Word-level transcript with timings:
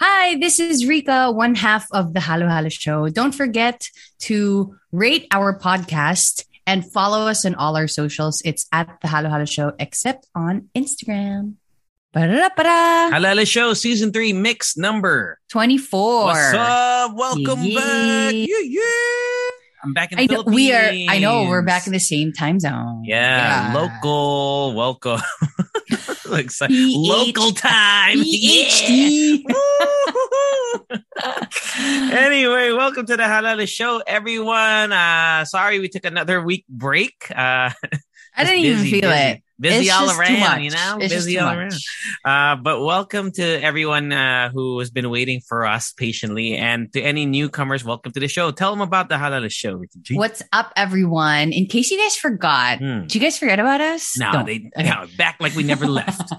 Hi, 0.00 0.36
this 0.38 0.58
is 0.58 0.86
Rica, 0.86 1.30
one 1.30 1.54
half 1.54 1.86
of 1.92 2.14
the 2.14 2.20
Halo 2.20 2.48
Halo 2.48 2.68
Show. 2.70 3.08
Don't 3.10 3.32
forget 3.34 3.88
to 4.20 4.74
rate 4.92 5.26
our 5.30 5.58
podcast 5.58 6.44
and 6.66 6.90
follow 6.90 7.26
us 7.28 7.44
on 7.44 7.54
all 7.54 7.76
our 7.76 7.86
socials. 7.88 8.40
It's 8.44 8.66
at 8.72 8.98
the 9.02 9.08
Halo 9.08 9.28
Halo 9.28 9.44
Show, 9.44 9.72
except 9.78 10.26
on 10.34 10.68
Instagram. 10.74 11.54
Ba-da-da-ba-da. 12.14 13.10
Halo 13.10 13.28
Halo 13.28 13.44
Show 13.44 13.74
Season 13.74 14.10
3 14.10 14.32
Mix 14.32 14.76
Number 14.78 15.38
24. 15.50 16.24
What's 16.24 16.54
up? 16.54 17.14
Welcome 17.14 17.58
Yeah. 17.62 17.78
back. 17.80 18.32
Yeah, 18.34 18.46
yeah. 18.62 18.82
I'm 19.84 19.92
back 19.94 20.12
in 20.12 20.18
I 20.18 20.26
know 20.26 20.42
we 20.46 20.72
are. 20.72 20.90
I 21.08 21.18
know 21.18 21.44
we're 21.44 21.62
back 21.62 21.86
in 21.86 21.92
the 21.92 22.00
same 22.00 22.32
time 22.32 22.58
zone. 22.58 23.02
Yeah, 23.04 23.72
Yeah. 23.72 23.78
local. 23.78 24.74
Welcome. 24.74 25.20
like 26.30 26.50
so- 26.50 26.66
PH 26.66 26.94
local 26.96 27.52
time. 27.52 28.18
Yeah. 28.24 29.36
Anyway, 32.12 32.72
welcome 32.72 33.06
to 33.06 33.16
the 33.16 33.24
Halo 33.24 33.50
Halo 33.50 33.66
Show, 33.66 34.02
everyone. 34.06 34.92
Uh, 34.92 35.44
sorry 35.44 35.78
we 35.78 35.88
took 35.88 36.04
another 36.04 36.40
week 36.42 36.64
break. 36.68 37.26
Uh, 37.30 37.70
I 38.36 38.44
didn't 38.44 38.64
even 38.64 38.84
feel 38.84 39.10
busy. 39.10 39.22
it. 39.22 39.42
Busy 39.60 39.88
It's 39.88 39.92
all 39.92 40.08
around, 40.18 40.62
you 40.64 40.70
know? 40.70 40.96
It's 41.02 41.12
busy 41.12 41.38
all 41.38 41.54
much. 41.54 41.58
around. 41.58 41.74
Uh, 42.24 42.56
but 42.62 42.82
welcome 42.82 43.30
to 43.32 43.44
everyone 43.62 44.10
uh, 44.10 44.48
who 44.48 44.78
has 44.78 44.90
been 44.90 45.10
waiting 45.10 45.42
for 45.46 45.66
us 45.66 45.92
patiently, 45.92 46.56
and 46.56 46.90
to 46.94 47.00
any 47.02 47.26
newcomers, 47.26 47.84
welcome 47.84 48.10
to 48.12 48.20
the 48.20 48.26
show. 48.28 48.50
Tell 48.52 48.70
them 48.70 48.80
about 48.80 49.10
the 49.10 49.18
Halo 49.18 49.34
Halo 49.36 49.48
Show, 49.48 49.74
Ricky. 49.74 50.16
What's 50.16 50.42
up, 50.52 50.72
everyone? 50.76 51.52
In 51.52 51.66
case 51.66 51.90
you 51.90 51.98
guys 51.98 52.16
forgot, 52.16 52.78
Hmm. 52.78 53.02
did 53.02 53.14
you 53.16 53.20
guys 53.20 53.36
forget 53.38 53.58
about 53.58 53.82
us? 53.82 54.16
No, 54.18 54.32
Don't. 54.32 54.46
they 54.46 54.70
Okay. 54.78 54.88
no, 54.88 55.04
back 55.18 55.36
like 55.40 55.54
we 55.54 55.62
never 55.62 55.86
left. 55.86 56.32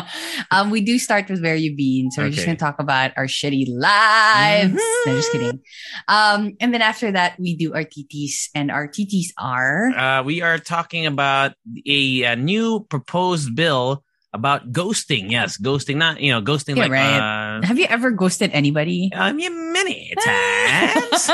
um, 0.52 0.70
we 0.70 0.80
do 0.80 1.00
start 1.00 1.28
with 1.28 1.42
where 1.42 1.56
you've 1.56 1.76
been, 1.76 2.12
so 2.12 2.22
we're 2.22 2.30
just 2.30 2.46
gonna 2.46 2.56
talk 2.56 2.78
about 2.78 3.10
our 3.16 3.26
shitty 3.26 3.66
lives. 3.68 4.72
Mhm. 4.72 5.06
No, 5.06 5.16
just 5.16 5.32
kidding. 5.32 5.60
Um, 6.06 6.54
and 6.60 6.72
then 6.72 6.82
after 6.82 7.10
that, 7.10 7.40
we 7.40 7.56
do 7.56 7.74
our 7.74 7.82
TTs, 7.82 8.50
and 8.54 8.70
our 8.70 8.86
TTs 8.86 9.32
are 9.36 9.90
uh, 9.90 10.22
we 10.22 10.42
are 10.42 10.58
talking 10.58 11.06
about 11.06 11.54
a, 11.84 12.22
a 12.22 12.36
new 12.36 12.67
proposed 12.76 13.54
bill 13.56 14.04
about 14.36 14.72
ghosting. 14.72 15.30
Yes, 15.32 15.56
ghosting. 15.56 15.96
Not 15.96 16.20
you 16.20 16.30
know 16.32 16.42
ghosting 16.44 16.76
Yeah, 16.76 16.84
like 16.84 16.92
right. 16.92 17.58
uh, 17.58 17.66
Have 17.66 17.78
you 17.78 17.86
ever 17.88 18.10
ghosted 18.12 18.50
anybody? 18.52 19.08
I 19.14 19.32
mean, 19.32 19.72
many 19.72 20.12
times. 20.20 21.28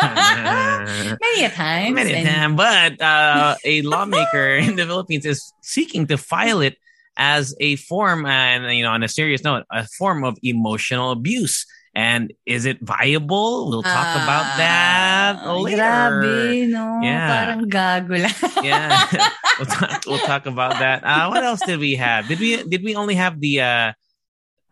Many 1.21 1.45
a 1.45 1.51
time. 1.51 1.95
Many 1.95 2.13
a 2.15 2.25
time. 2.25 2.57
But 2.57 3.01
uh, 3.03 3.57
a 3.65 3.83
lawmaker 3.83 4.57
in 4.63 4.77
the 4.77 4.87
Philippines 4.87 5.27
is 5.27 5.53
seeking 5.61 6.07
to 6.09 6.17
file 6.17 6.61
it 6.61 6.77
as 7.17 7.55
a 7.61 7.77
form, 7.77 8.27
and 8.27 8.75
you 8.77 8.83
know, 8.83 8.91
on 8.91 9.03
a 9.03 9.09
serious 9.09 9.43
note, 9.45 9.65
a 9.71 9.87
form 9.99 10.25
of 10.25 10.39
emotional 10.43 11.11
abuse. 11.11 11.67
And 11.95 12.33
is 12.45 12.67
it 12.67 12.83
viable? 12.83 13.71
We'll 13.71 13.83
talk 13.83 14.17
about 14.17 14.59
that 14.59 15.47
later. 15.47 15.83
Ah, 15.83 16.11
Grabe, 16.11 16.69
no? 16.69 17.01
Yeah. 17.03 17.29
Parang 17.31 17.71
gago 17.71 18.19
lang. 18.19 18.65
Yeah, 18.65 19.07
we'll 19.59 19.67
talk. 19.67 20.03
We'll 20.07 20.27
talk 20.27 20.47
about 20.47 20.81
that. 20.81 21.05
Uh, 21.05 21.29
what 21.29 21.45
else 21.45 21.61
did 21.65 21.79
we 21.79 21.95
have? 21.95 22.27
Did 22.27 22.41
we 22.41 22.63
did 22.65 22.83
we 22.83 22.97
only 22.97 23.15
have 23.15 23.39
the? 23.39 23.61
Uh, 23.61 23.93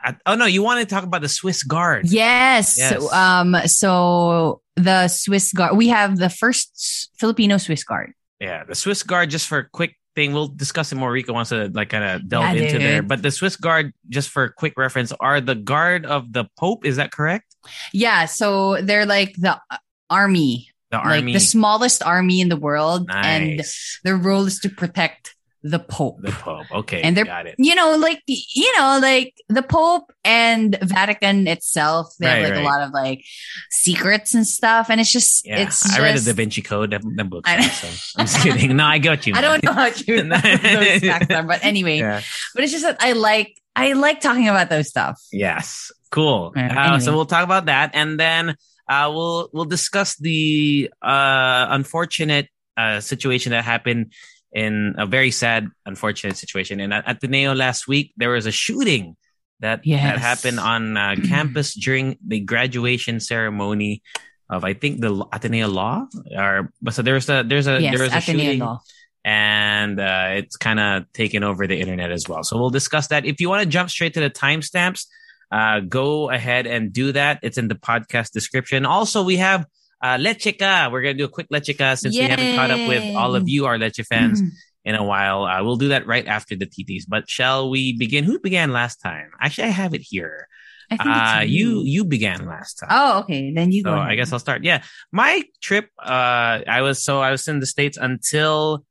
uh, 0.03 0.13
oh 0.27 0.35
no, 0.35 0.47
you 0.47 0.63
wanted 0.63 0.89
to 0.89 0.95
talk 0.95 1.05
about 1.05 1.23
the 1.23 1.29
Swiss 1.29 1.63
Guard. 1.63 2.11
Yes. 2.11 2.77
Yes. 2.77 2.99
Um, 3.13 3.55
so 3.67 4.61
the 4.75 5.07
Swiss 5.07 5.53
Guard, 5.53 5.77
we 5.77 5.89
have 5.89 6.19
the 6.19 6.29
first 6.31 7.11
Filipino 7.19 7.59
Swiss 7.59 7.85
Guard. 7.85 8.15
Yeah, 8.41 8.65
the 8.65 8.75
Swiss 8.75 9.05
Guard. 9.05 9.31
Just 9.31 9.47
for 9.47 9.59
a 9.59 9.69
quick 9.71 9.95
thing, 10.15 10.33
we'll 10.33 10.49
discuss 10.49 10.93
it 10.93 10.97
more. 10.97 11.11
Rico 11.13 11.33
wants 11.33 11.51
to 11.51 11.69
like 11.73 11.89
kind 11.91 12.05
of 12.05 12.29
delve 12.29 12.45
Yeah, 12.57 12.63
into 12.63 12.73
dude. 12.73 12.83
there. 12.83 13.03
But 13.03 13.23
the 13.23 13.31
Swiss 13.31 13.57
Guard, 13.57 13.93
just 14.09 14.31
for 14.31 14.45
a 14.45 14.53
quick 14.53 14.75
reference, 14.77 15.13
are 15.21 15.41
the 15.41 15.55
guard 15.55 16.07
of 16.07 16.33
the 16.33 16.45
Pope. 16.59 16.85
Is 16.85 16.97
that 16.97 17.13
correct? 17.13 17.55
Yeah. 17.93 18.27
So 18.27 18.81
they're 18.83 19.07
like 19.07 19.35
the 19.37 19.59
uh, 19.71 19.77
army, 20.11 20.69
The 20.91 20.99
like 20.99 21.07
army. 21.07 21.33
the 21.33 21.41
smallest 21.41 22.03
army 22.03 22.41
in 22.41 22.49
the 22.49 22.57
world. 22.57 23.09
And 23.11 23.63
their 24.05 24.17
role 24.17 24.47
is 24.47 24.59
to 24.61 24.69
protect 24.69 25.35
the 25.63 25.79
Pope. 25.79 26.21
the 26.23 26.33
Pope. 26.33 26.67
Okay, 26.73 27.03
And 27.03 27.17
they're- 27.17 27.25
got 27.25 27.47
it. 27.47 27.55
you 27.59 27.75
know, 27.75 27.97
like 27.97 28.21
you 28.27 28.73
know, 28.77 28.99
like 29.01 29.35
the 29.49 29.63
Pope 29.63 30.13
and 30.25 30.77
Vatican 30.83 31.47
itself, 31.47 32.15
they 32.19 32.27
have 32.27 32.43
like 32.43 32.53
right. 32.55 32.63
a 32.63 32.65
lot 32.65 32.83
of 32.83 32.91
like 32.93 33.25
secrets 33.71 34.35
and 34.35 34.47
stuff. 34.47 34.91
And 34.91 35.01
it's 35.01 35.13
just, 35.13 35.47
Yeah, 35.47 35.59
it's 35.61 35.89
I 35.97 36.01
read 36.01 36.19
the 36.19 36.33
Da 36.33 36.37
Vinci 36.37 36.63
Code. 36.63 36.91
That, 36.91 37.03
that 37.17 37.31
book. 37.31 37.45
I- 37.49 37.61
So 37.69 37.89
I'm 38.19 38.27
just 38.27 38.41
kidding. 38.43 38.77
No, 38.77 38.85
I 38.85 38.99
got 38.99 39.27
you. 39.27 39.35
I 39.37 39.41
don't 39.41 39.63
know 39.63 39.73
how 39.73 39.91
true 39.91 40.23
No. 40.25 40.37
those 40.37 41.01
facts 41.01 41.33
are, 41.35 41.43
but 41.45 41.65
anyway, 41.65 41.99
Yeah. 41.99 42.21
but 42.55 42.65
it's 42.65 42.73
just 42.73 42.85
that 42.85 42.97
I 43.01 43.13
like, 43.13 43.57
I 43.77 43.93
like 43.95 44.21
talking 44.21 44.49
about 44.49 44.69
those 44.69 44.89
stuff. 44.89 45.21
Yes. 45.33 45.93
Cool. 46.11 46.53
Uh, 46.57 46.99
so 46.99 47.13
we'll 47.15 47.25
talk 47.25 47.45
about 47.45 47.67
that, 47.67 47.93
and 47.95 48.21
then 48.21 48.55
uh, 48.87 49.11
we'll 49.15 49.49
we'll 49.55 49.65
discuss 49.65 50.15
the 50.17 50.91
uh, 51.01 51.67
unfortunate 51.71 52.49
uh, 52.77 53.01
situation 53.01 53.53
that 53.53 53.65
happened 53.65 54.13
in 54.53 54.95
a 54.99 55.07
very 55.07 55.31
sad, 55.31 55.69
unfortunate 55.87 56.37
situation. 56.37 56.81
And 56.81 56.93
at 56.93 57.05
Ateneo 57.09 57.55
last 57.55 57.89
week, 57.89 58.13
there 58.17 58.31
was 58.31 58.47
a 58.47 58.53
shooting 58.53 59.17
that 59.61 59.79
that 59.81 59.87
Yes. 59.87 60.19
happened 60.21 60.59
on 60.61 60.97
uh, 60.97 61.15
campus 61.29 61.75
during 61.75 62.19
the 62.27 62.41
graduation 62.41 63.21
ceremony 63.21 64.03
of 64.51 64.65
I 64.65 64.75
think 64.75 65.01
the 65.01 65.25
Ateneo 65.33 65.69
Law. 65.69 66.07
Or 66.37 66.71
but 66.83 66.95
so 66.95 67.03
there's 67.03 67.29
a 67.31 67.45
there's 67.47 67.67
a 67.69 67.81
yes, 67.81 67.95
there 67.95 68.03
was 68.05 68.13
a 68.13 68.19
Ateneo 68.19 68.45
shooting 68.45 68.59
Law. 68.61 68.81
and 69.25 70.01
uh, 70.01 70.29
it's 70.35 70.57
kind 70.57 70.81
of 70.81 71.11
taken 71.13 71.43
over 71.45 71.67
the 71.67 71.79
internet 71.81 72.11
as 72.11 72.29
well. 72.29 72.43
So 72.43 72.59
we'll 72.59 72.71
discuss 72.71 73.07
that. 73.09 73.25
If 73.25 73.41
you 73.41 73.49
want 73.49 73.63
to 73.63 73.69
jump 73.69 73.89
straight 73.89 74.15
to 74.15 74.21
the 74.21 74.31
timestamps, 74.31 75.07
uh, 75.51 75.81
go 75.81 76.29
ahead 76.31 76.67
and 76.67 76.93
do 76.93 77.13
that. 77.13 77.39
It's 77.43 77.57
in 77.57 77.69
the 77.69 77.75
podcast 77.77 78.33
description. 78.33 78.85
Also, 78.85 79.23
we 79.23 79.37
have 79.37 79.65
uh, 80.03 80.17
Lechica. 80.17 80.91
We're 80.91 81.03
going 81.03 81.17
to 81.17 81.23
do 81.23 81.25
a 81.27 81.29
quick 81.29 81.49
Lechica 81.51 81.99
since 81.99 82.17
we 82.17 82.23
haven't 82.25 82.57
caught 82.57 82.71
up 82.71 82.89
with 82.89 83.15
all 83.17 83.35
of 83.37 83.49
you, 83.49 83.67
our 83.67 83.79
Leche 83.79 84.01
fans, 84.09 84.43
Mhm. 84.43 84.49
in 84.85 84.95
a 84.97 85.05
while. 85.05 85.45
Uh, 85.45 85.63
we'll 85.63 85.77
do 85.77 85.89
that 85.89 86.07
right 86.07 86.27
after 86.27 86.57
the 86.57 86.67
TTs. 86.67 87.05
But 87.09 87.31
shall 87.31 87.71
we 87.71 87.97
begin? 87.97 88.25
Who 88.25 88.39
began 88.41 88.73
last 88.73 88.97
time? 88.97 89.31
Actually, 89.41 89.69
I 89.69 89.71
have 89.71 89.95
it 89.95 90.03
here. 90.03 90.49
I 90.91 90.97
think 90.97 91.09
Uh, 91.09 91.43
you 91.47 91.83
you 91.85 92.05
began 92.05 92.45
last 92.47 92.75
time. 92.81 92.89
Oh, 92.93 93.19
okay. 93.21 93.53
Then 93.55 93.73
you 93.73 93.83
go. 93.83 93.91
So 93.93 93.97
ahead. 93.97 94.11
I 94.11 94.15
guess 94.17 94.33
I'll 94.33 94.39
start. 94.39 94.63
Yeah. 94.65 94.83
My 95.13 95.43
trip, 95.63 95.89
uh, 96.03 96.61
I 96.69 96.83
was, 96.83 97.03
so 97.03 97.21
I 97.21 97.31
was 97.31 97.49
in 97.49 97.61
the 97.61 97.67
States 97.67 97.97
until 97.97 98.85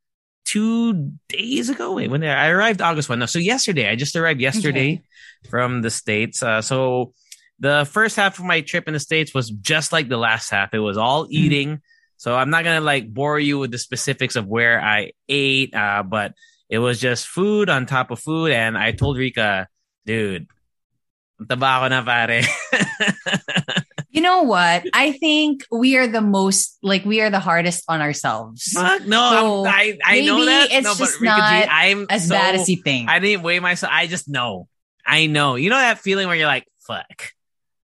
two 0.46 1.12
days 1.30 1.70
ago. 1.70 1.94
Wait, 1.94 2.10
when 2.10 2.24
I, 2.24 2.48
arrived 2.50 2.82
August 2.82 3.08
1. 3.10 3.20
No, 3.20 3.26
so 3.28 3.38
yesterday, 3.40 3.88
I 3.90 3.96
just 3.96 4.16
arrived 4.16 4.42
yesterday 4.42 5.02
from 5.50 5.82
the 5.82 5.90
States. 5.92 6.42
Uh, 6.42 6.62
so 6.62 7.14
the 7.62 7.88
first 7.90 8.16
half 8.18 8.38
of 8.40 8.44
my 8.46 8.60
trip 8.62 8.88
in 8.88 8.94
the 8.94 9.00
States 9.00 9.34
was 9.34 9.50
just 9.50 9.94
like 9.94 10.10
the 10.10 10.18
last 10.18 10.50
half. 10.50 10.74
It 10.74 10.80
was 10.80 10.98
all 10.98 11.26
Mm. 11.26 11.32
eating. 11.32 11.82
So 12.18 12.36
I'm 12.36 12.50
not 12.50 12.64
going 12.66 12.78
to 12.78 12.84
like 12.86 13.12
bore 13.14 13.40
you 13.40 13.60
with 13.60 13.72
the 13.72 13.78
specifics 13.78 14.36
of 14.36 14.46
where 14.48 14.82
I 14.82 15.12
ate. 15.30 15.74
Uh, 15.74 16.04
but 16.04 16.34
it 16.70 16.80
was 16.80 17.00
just 17.00 17.26
food 17.28 17.70
on 17.70 17.86
top 17.86 18.12
of 18.12 18.20
food. 18.20 18.52
And 18.52 18.78
I 18.78 18.92
told 18.92 19.18
Rica, 19.18 19.68
dude, 20.06 20.48
na 21.40 22.04
pare. 22.04 22.42
You 24.14 24.20
know 24.20 24.42
what? 24.44 24.84
I 24.94 25.14
think 25.14 25.64
we 25.72 25.96
are 25.96 26.06
the 26.06 26.20
most 26.20 26.78
like 26.84 27.06
we 27.06 27.22
are 27.22 27.30
the 27.30 27.40
hardest 27.40 27.86
on 27.88 28.02
ourselves. 28.02 28.64
Fuck 28.74 29.08
no, 29.08 29.64
So, 29.64 29.66
I 29.66 29.98
I 30.04 30.20
know 30.22 30.36
maybe 30.40 30.46
that. 30.48 30.68
it's 30.72 30.84
no, 30.84 30.96
just 30.96 31.22
Rica 31.22 31.38
not 31.38 31.68
I'm 31.72 32.08
As 32.10 32.28
so, 32.28 32.36
bad 32.36 32.56
as 32.56 32.68
you 32.68 32.82
think. 32.84 33.10
I 33.10 33.20
didn't 33.20 33.42
weigh 33.44 33.60
myself. 33.60 33.90
I 33.96 34.08
just 34.08 34.28
know. 34.28 34.68
I 35.06 35.28
know. 35.28 35.56
You 35.56 35.70
know 35.70 35.78
that 35.78 36.00
feeling 36.00 36.28
where 36.28 36.36
you're 36.36 36.46
like, 36.46 36.68
fuck. 36.86 37.32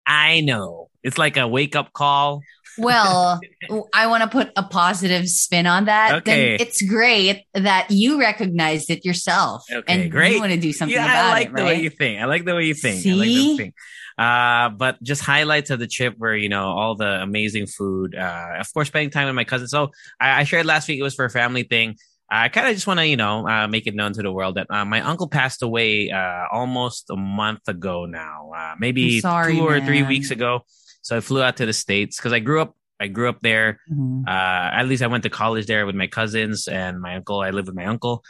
I 0.08 0.40
know. 0.40 0.88
It's 1.02 1.19
like 1.19 1.37
a 1.37 1.46
wake 1.46 1.76
up 1.76 1.93
call. 1.93 2.43
well, 2.78 3.40
I 3.94 4.06
want 4.06 4.22
to 4.22 4.28
put 4.28 4.50
a 4.56 4.62
positive 4.62 5.28
spin 5.28 5.66
on 5.66 5.84
that. 5.84 6.14
Okay. 6.16 6.56
Then 6.56 6.66
it's 6.66 6.82
great 6.82 7.44
that 7.55 7.90
you 7.90 8.19
recognized 8.19 8.90
it 8.90 9.05
yourself. 9.05 9.64
Okay, 9.70 9.93
and 9.93 10.10
great. 10.10 10.32
you 10.32 10.40
want 10.40 10.52
to 10.52 10.58
do 10.58 10.72
something 10.72 10.96
yeah, 10.96 11.05
about 11.05 11.25
I 11.26 11.31
like 11.31 11.46
it, 11.49 11.55
the 11.55 11.62
right? 11.62 11.76
way 11.76 11.82
you 11.82 11.90
think. 11.90 12.20
I 12.20 12.25
like 12.25 12.44
the 12.44 12.55
way 12.55 12.64
you 12.64 12.75
think. 12.75 13.06
I 13.06 13.10
like 13.10 13.14
the 13.14 13.20
way 13.20 13.26
you 13.28 13.56
think. 13.56 13.75
Uh, 14.16 14.70
but 14.70 15.00
just 15.00 15.22
highlights 15.22 15.70
of 15.70 15.78
the 15.78 15.87
trip 15.87 16.14
where 16.19 16.34
you 16.34 16.49
know 16.49 16.66
all 16.66 16.96
the 16.96 17.22
amazing 17.22 17.66
food. 17.66 18.16
Uh, 18.16 18.54
of 18.58 18.72
course, 18.72 18.88
spending 18.88 19.11
time 19.11 19.26
with 19.26 19.37
my 19.37 19.44
cousin. 19.44 19.69
So 19.69 19.90
I, 20.19 20.40
I 20.40 20.44
shared 20.44 20.66
last 20.66 20.88
week 20.88 20.99
it 20.99 21.04
was 21.04 21.14
for 21.14 21.25
a 21.25 21.31
family 21.31 21.62
thing. 21.62 21.96
I 22.30 22.48
kind 22.48 22.69
of 22.69 22.75
just 22.75 22.86
want 22.86 23.00
to, 23.00 23.06
you 23.06 23.16
know, 23.16 23.48
uh, 23.48 23.69
make 23.69 23.86
it 23.86 23.94
known 23.94 24.12
to 24.12 24.22
the 24.22 24.30
world 24.32 24.56
that 24.56 24.66
uh, 24.70 24.84
my 24.84 25.00
uncle 25.00 25.28
passed 25.28 25.62
away 25.62 26.10
uh, 26.10 26.44
almost 26.52 27.08
a 27.10 27.16
month 27.16 27.66
ago 27.69 28.04
now, 28.04 28.52
uh, 28.54 28.75
maybe 28.78 29.20
sorry, 29.20 29.54
two 29.54 29.66
or 29.66 29.80
three 29.80 30.02
weeks 30.02 30.30
ago. 30.30 30.60
So 31.00 31.16
I 31.16 31.20
flew 31.20 31.42
out 31.42 31.56
to 31.56 31.66
the 31.66 31.72
states 31.72 32.16
because 32.19 32.32
I 32.34 32.40
grew 32.40 32.60
up. 32.60 32.75
I 33.00 33.06
grew 33.06 33.28
up 33.28 33.40
there. 33.40 33.78
Mhm. 33.90 34.26
Uh, 34.26 34.30
at 34.76 34.88
least 34.88 35.02
I 35.02 35.06
went 35.06 35.22
to 35.22 35.30
college 35.30 35.66
there 35.66 35.86
with 35.86 35.94
my 35.94 36.06
cousins 36.08 36.69
and 36.69 37.00
my 37.00 37.16
uncle. 37.16 37.40
I 37.40 37.50
live 37.50 37.66
with 37.66 37.76
my 37.76 37.86
uncle. 37.86 38.25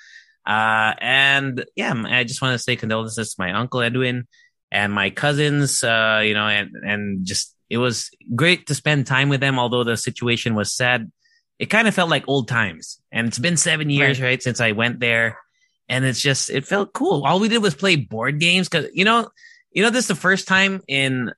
Uh, 0.46 0.94
and 1.00 1.64
yeah, 1.74 1.92
I 2.06 2.24
just 2.24 2.40
want 2.40 2.52
to 2.54 2.58
say 2.58 2.76
condolences 2.76 3.34
to 3.34 3.42
my 3.42 3.52
uncle 3.52 3.80
Edwin 3.82 4.28
and 4.70 4.92
my 4.92 5.10
cousins. 5.10 5.82
Uh, 5.82 6.22
you 6.24 6.34
know, 6.34 6.46
and 6.46 6.70
and 6.86 7.26
just 7.26 7.56
it 7.68 7.78
was 7.78 8.10
great 8.34 8.66
to 8.68 8.74
spend 8.74 9.06
time 9.06 9.28
with 9.28 9.40
them. 9.40 9.58
Although 9.58 9.84
the 9.84 9.96
situation 9.96 10.54
was 10.54 10.72
sad, 10.72 11.10
it 11.58 11.66
kind 11.66 11.88
of 11.88 11.94
felt 11.94 12.10
like 12.10 12.24
old 12.28 12.48
times. 12.48 13.00
And 13.12 13.26
it's 13.28 13.38
been 13.38 13.56
seven 13.56 13.90
years, 13.90 14.20
right, 14.20 14.42
since 14.42 14.60
I 14.60 14.72
went 14.72 15.00
there, 15.00 15.38
and 15.88 16.04
it's 16.04 16.20
just 16.20 16.50
it 16.50 16.66
felt 16.66 16.92
cool. 16.92 17.24
All 17.24 17.40
we 17.40 17.48
did 17.48 17.62
was 17.62 17.74
play 17.74 17.96
board 17.96 18.38
games 18.40 18.68
because 18.68 18.88
you 18.92 19.04
know, 19.04 19.28
you 19.72 19.82
know, 19.82 19.90
this 19.90 20.04
is 20.04 20.08
the 20.08 20.14
first 20.14 20.46
time 20.48 20.82
in 20.88 21.32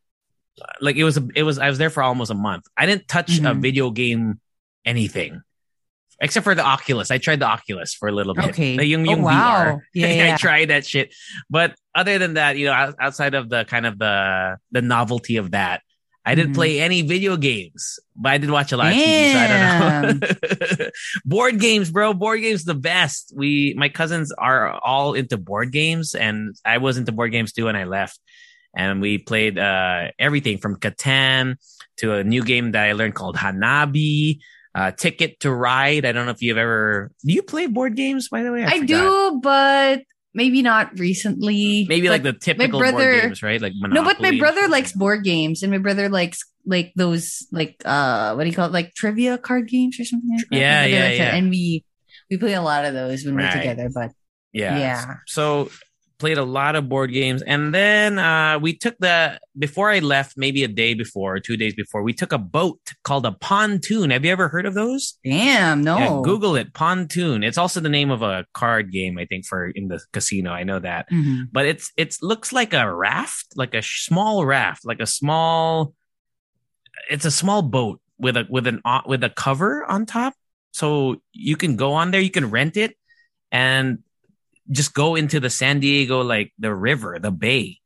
like 0.80 0.96
it 0.96 1.04
was 1.04 1.16
a, 1.16 1.26
it 1.34 1.42
was 1.42 1.58
I 1.58 1.68
was 1.68 1.78
there 1.78 1.90
for 1.90 2.02
almost 2.02 2.30
a 2.30 2.34
month. 2.34 2.64
I 2.76 2.86
didn't 2.86 3.08
touch 3.08 3.38
a 3.38 3.42
Mhm. 3.42 3.62
video 3.62 3.90
game 3.90 4.40
anything 4.84 5.42
except 6.22 6.44
for 6.44 6.54
the 6.54 6.64
Oculus. 6.64 7.10
I 7.10 7.16
tried 7.16 7.40
the 7.40 7.46
Oculus 7.46 7.94
for 7.94 8.06
a 8.08 8.12
little 8.12 8.34
bit. 8.34 8.46
Okay. 8.50 8.76
The 8.76 8.84
yung, 8.84 9.08
Oh, 9.08 9.12
yung 9.12 9.22
wow. 9.22 9.32
VR. 9.32 9.80
Yeah, 9.94 10.12
yeah. 10.12 10.34
I 10.34 10.36
tried 10.36 10.68
that 10.68 10.84
shit. 10.84 11.14
But 11.48 11.74
other 11.94 12.18
than 12.18 12.34
that, 12.34 12.58
you 12.58 12.66
know, 12.66 12.92
outside 13.00 13.32
of 13.34 13.48
the 13.48 13.64
kind 13.64 13.86
of 13.86 13.98
the 13.98 14.58
the 14.70 14.82
novelty 14.82 15.38
of 15.38 15.52
that, 15.52 15.80
I 16.24 16.34
didn't 16.34 16.52
Mhm. 16.52 16.54
play 16.56 16.80
any 16.80 17.00
video 17.02 17.36
games, 17.36 17.98
but 18.14 18.32
I 18.32 18.38
did 18.38 18.50
watch 18.50 18.72
a 18.72 18.76
lot 18.76 18.88
of 18.88 18.94
TV. 18.94 19.32
So 19.32 19.38
I 19.38 19.46
don't 19.48 20.20
know. 20.20 20.86
board 21.24 21.58
games, 21.58 21.90
bro. 21.90 22.12
Board 22.14 22.40
games 22.42 22.64
the 22.64 22.74
best. 22.74 23.32
We 23.34 23.74
my 23.76 23.88
cousins 23.88 24.30
are 24.32 24.70
all 24.84 25.14
into 25.14 25.38
board 25.38 25.72
games, 25.72 26.14
and 26.14 26.54
I 26.64 26.78
was 26.78 26.98
into 26.98 27.12
board 27.12 27.32
games 27.32 27.52
too, 27.52 27.68
and 27.68 27.76
I 27.76 27.84
left. 27.84 28.18
And 28.76 29.00
we 29.00 29.18
played 29.18 29.58
uh, 29.58 30.08
everything 30.18 30.58
from 30.58 30.76
Catan 30.76 31.56
to 31.96 32.14
a 32.14 32.22
new 32.24 32.42
game 32.44 32.72
that 32.72 32.84
I 32.84 32.92
learned 32.92 33.14
called 33.16 33.36
Hanabi, 33.36 34.38
uh, 34.74 34.92
Ticket 34.92 35.40
to 35.40 35.50
Ride. 35.52 36.04
I 36.04 36.12
don't 36.12 36.26
know 36.26 36.32
if 36.32 36.42
you've 36.42 36.58
ever. 36.58 37.10
Do 37.26 37.32
you 37.32 37.42
play 37.42 37.66
board 37.66 37.96
games, 37.96 38.28
by 38.28 38.42
the 38.44 38.52
way? 38.52 38.64
I 38.64 38.78
forgot. 38.80 38.86
do, 38.86 39.40
but 39.42 40.02
maybe 40.34 40.62
not 40.62 40.98
recently. 40.98 41.86
Maybe 41.88 42.08
like 42.08 42.22
the 42.22 42.32
typical 42.32 42.78
brother- 42.78 43.12
board 43.12 43.22
games, 43.22 43.42
right? 43.42 43.60
Like 43.60 43.72
Monopoly 43.76 43.94
no, 43.94 44.04
but 44.04 44.20
my 44.20 44.38
brother 44.38 44.68
likes 44.68 44.92
board 44.92 45.24
games, 45.24 45.62
and 45.62 45.70
my 45.72 45.78
brother 45.78 46.08
likes 46.08 46.42
like 46.66 46.92
those 46.94 47.46
like 47.52 47.80
uh 47.84 48.34
what 48.34 48.44
do 48.44 48.50
you 48.50 48.54
call 48.56 48.66
it 48.66 48.72
like 48.72 48.94
trivia 48.94 49.38
card 49.38 49.66
games 49.68 49.98
or 49.98 50.04
something 50.04 50.30
like 50.36 50.46
that. 50.50 50.56
Yeah, 50.58 50.84
yeah, 50.84 51.08
yeah. 51.10 51.34
And 51.34 51.48
we 51.50 51.84
we 52.30 52.36
play 52.36 52.52
a 52.54 52.62
lot 52.62 52.84
of 52.84 52.92
those 52.94 53.24
when 53.24 53.34
Right. 53.34 53.54
we're 53.54 53.60
together. 53.60 53.88
But 53.92 54.10
Yeah. 54.52 54.78
Yeah. 54.78 55.14
So 55.26 55.70
played 56.20 56.38
a 56.38 56.44
lot 56.44 56.76
of 56.76 56.88
board 56.88 57.12
games. 57.12 57.42
And 57.42 57.74
then 57.74 58.18
uh, 58.18 58.58
we 58.60 58.76
took 58.76 58.96
the, 58.98 59.40
before 59.58 59.90
I 59.90 59.98
left, 59.98 60.36
maybe 60.36 60.62
a 60.62 60.68
day 60.68 60.94
before, 60.94 61.34
or 61.36 61.40
two 61.40 61.56
days 61.56 61.74
before, 61.74 62.02
we 62.02 62.12
took 62.12 62.32
a 62.32 62.38
boat 62.38 62.78
called 63.02 63.26
a 63.26 63.32
pontoon. 63.32 64.10
Have 64.10 64.24
you 64.24 64.30
ever 64.30 64.48
heard 64.48 64.66
of 64.66 64.74
those? 64.74 65.18
damn, 65.24 65.82
no, 65.82 65.98
Yeah, 65.98 66.20
Google 66.22 66.54
it, 66.56 66.72
pontoon. 66.74 67.42
It's 67.42 67.58
also 67.58 67.80
the 67.80 67.88
name 67.88 68.10
of 68.10 68.22
a 68.22 68.46
card 68.52 68.92
game, 68.92 69.18
I 69.18 69.24
think, 69.24 69.46
for 69.46 69.68
in 69.68 69.88
the 69.88 70.00
casino. 70.12 70.52
I 70.52 70.62
know 70.62 70.78
that. 70.78 71.10
Mhm. 71.10 71.48
But 71.50 71.66
it's, 71.66 71.90
it's 71.96 72.22
looks 72.22 72.52
like 72.52 72.72
a 72.74 72.92
raft, 72.94 73.46
like 73.56 73.74
a 73.74 73.82
small 73.82 74.44
raft, 74.44 74.84
like 74.84 75.00
a 75.00 75.06
small, 75.06 75.94
it's 77.10 77.24
a 77.24 77.30
small 77.30 77.62
boat 77.62 78.00
with 78.18 78.36
a, 78.36 78.46
with 78.48 78.66
an, 78.66 78.82
uh, 78.84 79.00
with 79.06 79.24
a 79.24 79.30
cover 79.30 79.84
on 79.90 80.06
top. 80.06 80.34
So 80.72 81.16
you 81.32 81.56
can 81.56 81.76
go 81.76 81.94
on 81.94 82.10
there, 82.10 82.20
you 82.20 82.30
can 82.30 82.50
rent 82.50 82.76
it 82.76 82.96
and 83.50 84.00
just 84.70 84.94
go 84.94 85.14
into 85.16 85.40
the 85.40 85.50
San 85.50 85.80
Diego, 85.80 86.22
like 86.22 86.52
the 86.58 86.74
river, 86.74 87.18
the 87.18 87.30
bay. 87.30 87.78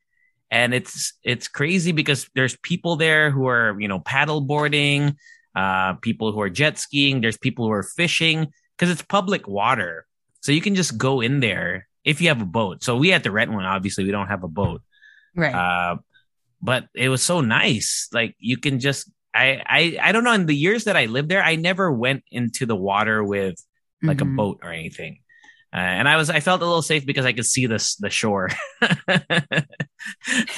And 0.51 0.73
it's, 0.75 1.13
it's 1.25 1.49
crazy 1.49 1.93
because 1.93 2.29
there's 2.35 2.57
people 2.63 2.97
there 2.97 3.31
who 3.31 3.47
are, 3.49 3.79
you 3.81 3.89
know, 3.89 3.99
paddle 4.01 4.41
boarding, 4.41 5.17
uh, 5.57 5.95
people 5.95 6.33
who 6.33 6.41
are 6.41 6.51
jet 6.51 6.79
skiing. 6.79 7.21
There's 7.21 7.39
people 7.39 7.67
who 7.67 7.73
are 7.73 7.83
fishing 7.83 8.53
because 8.77 8.91
it's 8.91 9.03
public 9.03 9.49
water. 9.49 10.07
So 10.43 10.53
you 10.53 10.61
can 10.61 10.75
just 10.75 10.97
go 10.99 11.21
in 11.21 11.41
there 11.41 11.89
if 12.05 12.21
you 12.21 12.29
have 12.29 12.43
a 12.43 12.47
boat. 12.47 12.85
So 12.85 12.97
we 12.97 13.09
had 13.09 13.25
to 13.25 13.31
rent 13.33 13.51
one. 13.53 13.65
Obviously 13.65 14.05
we 14.05 14.11
don't 14.11 14.29
have 14.29 14.45
a 14.45 14.49
boat. 14.49 14.83
right. 15.35 15.55
Uh, 15.55 15.97
but 16.63 16.87
it 16.95 17.09
was 17.09 17.23
so 17.23 17.41
nice. 17.41 18.09
Like 18.13 18.37
you 18.39 18.57
can 18.57 18.79
just, 18.81 19.11
I, 19.35 19.61
I, 19.67 19.99
I 20.01 20.13
don't 20.13 20.23
know. 20.25 20.33
In 20.33 20.47
the 20.47 20.55
years 20.55 20.85
that 20.85 20.97
I 20.97 21.07
lived 21.07 21.29
there, 21.29 21.43
I 21.43 21.57
never 21.57 21.91
went 21.91 22.23
into 22.31 22.65
the 22.67 22.77
water 22.77 23.25
with 23.25 23.57
like 24.03 24.19
Mhm. 24.19 24.33
a 24.33 24.37
boat 24.37 24.61
or 24.63 24.71
anything. 24.71 25.19
Uh, 25.75 25.79
and 25.79 26.09
I 26.09 26.17
was, 26.17 26.31
I 26.31 26.39
felt 26.39 26.63
a 26.63 26.65
little 26.65 26.83
safe 26.83 27.05
because 27.05 27.27
I 27.27 27.33
could 27.33 27.47
see 27.47 27.67
this, 27.67 27.97
the 27.97 28.09
shore. 28.09 28.49
I 28.81 29.65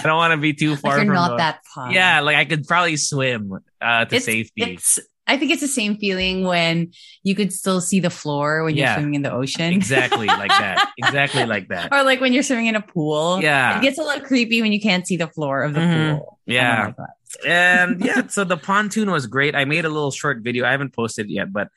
don't 0.02 0.16
want 0.16 0.32
to 0.32 0.36
be 0.36 0.52
too 0.52 0.70
Like 0.72 0.80
far 0.80 0.96
you're 0.98 1.06
from 1.06 1.14
not 1.14 1.30
the- 1.30 1.36
that 1.38 1.60
far. 1.74 1.92
Yeah, 1.92 2.20
like 2.20 2.36
I 2.36 2.44
could 2.44 2.66
probably 2.66 2.96
swim 2.96 3.52
uh, 3.80 4.04
to 4.04 4.16
it's, 4.16 4.24
safety. 4.24 4.62
It's, 4.74 4.98
I 5.26 5.36
think 5.38 5.50
it's 5.52 5.60
the 5.60 5.68
same 5.68 5.96
feeling 5.96 6.44
when 6.44 6.92
you 7.22 7.34
could 7.34 7.52
still 7.52 7.80
see 7.80 7.98
the 8.00 8.10
floor 8.10 8.62
when 8.64 8.76
Yeah. 8.76 8.90
you're 8.92 8.98
swimming 9.00 9.14
in 9.14 9.22
the 9.22 9.32
ocean. 9.32 9.72
exactly 9.72 10.26
like 10.26 10.50
that. 10.50 10.92
Exactly 10.98 11.44
like 11.46 11.68
that. 11.68 11.92
or 11.92 12.02
like 12.04 12.20
when 12.20 12.32
you're 12.32 12.42
swimming 12.42 12.66
in 12.66 12.76
a 12.76 12.80
pool. 12.82 13.40
Yeah. 13.42 13.78
It 13.78 13.82
gets 13.82 13.98
a 13.98 14.02
little 14.02 14.24
creepy 14.24 14.62
when 14.62 14.72
you 14.72 14.80
can't 14.80 15.06
see 15.06 15.16
the 15.16 15.26
floor 15.28 15.62
of 15.62 15.74
the 15.74 15.80
Mhm. 15.80 16.18
pool. 16.18 16.38
Yeah. 16.46 16.92
Like 16.98 17.08
and 17.46 18.00
yeah, 18.04 18.26
so 18.28 18.44
the 18.44 18.56
pontoon 18.56 19.10
was 19.10 19.26
great. 19.26 19.54
I 19.56 19.64
made 19.64 19.84
a 19.84 19.88
little 19.88 20.10
short 20.12 20.38
video. 20.42 20.64
I 20.64 20.70
haven't 20.70 20.94
posted 20.94 21.26
it 21.26 21.32
yet, 21.32 21.52
but 21.52 21.68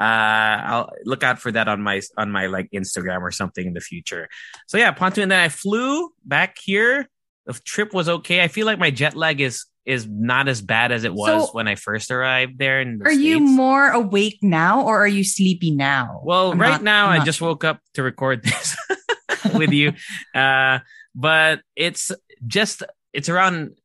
uh, 0.00 0.02
I'll 0.04 0.90
look 1.04 1.22
out 1.22 1.38
for 1.38 1.50
that 1.52 1.68
on 1.68 1.80
my 1.80 2.00
on 2.16 2.30
my 2.30 2.46
like 2.46 2.70
Instagram 2.72 3.22
or 3.22 3.30
something 3.30 3.66
in 3.66 3.72
the 3.74 3.80
future. 3.80 4.28
So 4.66 4.78
yeah, 4.78 4.90
pontoon. 4.92 5.22
And 5.24 5.32
then 5.32 5.40
I 5.40 5.48
flew 5.48 6.12
back 6.24 6.58
here. 6.62 7.08
The 7.46 7.54
trip 7.54 7.92
was 7.94 8.08
okay. 8.08 8.42
I 8.42 8.48
feel 8.48 8.66
like 8.66 8.78
my 8.78 8.90
jet 8.90 9.14
lag 9.16 9.40
is 9.40 9.64
is 9.84 10.06
not 10.08 10.48
as 10.48 10.60
bad 10.60 10.90
as 10.90 11.04
it 11.04 11.14
was 11.14 11.46
So- 11.48 11.52
when 11.54 11.68
I 11.68 11.76
first 11.76 12.10
arrived 12.10 12.58
there. 12.58 12.80
In 12.80 12.98
the 12.98 13.04
Are 13.06 13.12
you 13.12 13.38
more 13.40 13.88
awake 13.88 14.38
now 14.42 14.82
or 14.84 15.00
are 15.00 15.06
you 15.08 15.22
sleepy 15.22 15.70
now? 15.70 16.20
Well, 16.24 16.50
I'm 16.52 16.60
right 16.60 16.70
not- 16.70 16.82
now 16.82 17.06
I'm 17.06 17.22
I 17.22 17.24
just 17.24 17.40
woke 17.40 17.62
up 17.64 17.78
to 17.94 18.02
record 18.02 18.42
this 18.42 18.76
with 19.54 19.70
you. 19.72 19.92
Uh, 20.34 20.80
but 21.14 21.60
it's 21.76 22.10
just 22.46 22.82
it's 23.12 23.28
around 23.28 23.76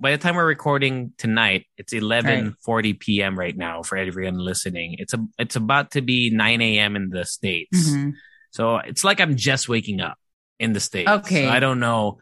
by 0.00 0.10
the 0.12 0.18
time 0.18 0.36
we're 0.36 0.46
recording 0.46 1.12
tonight, 1.18 1.66
it's 1.76 1.92
eleven 1.92 2.56
forty 2.64 2.94
PM 2.94 3.38
right 3.38 3.56
now 3.56 3.82
for 3.82 3.96
everyone 3.96 4.38
listening. 4.38 4.96
It's 4.98 5.12
a 5.14 5.18
it's 5.38 5.56
about 5.56 5.92
to 5.92 6.00
be 6.02 6.30
nine 6.30 6.60
AM 6.62 6.96
in 6.96 7.10
the 7.10 7.24
States. 7.24 7.90
Mhm. 7.90 8.12
So 8.50 8.76
it's 8.78 9.04
like 9.04 9.20
I'm 9.20 9.36
just 9.36 9.68
waking 9.68 10.00
up 10.00 10.16
in 10.58 10.72
the 10.72 10.80
States. 10.80 11.10
Okay. 11.10 11.44
So 11.44 11.50
I 11.50 11.60
don't 11.60 11.80
know. 11.80 12.18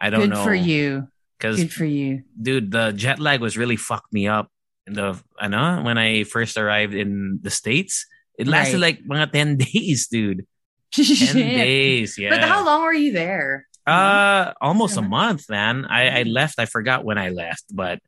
I 0.00 0.10
don't 0.10 0.20
Good 0.20 0.30
know. 0.30 0.44
for 0.44 0.54
you. 0.54 1.08
Because 1.38 1.56
Good 1.56 1.72
for 1.72 1.86
you. 1.86 2.22
dude, 2.40 2.70
the 2.70 2.92
jet 2.92 3.18
lag 3.18 3.40
was 3.40 3.56
really 3.56 3.76
fucked 3.76 4.12
me 4.12 4.28
up. 4.28 4.50
In 4.86 4.92
the 4.94 5.18
I 5.38 5.48
know 5.48 5.82
when 5.82 5.96
I 5.96 6.24
first 6.24 6.58
arrived 6.58 6.94
in 6.94 7.38
the 7.42 7.50
States, 7.50 8.04
it 8.38 8.46
lasted 8.46 8.80
Right. 8.80 8.98
like 9.00 9.04
mga 9.08 9.32
ten 9.32 9.56
days, 9.72 10.08
dude. 10.08 10.44
Ten 10.92 11.36
days, 11.36 12.18
yeah. 12.18 12.30
But 12.30 12.42
how 12.42 12.64
long 12.66 12.82
were 12.82 12.92
you 12.92 13.12
there? 13.12 13.66
Uh, 13.90 14.52
almost 14.60 14.96
a 14.96 15.02
month, 15.02 15.48
man. 15.48 15.84
I 15.86 16.20
I 16.20 16.22
left. 16.22 16.58
I 16.58 16.66
forgot 16.66 17.04
when 17.04 17.18
I 17.18 17.30
left, 17.30 17.64
but 17.72 17.98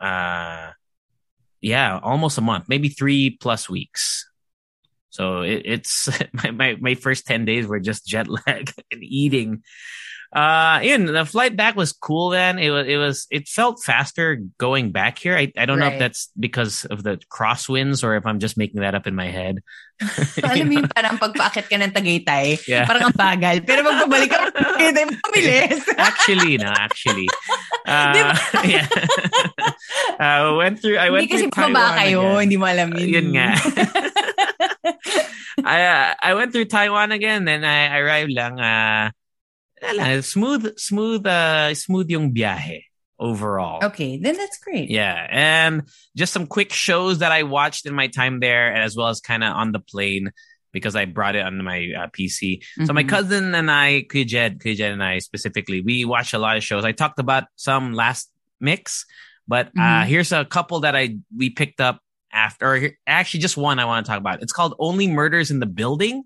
uh, 0.00 0.72
yeah, 1.60 1.98
almost 2.02 2.38
a 2.38 2.40
month, 2.40 2.66
maybe 2.68 2.88
three 2.88 3.30
plus 3.30 3.68
weeks. 3.68 4.28
So 5.10 5.42
it, 5.42 5.62
it's 5.64 6.08
my, 6.32 6.50
my 6.50 6.76
my 6.80 6.94
first 6.94 7.26
ten 7.26 7.44
days 7.44 7.66
were 7.66 7.80
just 7.80 8.06
jet 8.06 8.28
lag 8.28 8.72
and 8.92 9.02
eating. 9.02 9.62
Uh, 10.36 10.84
Ian, 10.84 11.08
the 11.08 11.24
flight 11.24 11.56
back 11.56 11.80
was 11.80 11.96
cool. 11.96 12.28
Then 12.28 12.60
it 12.60 12.68
was 12.68 12.84
it 12.84 13.00
was 13.00 13.24
it 13.32 13.48
felt 13.48 13.80
faster 13.80 14.36
going 14.60 14.92
back 14.92 15.16
here. 15.16 15.32
I 15.32 15.48
I 15.56 15.64
don't 15.64 15.80
know 15.80 15.88
if 15.88 15.96
that's 15.98 16.28
because 16.36 16.84
of 16.92 17.00
the 17.00 17.16
crosswinds 17.32 18.04
or 18.04 18.20
if 18.20 18.28
I'm 18.28 18.36
just 18.36 18.60
making 18.60 18.84
that 18.84 18.92
up 18.92 19.08
in 19.08 19.16
my 19.16 19.32
head. 19.32 19.64
Alam 20.44 20.68
mo 20.68 20.72
yung 20.84 20.92
parang 20.92 21.16
pagpaakit 21.16 21.72
ka 21.72 21.80
ng 21.80 21.88
Tagaytay, 21.88 22.60
Yeah. 22.68 22.84
parang 22.84 23.08
ang 23.08 23.16
bagal. 23.16 23.64
Pero 23.64 23.80
pag 23.80 24.04
ka 24.28 24.36
ng 24.44 24.52
Tagaytay, 24.52 25.04
mabilis. 25.08 25.80
actually, 25.96 26.60
no, 26.60 26.68
actually. 26.68 27.24
Uh, 27.86 28.34
yeah. 28.66 28.82
uh, 30.18 30.58
went 30.58 30.82
through, 30.82 30.98
I 30.98 31.06
went 31.14 31.30
Hindi 31.30 31.38
kasi 31.38 31.46
through 31.54 31.70
baba 31.70 31.94
Taiwan 31.94 32.02
kayo, 32.02 32.18
again. 32.18 32.42
hindi 32.42 32.56
mo 32.58 32.66
alam 32.66 32.88
yun. 32.98 33.06
Yun 33.14 33.26
nga. 33.38 33.48
I, 35.62 35.78
uh, 35.86 36.06
I 36.18 36.34
went 36.34 36.50
through 36.50 36.66
Taiwan 36.66 37.14
again, 37.14 37.46
then 37.46 37.62
I 37.62 37.94
arrived 38.02 38.34
lang, 38.34 38.58
uh, 38.58 39.14
lang, 39.82 40.22
smooth, 40.22 40.78
smooth, 40.78 41.26
uh, 41.26 41.74
smooth 41.74 42.08
yung 42.10 42.32
biyahe 42.32 42.82
overall. 43.18 43.82
okay, 43.84 44.18
then 44.18 44.36
that's 44.36 44.58
great. 44.58 44.90
Yeah. 44.90 45.26
And 45.30 45.82
just 46.16 46.32
some 46.32 46.46
quick 46.46 46.72
shows 46.72 47.18
that 47.20 47.32
I 47.32 47.44
watched 47.44 47.86
in 47.86 47.94
my 47.94 48.08
time 48.08 48.40
there, 48.40 48.74
as 48.74 48.96
well 48.96 49.08
as 49.08 49.20
kind 49.20 49.42
of 49.42 49.54
on 49.56 49.72
the 49.72 49.80
plane 49.80 50.32
because 50.72 50.94
I 50.94 51.06
brought 51.06 51.36
it 51.36 51.40
on 51.40 51.56
my 51.64 51.88
uh, 51.96 52.06
PC. 52.12 52.60
So 52.84 52.92
my 52.92 53.04
Mhm. 53.04 53.08
cousin 53.08 53.54
and 53.54 53.70
I, 53.70 54.04
Kujed, 54.04 54.60
Kujed 54.60 54.92
and 54.92 55.02
I 55.02 55.20
specifically, 55.20 55.80
we 55.80 56.04
watched 56.04 56.34
a 56.34 56.38
lot 56.38 56.58
of 56.58 56.64
shows. 56.64 56.84
I 56.84 56.92
talked 56.92 57.18
about 57.18 57.44
some 57.56 57.94
last 57.94 58.28
mix, 58.60 59.06
but 59.48 59.68
uh, 59.68 60.04
Mhm. 60.04 60.06
here's 60.06 60.32
a 60.32 60.44
couple 60.44 60.80
that 60.80 60.94
I 60.94 61.16
we 61.34 61.48
picked 61.48 61.80
up 61.80 62.00
after, 62.30 62.66
or 62.68 62.90
actually 63.06 63.40
just 63.40 63.56
one 63.56 63.78
I 63.78 63.86
want 63.86 64.04
to 64.04 64.10
talk 64.12 64.20
about. 64.20 64.42
It's 64.42 64.52
called 64.52 64.74
Only 64.78 65.08
Murders 65.08 65.50
in 65.50 65.60
the 65.60 65.66
Building. 65.70 66.24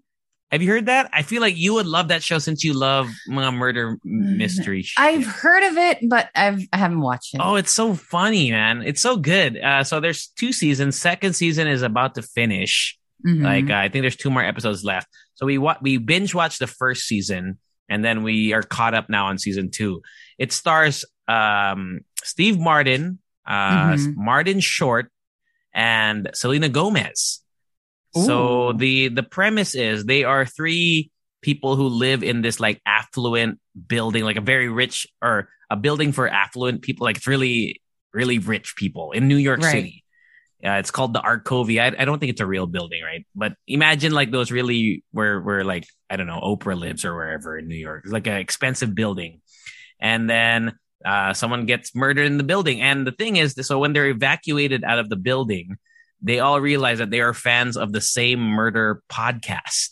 Have 0.50 0.62
you 0.62 0.68
heard 0.68 0.86
that? 0.86 1.08
I 1.12 1.22
feel 1.22 1.40
like 1.40 1.56
you 1.56 1.74
would 1.74 1.86
love 1.86 2.08
that 2.08 2.22
show 2.22 2.38
since 2.38 2.64
you 2.64 2.72
love 2.72 3.08
murder 3.28 3.98
mystery. 4.04 4.82
shit. 4.82 4.98
I've 5.02 5.24
heard 5.26 5.62
of 5.70 5.76
it, 5.76 5.98
but 6.08 6.28
I've 6.34 6.60
I 6.72 6.76
haven't 6.76 7.00
watched 7.00 7.34
it. 7.34 7.40
Oh, 7.42 7.54
it's 7.54 7.70
so 7.70 7.94
funny, 7.94 8.50
man. 8.50 8.82
It's 8.82 9.00
so 9.00 9.16
good. 9.16 9.56
Uh, 9.56 9.84
so 9.84 10.00
there's 10.00 10.26
two 10.38 10.52
seasons. 10.52 10.98
Second 10.98 11.34
season 11.34 11.68
is 11.68 11.82
about 11.82 12.14
to 12.16 12.22
finish. 12.22 12.98
Mhm. 13.24 13.42
Like 13.44 13.70
uh, 13.70 13.74
I 13.76 13.88
think 13.88 14.02
there's 14.02 14.16
two 14.16 14.30
more 14.30 14.42
episodes 14.44 14.82
left. 14.84 15.06
So 15.34 15.46
we 15.46 15.56
wa- 15.58 15.78
we 15.80 15.98
binge 15.98 16.34
watched 16.34 16.58
the 16.58 16.66
first 16.66 17.06
season, 17.06 17.58
and 17.88 18.04
then 18.04 18.22
we 18.22 18.52
are 18.52 18.62
caught 18.62 18.94
up 18.94 19.08
now 19.08 19.26
on 19.26 19.38
season 19.38 19.70
two. 19.70 20.02
It 20.38 20.52
stars 20.52 21.04
um, 21.28 22.00
Steve 22.24 22.58
Martin, 22.58 23.20
uh, 23.46 23.92
Mhm. 23.92 24.14
Martin 24.16 24.58
Short, 24.60 25.12
and 25.72 26.28
Selena 26.34 26.68
Gomez. 26.68 27.40
So 28.14 28.72
the 28.72 29.08
the 29.08 29.22
premise 29.22 29.74
is 29.74 30.04
they 30.04 30.24
are 30.24 30.44
three 30.44 31.10
people 31.42 31.76
who 31.76 31.88
live 31.88 32.22
in 32.22 32.42
this 32.42 32.60
like 32.60 32.80
affluent 32.84 33.58
building, 33.86 34.24
like 34.24 34.36
a 34.36 34.40
very 34.42 34.68
rich 34.68 35.06
or 35.22 35.48
a 35.70 35.76
building 35.76 36.12
for 36.12 36.28
affluent 36.28 36.82
people, 36.82 37.04
like 37.04 37.16
it's 37.16 37.26
really 37.26 37.80
really 38.12 38.38
rich 38.38 38.74
people 38.76 39.12
in 39.12 39.28
New 39.28 39.36
York 39.36 39.60
Right. 39.60 39.70
City. 39.70 40.04
Uh, 40.62 40.72
it's 40.72 40.90
called 40.90 41.14
the 41.14 41.20
Arconia. 41.20 41.80
I, 41.80 42.02
I 42.02 42.04
don't 42.04 42.18
think 42.18 42.30
it's 42.30 42.40
a 42.42 42.46
real 42.46 42.66
building, 42.66 43.02
right? 43.02 43.26
But 43.34 43.54
imagine 43.66 44.12
like 44.12 44.30
those 44.30 44.50
really 44.50 45.02
where 45.10 45.40
where 45.40 45.64
like 45.64 45.86
I 46.10 46.16
don't 46.16 46.26
know 46.26 46.40
Oprah 46.40 46.78
lives 46.78 47.04
or 47.04 47.14
wherever 47.14 47.56
in 47.56 47.66
New 47.66 47.76
York. 47.76 48.02
It's 48.04 48.12
like 48.12 48.26
an 48.26 48.36
expensive 48.36 48.94
building, 48.94 49.40
and 50.00 50.28
then 50.28 50.76
uh, 51.02 51.32
someone 51.32 51.64
gets 51.64 51.94
murdered 51.94 52.26
in 52.26 52.36
the 52.36 52.44
building. 52.44 52.82
And 52.82 53.06
the 53.06 53.12
thing 53.12 53.36
is, 53.36 53.54
so 53.62 53.78
when 53.78 53.94
they're 53.94 54.08
evacuated 54.08 54.84
out 54.84 54.98
of 54.98 55.08
the 55.08 55.16
building, 55.16 55.78
they 56.22 56.40
all 56.40 56.60
realize 56.60 56.98
that 56.98 57.10
they 57.10 57.20
are 57.20 57.32
fans 57.34 57.76
of 57.76 57.92
the 57.92 58.00
same 58.00 58.40
murder 58.40 59.02
podcast. 59.10 59.90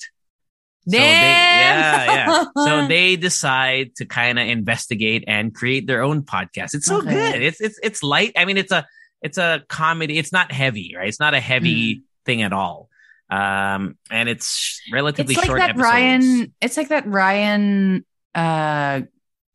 So 0.88 0.96
they, 0.96 0.98
yeah, 0.98 2.04
yeah. 2.06 2.44
So 2.56 2.86
they 2.88 3.16
decide 3.16 3.94
to 3.96 4.06
kind 4.06 4.38
of 4.38 4.46
investigate 4.46 5.24
and 5.28 5.54
create 5.54 5.86
their 5.86 6.02
own 6.02 6.22
podcast. 6.22 6.74
It's 6.74 6.86
so 6.86 6.98
Okay. 6.98 7.10
good. 7.32 7.42
It's 7.42 7.60
it's 7.60 7.78
it's 7.82 8.02
light. 8.02 8.32
I 8.36 8.46
mean, 8.46 8.56
it's 8.56 8.72
a 8.72 8.86
it's 9.20 9.36
a 9.36 9.62
comedy. 9.68 10.16
It's 10.18 10.32
not 10.32 10.50
heavy, 10.50 10.94
right? 10.96 11.08
It's 11.08 11.20
not 11.20 11.34
a 11.34 11.40
heavy 11.40 11.96
Mm. 11.96 12.02
thing 12.24 12.42
at 12.42 12.52
all. 12.54 12.88
Um, 13.30 13.98
and 14.10 14.30
it's 14.30 14.80
relatively 14.90 15.34
it's 15.34 15.38
like 15.42 15.46
short 15.46 15.58
that 15.60 15.70
episodes. 15.70 15.84
Ryan. 15.84 16.54
It's 16.62 16.76
like 16.78 16.88
that 16.88 17.06
Ryan. 17.06 18.06
Uh, 18.34 19.02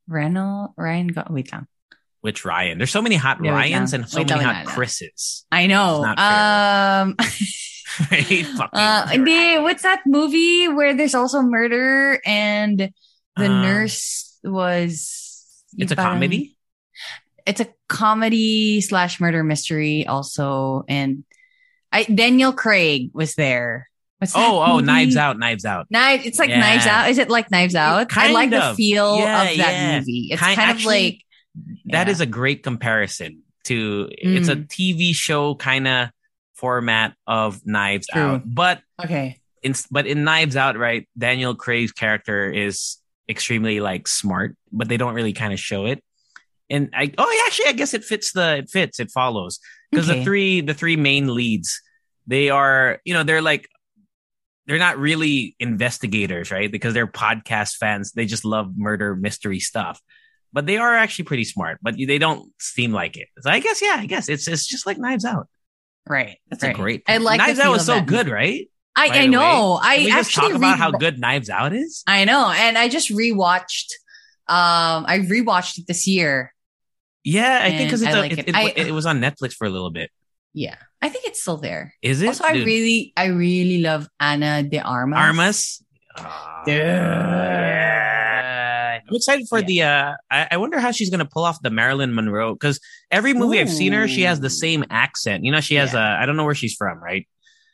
Rennell. 0.07 0.73
Ryan. 0.77 1.07
Go- 1.07 1.25
wait 1.31 1.51
lang. 1.51 1.65
Which 2.23 2.45
Ryan? 2.45 2.77
There's 2.77 2.89
so 2.89 3.01
many 3.01 3.15
hot 3.15 3.41
Ryans 3.41 3.91
and 3.91 4.07
so 4.07 4.19
Wait 4.19 4.29
many 4.29 4.43
hot. 4.45 4.65
Chris's. 4.65 5.45
I 5.51 5.67
know. 5.67 6.03
Um. 6.17 7.17
Right? 8.09 8.43
Uh, 8.73 9.61
what's 9.61 9.83
that 9.83 10.01
movie 10.07 10.67
where 10.67 10.95
there's 10.95 11.13
also 11.13 11.43
murder 11.43 12.19
and 12.25 12.79
the 12.79 13.45
Uh, 13.45 13.61
nurse 13.61 14.35
was? 14.43 15.63
It's 15.77 15.91
a 15.91 15.95
parang- 15.95 16.13
comedy. 16.15 16.57
It's 17.45 17.59
a 17.59 17.67
comedy 17.89 18.81
slash 18.81 19.19
murder 19.19 19.43
mystery 19.43 20.07
also, 20.07 20.85
and 20.87 21.23
I 21.91 22.03
Daniel 22.05 22.51
Craig 22.53 23.11
was 23.13 23.35
there. 23.35 23.89
What's 24.17 24.33
Oh, 24.35 24.63
oh, 24.65 24.73
movie? 24.75 24.85
Knives 24.87 25.17
Out, 25.17 25.37
Knives 25.37 25.65
Out. 25.65 25.85
Knives. 25.91 26.25
It's 26.25 26.39
like 26.39 26.49
Yeah. 26.49 26.61
Knives 26.61 26.87
Out. 26.87 27.09
Is 27.09 27.17
it 27.19 27.29
like 27.29 27.51
Knives 27.51 27.75
Out? 27.75 27.99
I 27.99 28.05
Kind 28.05 28.33
like 28.33 28.49
the 28.49 28.73
feel 28.75 29.17
Yeah, 29.19 29.41
of 29.43 29.57
that 29.57 29.73
yeah. 29.73 29.99
movie. 29.99 30.29
It's 30.31 30.41
Kind- 30.41 30.55
kind, 30.55 30.71
of 30.71 30.77
actually, 30.77 31.03
like 31.11 31.22
That 31.85 32.07
Yeah. 32.07 32.11
is 32.11 32.21
a 32.21 32.25
great 32.25 32.63
comparison 32.63 33.43
to 33.65 34.09
it's 34.11 34.49
a 34.49 34.55
Mm. 34.55 34.67
TV 34.67 35.13
show 35.15 35.55
kind 35.55 35.87
of 35.87 36.09
format 36.55 37.15
of 37.27 37.65
Knives 37.65 38.07
True. 38.07 38.21
Out. 38.21 38.41
But 38.45 38.81
okay. 39.03 39.39
in 39.61 39.73
but 39.91 40.05
in 40.07 40.23
Knives 40.23 40.55
Out, 40.55 40.77
right, 40.77 41.07
Daniel 41.17 41.55
Craig's 41.55 41.91
character 41.91 42.49
is 42.51 42.97
extremely 43.29 43.79
like 43.79 44.07
smart, 44.07 44.55
but 44.71 44.87
they 44.89 44.97
don't 44.97 45.13
really 45.13 45.33
kind 45.33 45.53
of 45.53 45.59
show 45.59 45.85
it. 45.85 46.03
And 46.69 46.89
I 46.93 47.11
oh 47.17 47.31
yeah, 47.31 47.43
actually 47.47 47.67
I 47.67 47.73
guess 47.73 47.93
it 47.93 48.03
fits 48.03 48.31
the 48.33 48.57
it 48.57 48.69
fits, 48.69 48.99
it 48.99 49.11
follows. 49.11 49.59
Because 49.91 50.07
the 50.07 50.23
three 50.23 50.61
the 50.61 50.73
three 50.73 50.95
main 50.97 51.33
leads, 51.33 51.79
they 52.25 52.49
are, 52.49 52.99
you 53.05 53.13
know, 53.13 53.23
they're 53.23 53.41
like 53.43 53.67
they're 54.65 54.79
not 54.79 54.97
really 54.97 55.55
investigators, 55.59 56.49
right? 56.49 56.71
Because 56.71 56.93
they're 56.93 57.05
podcast 57.07 57.75
fans. 57.75 58.13
They 58.13 58.25
just 58.25 58.45
love 58.45 58.71
murder 58.77 59.15
mystery 59.15 59.59
stuff. 59.59 59.99
But 60.53 60.67
they 60.67 60.77
are 60.77 60.95
actually 60.95 61.25
pretty 61.25 61.45
smart, 61.45 61.79
but 61.81 61.95
they 61.97 62.19
don't 62.19 62.53
seem 62.59 62.91
like 62.91 63.17
it. 63.17 63.27
So 63.41 63.49
I 63.49 63.59
guess, 63.59 63.81
yeah, 63.81 63.95
I 63.97 64.05
guess 64.05 64.29
it's 64.29 64.47
it's 64.47 64.67
just 64.67 64.85
like 64.85 64.99
Knives 64.99 65.25
Out. 65.25 65.49
Right. 66.07 66.37
That's 66.49 66.63
right. 66.63 66.75
a 66.75 66.77
great. 66.77 67.03
I 67.07 67.17
like 67.17 67.39
Knives 67.39 67.59
Out 67.59 67.71
was 67.71 67.85
so 67.85 68.01
good, 68.01 68.29
right? 68.29 68.69
I, 68.95 69.23
I 69.23 69.25
know. 69.25 69.79
I 69.81 69.97
we 69.97 70.05
just 70.05 70.17
actually 70.29 70.49
talk 70.49 70.57
about 70.57 70.73
re- 70.73 70.77
how 70.77 70.91
good 70.91 71.19
Knives 71.19 71.49
Out 71.49 71.73
is? 71.73 72.03
I 72.05 72.25
know, 72.25 72.51
and 72.55 72.77
I 72.77 72.87
just 72.89 73.09
rewatched. 73.09 73.89
Um, 74.47 75.05
I 75.07 75.25
rewatched 75.27 75.79
it 75.79 75.87
this 75.87 76.05
year. 76.05 76.53
Yeah, 77.23 77.61
I 77.63 77.71
think 77.71 77.89
because 77.89 78.03
like 78.03 78.33
it, 78.33 78.39
it. 78.39 78.49
it, 78.49 78.55
I- 78.55 78.73
it 78.75 78.91
was 78.91 79.07
on 79.07 79.19
Netflix 79.19 79.53
for 79.53 79.65
a 79.65 79.69
little 79.71 79.89
bit. 79.89 80.11
Yeah, 80.53 80.75
I 81.01 81.09
think 81.09 81.25
it's 81.25 81.41
still 81.41 81.57
there. 81.57 81.95
Is 82.03 82.21
it? 82.21 82.27
Also, 82.27 82.43
I 82.43 82.51
really, 82.51 83.11
I 83.17 83.25
really 83.27 83.81
love 83.81 84.07
Ana 84.19 84.61
de 84.61 84.77
Armas. 84.79 85.17
Armas. 85.17 85.83
Ah, 86.15 86.63
yeah. 86.67 87.82
I'm 89.07 89.15
excited 89.15 89.47
for 89.47 89.59
Yeah. 89.59 89.65
the. 89.65 89.81
uh 89.83 90.13
I, 90.31 90.47
I 90.51 90.57
wonder 90.57 90.79
how 90.79 90.91
she's 90.91 91.09
gonna 91.09 91.25
pull 91.25 91.43
off 91.43 91.61
the 91.61 91.69
Marilyn 91.69 92.13
Monroe 92.15 92.53
because 92.53 92.79
every 93.11 93.33
movie 93.33 93.59
I've 93.59 93.69
seen 93.69 93.93
her, 93.93 94.07
she 94.07 94.21
has 94.21 94.39
the 94.39 94.49
same 94.49 94.83
accent. 94.89 95.43
You 95.43 95.51
know, 95.51 95.61
she 95.61 95.75
has 95.75 95.93
a. 95.93 95.99
I 95.99 96.25
don't 96.25 96.37
know 96.37 96.45
where 96.45 96.55
she's 96.55 96.73
from, 96.75 97.01
right? 97.03 97.27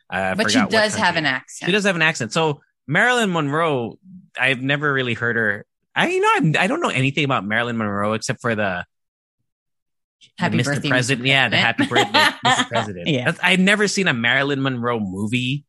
Uh, 0.10 0.34
but 0.36 0.50
she 0.52 0.64
does 0.68 0.96
have 0.96 1.16
an 1.18 1.26
accent. 1.26 1.68
She 1.68 1.72
does 1.72 1.84
have 1.84 1.96
an 1.96 2.02
accent. 2.02 2.34
So 2.34 2.62
Marilyn 2.88 3.32
Monroe, 3.32 4.00
I've 4.40 4.62
never 4.62 4.92
really 4.92 5.14
heard 5.14 5.36
her. 5.36 5.66
I 5.96 6.10
you 6.10 6.20
know 6.22 6.30
I'm, 6.36 6.56
I 6.58 6.68
don't 6.68 6.82
know 6.82 6.90
anything 6.90 7.26
about 7.26 7.46
Marilyn 7.46 7.78
Monroe 7.78 8.14
except 8.14 8.42
for 8.42 8.56
the 8.56 8.86
Happy 10.38 10.58
the 10.58 10.64
birthday, 10.64 10.88
Mr. 10.88 10.92
President. 10.92 11.28
Yeah, 11.28 11.50
the 11.50 11.58
happy 11.58 11.86
President. 11.88 12.14
birthday, 12.14 12.50
Mr. 12.50 12.68
President. 12.70 13.08
Yeah. 13.08 13.32
I've 13.42 13.60
never 13.60 13.88
seen 13.88 14.08
a 14.08 14.14
Marilyn 14.14 14.62
Monroe 14.62 15.00
movie 15.00 15.64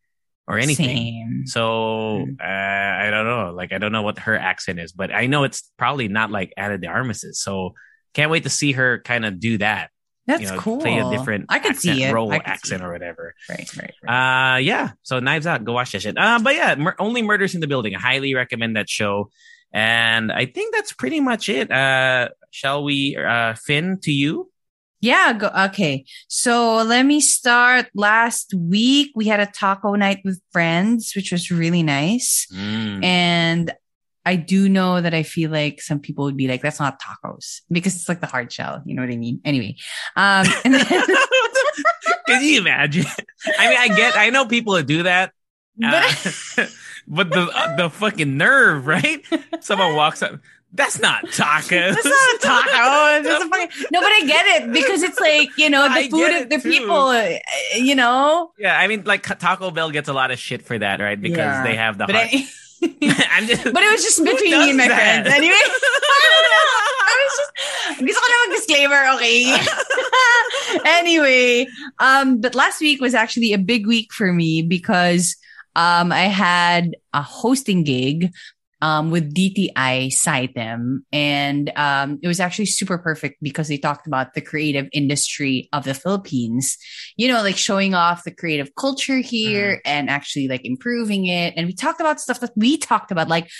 or 0.50 0.58
anything. 0.58 0.86
Same. 0.86 1.46
So 1.46 2.26
Mm. 2.26 2.40
uh, 2.40 3.06
I 3.06 3.10
don't 3.10 3.26
know. 3.26 3.52
Like 3.54 3.72
I 3.72 3.78
don't 3.78 3.92
know 3.92 4.02
what 4.02 4.18
her 4.20 4.36
accent 4.36 4.78
is, 4.80 4.92
but 4.92 5.14
I 5.14 5.26
know 5.26 5.44
it's 5.44 5.70
probably 5.78 6.08
not 6.08 6.30
like 6.30 6.52
Ana 6.56 6.78
de 6.78 6.86
Armas's. 6.88 7.40
So 7.40 7.74
can't 8.14 8.30
wait 8.30 8.42
to 8.42 8.50
see 8.50 8.72
her 8.72 9.00
kind 9.00 9.24
of 9.24 9.38
do 9.40 9.58
that. 9.58 9.90
That's 10.26 10.42
you 10.42 10.48
know, 10.48 10.58
cool. 10.58 10.78
Play 10.80 10.98
a 10.98 11.10
different 11.10 11.46
I 11.48 11.58
could 11.58 11.72
accent, 11.72 11.96
see 11.96 12.04
it. 12.04 12.12
role 12.12 12.30
I 12.30 12.38
could 12.38 12.46
see 12.46 12.52
accent 12.52 12.82
it. 12.82 12.84
or 12.84 12.92
whatever. 12.92 13.34
Right, 13.48 13.76
right, 13.76 13.94
right. 14.02 14.54
Uh, 14.54 14.56
yeah. 14.58 14.90
So 15.02 15.18
Knives 15.18 15.46
Out, 15.46 15.64
go 15.64 15.72
watch 15.72 15.92
that 15.92 16.02
shit. 16.02 16.16
Uh, 16.18 16.38
but 16.42 16.54
yeah, 16.54 16.74
mur- 16.76 16.94
only 16.98 17.22
murders 17.22 17.54
in 17.54 17.60
the 17.60 17.66
building. 17.66 17.96
I 17.96 17.98
highly 18.00 18.34
recommend 18.34 18.76
that 18.76 18.88
show. 18.88 19.30
And 19.72 20.30
I 20.30 20.46
think 20.46 20.74
that's 20.74 20.92
pretty 20.92 21.20
much 21.20 21.48
it. 21.48 21.70
Uh, 21.70 22.28
shall 22.50 22.84
we, 22.84 23.16
uh, 23.16 23.54
Finn 23.54 23.98
to 24.02 24.10
you? 24.12 24.50
Yeah, 25.00 25.32
go, 25.32 25.50
okay. 25.66 26.04
So 26.28 26.82
let 26.82 27.04
me 27.06 27.20
start. 27.20 27.86
Last 27.94 28.52
week 28.54 29.12
we 29.14 29.26
had 29.26 29.40
a 29.40 29.46
taco 29.46 29.94
night 29.94 30.20
with 30.24 30.40
friends, 30.52 31.12
which 31.16 31.32
was 31.32 31.50
really 31.50 31.82
nice. 31.82 32.46
Mm. 32.54 33.04
And 33.04 33.74
I 34.26 34.36
do 34.36 34.68
know 34.68 35.00
that 35.00 35.14
I 35.14 35.22
feel 35.22 35.50
like 35.50 35.80
some 35.80 35.98
people 36.00 36.24
would 36.24 36.36
be 36.36 36.48
like, 36.48 36.60
that's 36.60 36.78
not 36.78 37.00
tacos 37.00 37.62
because 37.70 37.96
it's 37.96 38.08
like 38.08 38.20
the 38.20 38.26
hard 38.26 38.52
shell. 38.52 38.82
You 38.84 38.94
know 38.94 39.02
what 39.02 39.10
I 39.10 39.16
mean? 39.16 39.40
Anyway. 39.44 39.76
Um, 40.16 40.46
then, 40.64 40.84
Can 42.26 42.44
you 42.44 42.60
imagine? 42.60 43.06
I 43.58 43.68
mean, 43.68 43.78
I 43.78 43.88
get, 43.88 44.16
I 44.16 44.30
know 44.30 44.46
people 44.46 44.74
that 44.74 44.86
do 44.86 45.04
that. 45.04 45.32
but, 45.76 46.54
Uh, 46.58 46.66
but 47.08 47.30
the 47.30 47.50
uh, 47.52 47.76
the 47.76 47.90
fucking 47.90 48.36
nerve, 48.36 48.86
right? 48.86 49.24
Someone 49.60 49.96
walks 49.96 50.22
up. 50.22 50.38
That's 50.72 51.00
not 51.00 51.24
tacos. 51.26 51.94
That's 51.94 52.04
not 52.04 52.40
tacos. 52.40 53.24
It's 53.26 53.44
a 53.44 53.48
fucking- 53.48 53.86
no, 53.90 54.00
but 54.00 54.12
I 54.12 54.22
get 54.26 54.46
it 54.62 54.72
because 54.72 55.02
it's 55.02 55.18
like, 55.18 55.50
you 55.58 55.68
know, 55.68 55.82
the 55.88 55.94
I 55.94 56.08
food 56.08 56.30
of 56.42 56.48
the 56.48 56.58
too. 56.58 56.70
people, 56.70 57.08
uh, 57.08 57.28
you 57.74 57.94
know? 57.96 58.52
yeah, 58.58 58.78
I 58.78 58.86
mean, 58.86 59.02
like 59.04 59.22
Taco 59.38 59.70
Bell 59.72 59.90
gets 59.90 60.08
a 60.08 60.12
lot 60.12 60.30
of 60.30 60.38
shit 60.38 60.62
for 60.62 60.78
that, 60.78 61.00
right? 61.00 61.20
Because 61.20 61.38
Yeah. 61.38 61.64
they 61.64 61.74
have 61.74 61.98
the 61.98 62.06
But. 62.06 62.16
I, 62.16 62.46
I'm 62.82 63.46
just, 63.46 63.64
but 63.64 63.82
it 63.82 63.92
was 63.92 64.02
just 64.02 64.24
between 64.24 64.52
me 64.58 64.68
and 64.70 64.78
my 64.78 64.88
that? 64.88 65.24
friends. 65.26 65.28
Anyway. 65.36 65.52
I 65.52 67.12
was 67.26 67.34
just, 67.36 67.52
gusto 68.06 68.20
ko 68.20 68.26
na 68.30 68.36
mag-disclaimer, 68.46 69.02
okay? 69.16 69.36
anyway, 70.86 71.66
um, 71.98 72.40
but 72.40 72.54
last 72.54 72.80
week 72.80 73.00
was 73.00 73.14
actually 73.14 73.52
a 73.52 73.58
big 73.58 73.86
week 73.86 74.12
for 74.12 74.32
me 74.32 74.62
because 74.62 75.36
um, 75.76 76.12
I 76.12 76.24
had 76.32 76.96
a 77.12 77.22
hosting 77.22 77.84
gig 77.84 78.30
um, 78.82 79.10
with 79.10 79.34
DTI 79.34 80.08
CITEM. 80.12 81.04
And 81.12 81.72
um, 81.76 82.18
it 82.22 82.28
was 82.28 82.40
actually 82.40 82.66
super 82.66 82.98
perfect 82.98 83.42
because 83.42 83.68
they 83.68 83.76
talked 83.76 84.06
about 84.06 84.34
the 84.34 84.40
creative 84.40 84.88
industry 84.92 85.68
of 85.72 85.84
the 85.84 85.94
Philippines, 85.94 86.78
you 87.16 87.28
know, 87.28 87.42
like 87.42 87.56
showing 87.56 87.94
off 87.94 88.24
the 88.24 88.34
creative 88.34 88.74
culture 88.74 89.18
here 89.18 89.80
and 89.84 90.08
actually 90.08 90.48
like 90.48 90.64
improving 90.64 91.26
it. 91.26 91.54
And 91.56 91.66
we 91.66 91.74
talked 91.74 92.00
about 92.00 92.20
stuff 92.20 92.40
that 92.40 92.52
we 92.56 92.78
talked 92.78 93.10
about, 93.10 93.28
like, 93.28 93.50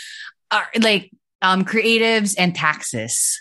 uh, 0.51 0.63
like 0.81 1.11
um, 1.43 1.65
creatives 1.65 2.35
and 2.39 2.55
taxes. 2.55 3.41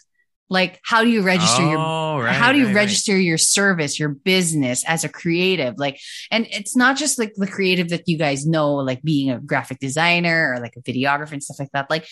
Like, 0.50 0.80
how 0.84 1.04
do 1.04 1.10
you 1.10 1.22
register 1.22 1.62
your 1.62 1.78
Oh, 1.80 2.20
right, 2.20 2.34
how 2.36 2.52
do 2.52 2.58
you 2.58 2.66
right, 2.66 2.76
right. 2.76 2.82
register 2.82 3.18
your 3.18 3.38
service, 3.38 4.00
your 4.00 4.10
business 4.10 4.84
as 4.88 5.04
a 5.04 5.10
creative? 5.10 5.76
Like, 5.78 6.00
and 6.32 6.48
it's 6.50 6.76
not 6.76 6.98
just 6.98 7.20
like 7.20 7.34
the 7.36 7.48
creative 7.48 7.90
that 7.90 8.04
you 8.08 8.18
guys 8.18 8.46
know, 8.46 8.76
like 8.76 9.02
being 9.04 9.30
a 9.30 9.40
graphic 9.40 9.80
designer 9.80 10.54
or 10.54 10.60
like 10.60 10.74
a 10.76 10.82
videographer 10.82 11.34
and 11.34 11.44
stuff 11.44 11.60
like 11.60 11.72
that. 11.74 11.90
Like, 11.90 12.08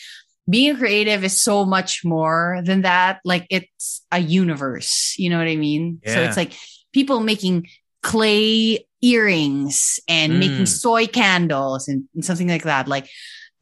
being 0.50 0.74
a 0.76 0.78
creative 0.78 1.24
is 1.26 1.42
so 1.42 1.66
much 1.66 2.06
more 2.06 2.62
than 2.64 2.84
that. 2.84 3.20
Like, 3.26 3.48
it's 3.50 4.06
a 4.12 4.20
universe. 4.20 5.16
You 5.18 5.30
know 5.30 5.38
what 5.40 5.48
I 5.48 5.58
mean? 5.58 6.00
So 6.06 6.22
it's 6.24 6.38
like 6.38 6.54
people 6.94 7.20
making 7.20 7.68
clay 8.02 8.88
earrings 9.02 10.00
and 10.08 10.34
Mm. 10.34 10.40
making 10.40 10.66
soy 10.68 11.08
candles 11.08 11.88
and, 11.90 12.06
and 12.16 12.24
something 12.24 12.48
like 12.48 12.64
that. 12.64 12.88
Like, 12.88 13.10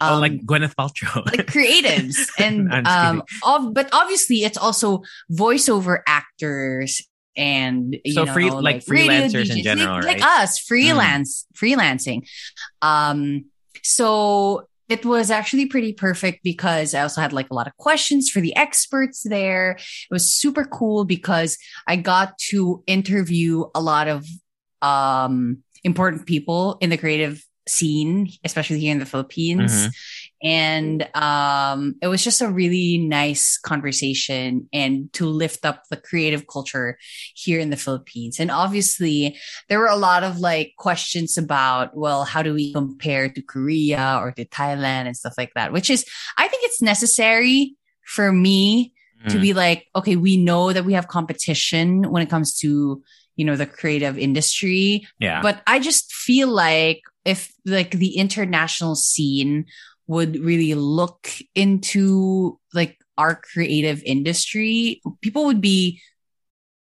oh, 0.01 0.15
um, 0.15 0.21
like 0.21 0.45
Gwyneth 0.45 0.75
Paltrow. 0.75 1.25
like 1.25 1.47
creatives 1.47 2.15
and 2.39 2.71
um 2.87 3.23
ob- 3.45 3.73
but 3.73 3.89
obviously 3.93 4.37
it's 4.43 4.57
also 4.57 5.01
voiceover 5.31 5.99
actors 6.07 7.01
and 7.37 7.97
you 8.05 8.13
So 8.13 8.23
know, 8.25 8.33
free- 8.33 8.49
like 8.49 8.83
radio 8.87 9.27
freelancers 9.27 9.49
in 9.55 9.63
general, 9.63 9.95
like, 9.95 10.05
right? 10.05 10.19
like 10.21 10.39
us 10.41 10.59
freelance 10.59 11.45
freelancing 11.55 12.27
um 12.81 13.45
so 13.83 14.67
it 14.87 15.03
was 15.05 15.31
actually 15.31 15.65
pretty 15.65 15.93
perfect 15.93 16.43
because 16.43 16.93
I 16.93 17.01
also 17.01 17.19
had 17.19 17.33
like 17.33 17.49
a 17.49 17.55
lot 17.55 17.65
of 17.67 17.75
questions 17.77 18.29
for 18.29 18.39
the 18.39 18.55
experts 18.55 19.23
there. 19.23 19.71
It 19.71 20.11
was 20.11 20.31
super 20.31 20.63
cool 20.63 21.05
because 21.05 21.57
I 21.87 21.95
got 21.95 22.37
to 22.51 22.83
interview 22.85 23.65
a 23.73 23.81
lot 23.81 24.07
of 24.07 24.25
um 24.83 25.63
important 25.83 26.25
people 26.27 26.77
in 26.81 26.89
the 26.91 26.97
creative 26.97 27.43
scene, 27.67 28.29
especially 28.43 28.79
here 28.79 28.91
in 28.91 28.99
the 28.99 29.05
Philippines. 29.05 29.71
Mhm. 29.71 29.91
And 30.43 31.15
um, 31.15 31.95
it 32.01 32.07
was 32.07 32.23
just 32.23 32.41
a 32.41 32.47
really 32.47 32.99
nice 32.99 33.57
conversation 33.57 34.69
and 34.71 35.11
to 35.13 35.25
lift 35.25 35.65
up 35.65 35.83
the 35.89 35.97
creative 35.97 36.45
culture 36.45 36.97
here 37.33 37.59
in 37.59 37.71
the 37.71 37.77
Philippines. 37.77 38.39
And 38.39 38.51
obviously, 38.51 39.37
there 39.69 39.79
were 39.79 39.87
a 39.87 39.95
lot 39.95 40.23
of 40.23 40.39
like 40.39 40.73
questions 40.77 41.37
about, 41.37 41.97
well, 41.97 42.25
how 42.25 42.43
do 42.43 42.53
we 42.53 42.73
compare 42.73 43.29
to 43.29 43.41
Korea 43.41 44.19
or 44.21 44.31
to 44.33 44.45
Thailand 44.45 45.07
and 45.07 45.17
stuff 45.17 45.33
like 45.37 45.53
that, 45.55 45.73
which 45.73 45.89
is, 45.89 46.05
I 46.37 46.47
think 46.47 46.63
it's 46.65 46.81
necessary 46.81 47.75
for 48.05 48.31
me 48.31 48.93
to 49.29 49.37
Mm. 49.37 49.41
be 49.41 49.53
like, 49.53 49.87
okay, 49.95 50.15
we 50.15 50.37
know 50.37 50.71
that 50.71 50.85
we 50.85 50.93
have 50.93 51.07
competition 51.07 52.11
when 52.11 52.21
it 52.21 52.29
comes 52.29 52.55
to, 52.59 53.01
you 53.35 53.45
know, 53.45 53.55
the 53.55 53.65
creative 53.65 54.17
industry, 54.17 55.07
yeah. 55.19 55.41
but 55.41 55.61
I 55.67 55.79
just 55.79 56.11
feel 56.13 56.47
like 56.47 57.01
if 57.25 57.51
like 57.65 57.91
the 57.91 58.17
international 58.17 58.95
scene 58.95 59.65
would 60.07 60.37
really 60.37 60.73
look 60.75 61.29
into 61.55 62.59
like 62.73 62.97
our 63.17 63.35
creative 63.35 64.01
industry, 64.03 65.01
people 65.21 65.45
would 65.45 65.61
be 65.61 66.01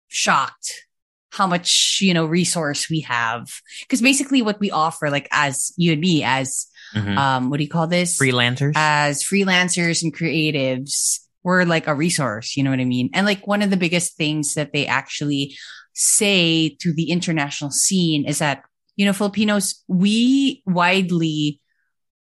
shocked 0.08 0.86
how 1.32 1.48
much, 1.48 1.98
you 2.02 2.14
know, 2.14 2.26
resource 2.26 2.90
we 2.90 3.00
have. 3.00 3.48
Cause 3.90 4.02
basically 4.02 4.42
what 4.44 4.60
we 4.60 4.70
offer, 4.70 5.10
like 5.10 5.28
as 5.32 5.72
you 5.78 5.94
and 5.94 6.02
me, 6.02 6.24
as, 6.24 6.68
Mhm. 6.94 7.18
um, 7.18 7.50
what 7.50 7.58
do 7.58 7.64
you 7.64 7.70
call 7.70 7.88
this? 7.88 8.20
freelancers. 8.20 8.74
as 8.76 9.24
freelancers 9.24 10.04
and 10.04 10.16
creatives, 10.16 11.20
we're 11.42 11.64
like 11.66 11.88
a 11.88 11.96
resource, 11.96 12.56
you 12.56 12.62
know 12.64 12.70
what 12.70 12.80
I 12.80 12.86
mean? 12.86 13.10
And 13.14 13.26
like 13.26 13.48
one 13.48 13.64
of 13.64 13.72
the 13.72 13.78
biggest 13.78 14.16
things 14.16 14.54
that 14.54 14.74
they 14.74 14.86
actually 14.86 15.58
say 15.94 16.76
to 16.82 16.94
the 16.94 17.10
international 17.10 17.72
scene 17.72 18.26
is 18.26 18.40
that, 18.40 18.64
you 18.96 19.06
know, 19.06 19.14
Filipinos, 19.14 19.84
we 19.88 20.62
widely 20.66 21.60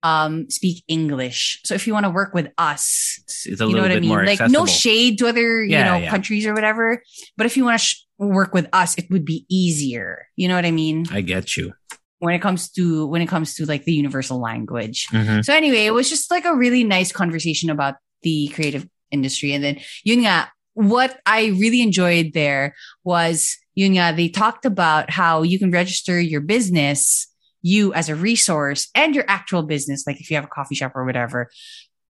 um 0.04 0.48
speak 0.50 0.84
English. 0.88 1.62
So 1.66 1.74
if 1.74 1.88
you 1.88 1.94
want 1.94 2.06
to 2.06 2.12
work 2.12 2.34
with 2.34 2.52
us, 2.58 3.20
it's, 3.24 3.46
it's 3.48 3.62
a 3.62 3.66
you 3.66 3.72
know 3.76 3.82
little 3.82 3.90
what 3.90 3.98
I 3.98 4.00
mean? 4.00 4.12
Like 4.12 4.40
accessible. 4.42 4.52
no 4.52 4.66
shade 4.66 5.18
to 5.20 5.28
other, 5.28 5.64
you 5.64 5.78
know, 5.78 5.98
yeah. 5.98 6.10
countries 6.10 6.46
or 6.46 6.54
whatever, 6.54 7.02
but 7.38 7.46
if 7.46 7.58
you 7.58 7.66
want 7.66 7.80
to 7.80 7.86
sh- 7.86 8.06
work 8.18 8.54
with 8.54 8.68
us, 8.72 8.96
it 8.98 9.10
would 9.10 9.26
be 9.26 9.46
easier. 9.50 10.28
You 10.36 10.48
know 10.48 10.56
what 10.56 10.66
I 10.66 10.72
mean? 10.72 11.06
I 11.12 11.22
get 11.22 11.58
you. 11.58 11.74
When 12.20 12.34
it 12.34 12.40
comes 12.40 12.70
to 12.72 13.08
when 13.08 13.22
it 13.22 13.28
comes 13.28 13.56
to 13.56 13.66
like 13.66 13.84
the 13.84 13.94
universal 13.94 14.40
language. 14.40 15.08
Mhm. 15.12 15.44
So 15.44 15.54
anyway, 15.54 15.86
it 15.86 15.94
was 15.94 16.10
just 16.10 16.30
like 16.32 16.46
a 16.46 16.56
really 16.56 16.84
nice 16.84 17.12
conversation 17.12 17.70
about 17.70 17.96
the 18.22 18.48
creative 18.50 18.88
industry. 19.12 19.54
And 19.54 19.64
then 19.64 19.80
yun 20.04 20.20
nga, 20.20 20.52
what 20.76 21.20
I 21.26 21.48
really 21.58 21.82
enjoyed 21.82 22.32
there 22.34 22.76
was 23.04 23.58
yun 23.76 23.92
nga, 23.98 24.14
they 24.16 24.30
talked 24.30 24.64
about 24.64 25.10
how 25.10 25.42
you 25.44 25.60
can 25.60 25.72
register 25.72 26.20
your 26.20 26.40
business, 26.40 27.28
you 27.62 27.94
as 27.94 28.08
a 28.08 28.16
resource 28.16 28.88
and 28.96 29.16
your 29.16 29.26
actual 29.28 29.64
business. 29.64 30.06
Like 30.08 30.22
if 30.22 30.30
you 30.30 30.36
have 30.38 30.46
a 30.46 30.54
coffee 30.54 30.76
shop 30.76 30.94
or 30.96 31.04
whatever, 31.04 31.50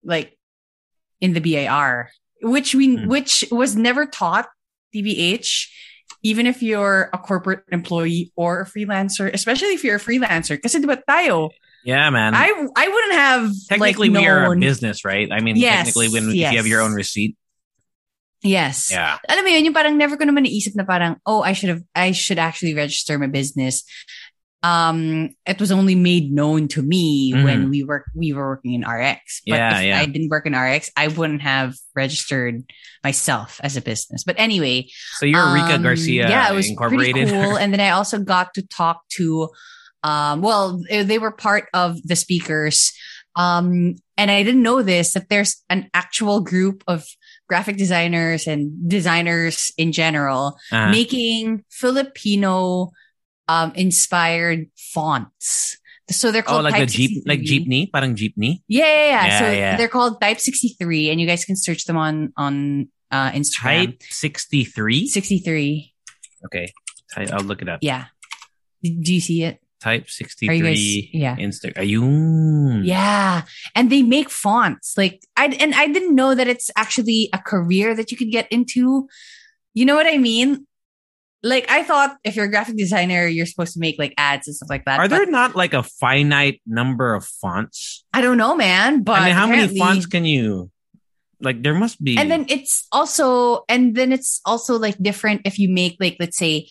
like 0.02 0.36
in 1.20 1.34
the 1.34 1.40
BIR, 1.40 2.10
which 2.42 2.74
we, 2.74 2.96
Hmm. 2.96 3.06
which 3.06 3.44
was 3.52 3.76
never 3.76 4.06
taught 4.06 4.48
DBH, 4.94 5.68
Even 6.24 6.46
if 6.46 6.62
you're 6.62 7.10
a 7.12 7.18
corporate 7.18 7.64
employee 7.72 8.30
or 8.36 8.60
a 8.62 8.66
freelancer, 8.66 9.26
especially 9.32 9.74
if 9.74 9.82
you're 9.82 9.96
a 9.96 10.00
freelancer, 10.02 10.54
Cause 10.54 10.70
kasi 10.70 10.78
diba 10.78 11.02
tayo, 11.02 11.50
Yeah, 11.82 12.10
man. 12.14 12.30
I 12.34 12.46
I 12.78 12.86
wouldn't 12.86 13.14
have 13.18 13.50
technically, 13.66 14.06
like, 14.08 14.22
we 14.22 14.26
are 14.30 14.54
a 14.54 14.58
business, 14.58 15.02
right? 15.04 15.26
I 15.34 15.42
mean, 15.42 15.56
Yes, 15.58 15.90
technically, 15.90 16.14
when 16.14 16.30
if 16.30 16.38
you 16.38 16.58
have 16.62 16.70
your 16.70 16.78
own 16.78 16.94
receipt, 16.94 17.34
Yes. 18.42 18.90
yeah. 18.90 19.18
Alam 19.28 19.44
mo 19.44 19.50
yun, 19.50 19.64
yung 19.64 19.74
parang 19.74 19.96
never 19.96 20.16
ko 20.16 20.24
naman 20.24 20.44
naisip 20.46 20.74
na 20.74 20.82
parang, 20.84 21.16
oh, 21.26 21.42
I 21.42 21.52
should 21.52 21.68
have, 21.70 21.82
I 21.94 22.10
should 22.12 22.38
actually 22.38 22.74
register 22.74 23.18
my 23.18 23.28
business. 23.28 23.84
Um, 24.64 25.30
it 25.44 25.58
was 25.58 25.72
only 25.72 25.96
made 25.96 26.30
known 26.30 26.68
to 26.68 26.82
me 26.82 27.32
Mhm. 27.34 27.44
when 27.44 27.70
we 27.70 27.82
work, 27.82 28.06
we 28.14 28.32
were 28.32 28.46
working 28.46 28.74
in 28.74 28.82
RX. 28.86 29.42
But 29.46 29.58
Yeah, 29.58 29.78
if 29.80 29.86
yeah. 29.86 29.98
I 30.00 30.06
didn't 30.06 30.28
work 30.30 30.46
in 30.46 30.54
RX, 30.54 30.90
I 30.96 31.08
wouldn't 31.08 31.42
have 31.42 31.74
registered 31.96 32.62
myself 33.02 33.58
as 33.64 33.76
a 33.76 33.80
business. 33.82 34.22
But 34.22 34.36
anyway, 34.38 34.86
So 35.18 35.26
you're 35.26 35.52
Rica 35.52 35.74
Um, 35.74 35.82
Garcia 35.82 36.30
Yeah, 36.30 36.46
it 36.50 36.54
was 36.54 36.68
Incorporated. 36.70 37.26
pretty 37.26 37.30
cool. 37.30 37.56
and 37.62 37.72
then 37.72 37.80
I 37.80 37.90
also 37.90 38.18
got 38.22 38.54
to 38.54 38.62
talk 38.62 39.02
to, 39.18 39.50
um, 40.04 40.42
well, 40.42 40.78
they 40.88 41.02
they 41.02 41.18
were 41.18 41.32
part 41.34 41.66
of 41.74 41.98
the 42.06 42.14
speakers. 42.14 42.92
Um, 43.34 43.96
and 44.16 44.30
I 44.30 44.42
didn't 44.44 44.62
know 44.62 44.82
this 44.82 45.14
that 45.14 45.26
there's 45.28 45.58
an 45.70 45.90
actual 45.94 46.38
group 46.40 46.84
of 46.86 47.02
graphic 47.48 47.76
designers 47.76 48.46
and 48.46 48.88
designers 48.88 49.72
in 49.76 49.92
general 49.92 50.56
Uh, 50.70 50.90
making 50.90 51.64
Filipino 51.70 52.90
um, 53.48 53.72
inspired 53.74 54.66
fonts. 54.76 55.76
So 56.10 56.32
they're 56.32 56.42
called 56.42 56.66
oh, 56.66 56.70
called 56.70 56.72
like 56.72 56.88
the 56.88 56.92
Type 56.92 57.10
jeep, 57.10 57.22
like 57.26 57.40
jeepney, 57.40 57.90
parang 57.92 58.16
jeepney. 58.16 58.62
Yeah, 58.68 58.84
yeah, 58.84 59.06
yeah. 59.06 59.26
Yeah, 59.26 59.38
so 59.38 59.50
yeah. 59.50 59.76
they're 59.76 59.88
called 59.88 60.20
Type 60.20 60.40
63 60.40 61.10
and 61.10 61.20
you 61.20 61.26
guys 61.26 61.44
can 61.44 61.56
search 61.56 61.84
them 61.84 61.96
on 61.96 62.32
on 62.36 62.88
uh 63.10 63.30
Instagram. 63.32 63.86
Type 63.86 64.02
sixty 64.08 64.64
three. 64.64 65.06
63. 65.06 65.94
Okay, 66.46 66.72
I'll 67.16 67.44
look 67.44 67.62
it 67.62 67.68
up. 67.68 67.80
Yeah. 67.82 68.06
Do 68.82 69.14
you 69.14 69.20
see 69.20 69.44
it? 69.44 69.61
Type 69.82 70.08
63 70.08 70.48
Are 70.48 70.62
guys 70.62 71.12
yeah. 71.12 71.34
Insta. 71.34 71.74
Ayun. 71.74 72.86
Yeah. 72.86 73.42
And 73.74 73.90
they 73.90 74.02
make 74.02 74.30
fonts. 74.30 74.94
Like 74.96 75.26
I 75.36 75.46
and 75.58 75.74
I 75.74 75.88
didn't 75.88 76.14
know 76.14 76.36
that 76.36 76.46
it's 76.46 76.70
actually 76.76 77.28
a 77.32 77.38
career 77.38 77.92
that 77.96 78.12
you 78.12 78.16
could 78.16 78.30
get 78.30 78.46
into. 78.52 79.08
You 79.74 79.84
know 79.84 79.96
what 79.96 80.06
I 80.06 80.18
mean? 80.18 80.68
Like 81.42 81.68
I 81.68 81.82
thought 81.82 82.16
if 82.22 82.36
you're 82.36 82.44
a 82.44 82.48
graphic 82.48 82.76
designer, 82.76 83.26
you're 83.26 83.46
supposed 83.46 83.74
to 83.74 83.80
make 83.80 83.98
like 83.98 84.14
ads 84.16 84.46
and 84.46 84.54
stuff 84.54 84.70
like 84.70 84.84
that. 84.84 85.00
Are 85.00 85.08
there 85.08 85.26
not 85.26 85.56
like 85.56 85.74
a 85.74 85.82
finite 85.82 86.62
number 86.64 87.14
of 87.14 87.24
fonts? 87.24 88.04
I 88.14 88.20
don't 88.20 88.38
know, 88.38 88.54
man. 88.54 89.02
But 89.02 89.18
I 89.18 89.24
mean, 89.26 89.34
how 89.34 89.48
many 89.48 89.76
fonts 89.76 90.06
can 90.06 90.24
you? 90.24 90.70
Like, 91.40 91.64
there 91.64 91.74
must 91.74 91.98
be. 91.98 92.16
And 92.16 92.30
then 92.30 92.46
it's 92.48 92.86
also 92.92 93.64
and 93.68 93.96
then 93.96 94.12
it's 94.12 94.40
also 94.46 94.78
like 94.78 94.96
different 95.02 95.42
if 95.44 95.58
you 95.58 95.68
make 95.68 95.96
like 95.98 96.18
let's 96.20 96.38
say 96.38 96.68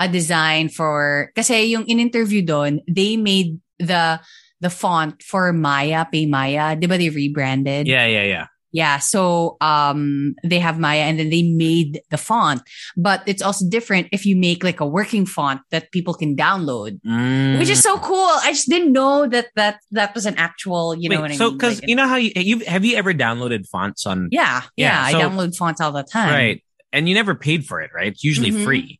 a 0.00 0.08
design 0.08 0.68
for 0.68 1.30
kasi 1.36 1.70
yung 1.72 1.84
in-interview 1.86 2.42
doon, 2.42 2.80
they 2.88 3.16
made 3.16 3.58
the 3.78 4.20
the 4.60 4.70
font 4.70 5.22
for 5.22 5.52
Maya, 5.52 6.06
Pay 6.10 6.26
Maya. 6.26 6.74
Di 6.76 6.86
ba 6.86 6.96
they 6.98 7.10
rebranded? 7.10 7.86
yeah, 7.86 8.06
yeah, 8.06 8.24
yeah. 8.24 8.46
Yeah. 8.74 8.98
So 8.98 9.54
um 9.62 10.34
they 10.42 10.58
have 10.58 10.80
Maya 10.82 11.06
and 11.06 11.14
then 11.20 11.30
they 11.30 11.46
made 11.46 12.02
the 12.10 12.18
font. 12.18 12.58
But 12.98 13.22
it's 13.30 13.38
also 13.42 13.62
different 13.70 14.08
if 14.10 14.26
you 14.26 14.34
make 14.34 14.64
like 14.66 14.80
a 14.82 14.86
working 14.86 15.26
font 15.30 15.60
that 15.70 15.92
people 15.94 16.10
can 16.12 16.34
download. 16.34 16.98
Mm. 17.06 17.60
Which 17.62 17.70
is 17.70 17.78
so 17.78 17.98
cool. 18.02 18.26
I 18.42 18.50
just 18.50 18.66
didn't 18.68 18.90
know 18.90 19.28
that 19.30 19.54
that 19.54 19.78
that 19.92 20.10
was 20.12 20.26
an 20.26 20.34
actual, 20.42 20.96
you 20.98 21.06
know 21.08 21.20
what 21.22 21.30
I 21.30 21.36
so 21.38 21.50
mean? 21.50 21.58
because 21.58 21.78
Like, 21.82 21.88
you 21.88 21.94
know 21.94 22.08
how 22.10 22.16
you 22.18 22.32
you 22.34 22.66
have 22.66 22.82
you 22.84 22.96
ever 22.98 23.14
downloaded 23.14 23.68
fonts 23.70 24.06
on 24.10 24.26
yeah, 24.34 24.62
yeah, 24.74 25.06
Yeah, 25.06 25.08
so- 25.14 25.18
I 25.18 25.22
download 25.22 25.54
fonts 25.54 25.78
all 25.80 25.92
the 25.94 26.02
time. 26.02 26.34
right, 26.34 26.58
and 26.90 27.06
you 27.08 27.14
never 27.14 27.36
paid 27.38 27.66
for 27.70 27.78
it, 27.78 27.94
right? 27.94 28.10
It's 28.10 28.24
usually 28.24 28.50
Mhm. 28.50 28.64
free. 28.66 28.98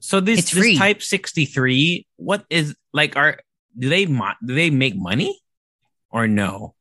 So 0.00 0.20
this 0.20 0.40
It's 0.40 0.50
this 0.50 0.62
free. 0.62 0.76
Type 0.76 1.02
sixty 1.02 1.44
three, 1.44 2.06
what 2.16 2.44
is 2.50 2.74
like? 2.92 3.16
Are 3.16 3.38
do 3.78 3.88
they 3.88 4.06
mo- 4.06 4.34
do 4.44 4.54
they 4.54 4.70
make 4.70 4.96
money 4.96 5.40
or 6.10 6.26
no? 6.26 6.74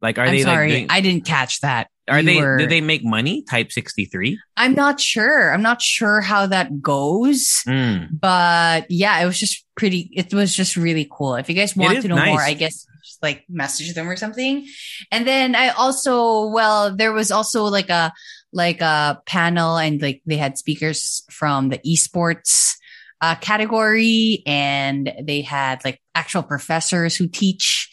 Like, 0.00 0.18
are 0.18 0.26
I'm 0.26 0.30
they 0.30 0.42
sorry, 0.42 0.68
like 0.68 0.78
doing, 0.78 0.86
I 0.90 1.00
didn't 1.00 1.24
catch 1.24 1.60
that. 1.62 1.88
are 2.08 2.20
You 2.20 2.26
they 2.26 2.40
were- 2.40 2.56
do 2.58 2.66
they 2.68 2.80
make 2.80 3.04
money? 3.04 3.42
Type 3.42 3.72
sixty 3.72 4.04
three. 4.04 4.38
I'm 4.56 4.74
not 4.74 5.00
sure. 5.00 5.52
I'm 5.52 5.62
not 5.62 5.82
sure 5.82 6.20
how 6.20 6.46
that 6.46 6.80
goes. 6.80 7.62
Mm. 7.66 8.20
But 8.20 8.86
yeah, 8.88 9.18
it 9.20 9.26
was 9.26 9.38
just 9.38 9.66
pretty. 9.74 10.08
It 10.14 10.32
was 10.32 10.54
just 10.54 10.76
really 10.76 11.08
cool. 11.10 11.34
If 11.34 11.48
you 11.48 11.56
guys 11.56 11.74
want 11.74 12.00
to 12.00 12.08
know 12.08 12.14
nice. 12.14 12.28
more, 12.28 12.40
I 12.40 12.54
guess 12.54 12.86
just 13.04 13.22
like 13.22 13.44
message 13.48 13.92
them 13.94 14.08
or 14.08 14.14
something. 14.16 14.66
And 15.10 15.26
then 15.26 15.56
I 15.56 15.70
also, 15.70 16.46
well, 16.48 16.94
there 16.94 17.12
was 17.12 17.30
also 17.32 17.64
like 17.64 17.88
a 17.88 18.12
like 18.52 18.80
a 18.80 19.20
panel 19.26 19.76
and 19.76 20.00
like 20.00 20.22
they 20.26 20.36
had 20.36 20.56
speakers 20.58 21.22
from 21.30 21.68
the 21.68 21.78
esports 21.86 22.74
uh, 23.20 23.34
category 23.36 24.42
and 24.46 25.12
they 25.22 25.42
had 25.42 25.84
like 25.84 26.00
actual 26.14 26.42
professors 26.42 27.16
who 27.16 27.26
teach 27.28 27.90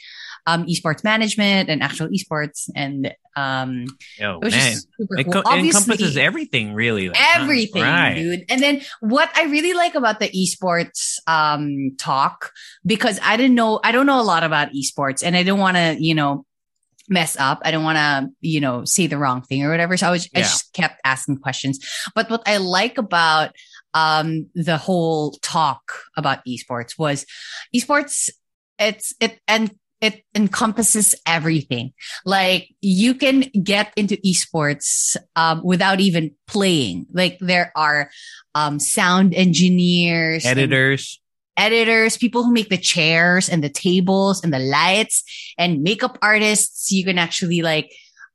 um, 0.47 0.65
esports 0.67 1.03
management 1.03 1.69
and 1.69 1.81
actual 1.81 2.07
esports 2.09 2.69
and 2.75 3.11
um, 3.35 3.85
Oh 4.21 4.39
it 4.43 4.51
man, 4.51 4.77
super 4.97 5.17
it, 5.17 5.31
co- 5.31 5.39
it 5.39 5.65
encompasses 5.65 6.15
everything, 6.15 6.73
really. 6.73 7.09
like, 7.09 7.17
everything, 7.35 7.81
Right. 7.81 8.13
dude. 8.15 8.45
And 8.49 8.61
then 8.61 8.81
what 9.01 9.29
I 9.35 9.45
really 9.45 9.73
like 9.73 9.95
about 9.95 10.19
the 10.19 10.29
esports 10.29 11.17
um 11.27 11.95
talk 11.97 12.51
because 12.85 13.19
I 13.23 13.35
didn't 13.37 13.55
know 13.55 13.79
I 13.83 13.91
don't 13.91 14.05
know 14.05 14.21
a 14.21 14.23
lot 14.23 14.43
about 14.43 14.69
esports 14.73 15.23
and 15.25 15.35
I 15.35 15.43
don't 15.43 15.59
want 15.59 15.75
to, 15.77 15.97
you 15.99 16.13
know, 16.13 16.45
mess 17.09 17.37
up. 17.37 17.61
I 17.63 17.71
don't 17.71 17.83
want 17.83 17.97
to, 17.97 18.29
you 18.41 18.59
know, 18.59 18.85
say 18.85 19.07
the 19.07 19.17
wrong 19.17 19.41
thing 19.41 19.63
or 19.63 19.69
whatever. 19.69 19.97
So 19.97 20.07
I 20.07 20.11
was 20.11 20.29
I 20.35 20.41
just 20.41 20.73
kept 20.73 20.99
asking 21.03 21.37
questions. 21.37 21.79
But 22.15 22.29
what 22.29 22.43
I 22.45 22.57
like 22.57 22.97
about 22.97 23.55
um 23.93 24.49
the 24.55 24.77
whole 24.77 25.31
talk 25.41 25.93
about 26.17 26.39
esports 26.45 26.97
was 26.97 27.25
esports 27.73 28.29
it's 28.77 29.13
it 29.21 29.39
and 29.47 29.71
it 30.01 30.23
encompasses 30.35 31.15
everything. 31.25 31.93
Like 32.25 32.69
you 32.81 33.15
can 33.15 33.41
get 33.63 33.93
into 33.95 34.17
esports 34.17 35.15
um, 35.35 35.61
without 35.63 35.99
even 35.99 36.31
playing. 36.47 37.07
Like 37.11 37.39
there 37.39 37.71
are 37.75 38.11
um, 38.53 38.79
sound 38.79 39.33
engineers, 39.33 40.45
Editors. 40.45 41.19
Editors, 41.57 42.17
people 42.17 42.43
who 42.43 42.51
make 42.53 42.69
the 42.69 42.77
chairs 42.77 43.49
and 43.49 43.63
the 43.63 43.69
tables 43.69 44.43
and 44.43 44.53
the 44.53 44.59
lights, 44.59 45.23
and 45.57 45.81
makeup 45.81 46.17
artists. 46.21 46.91
You 46.91 47.03
can 47.05 47.17
actually 47.17 47.61
like 47.61 47.91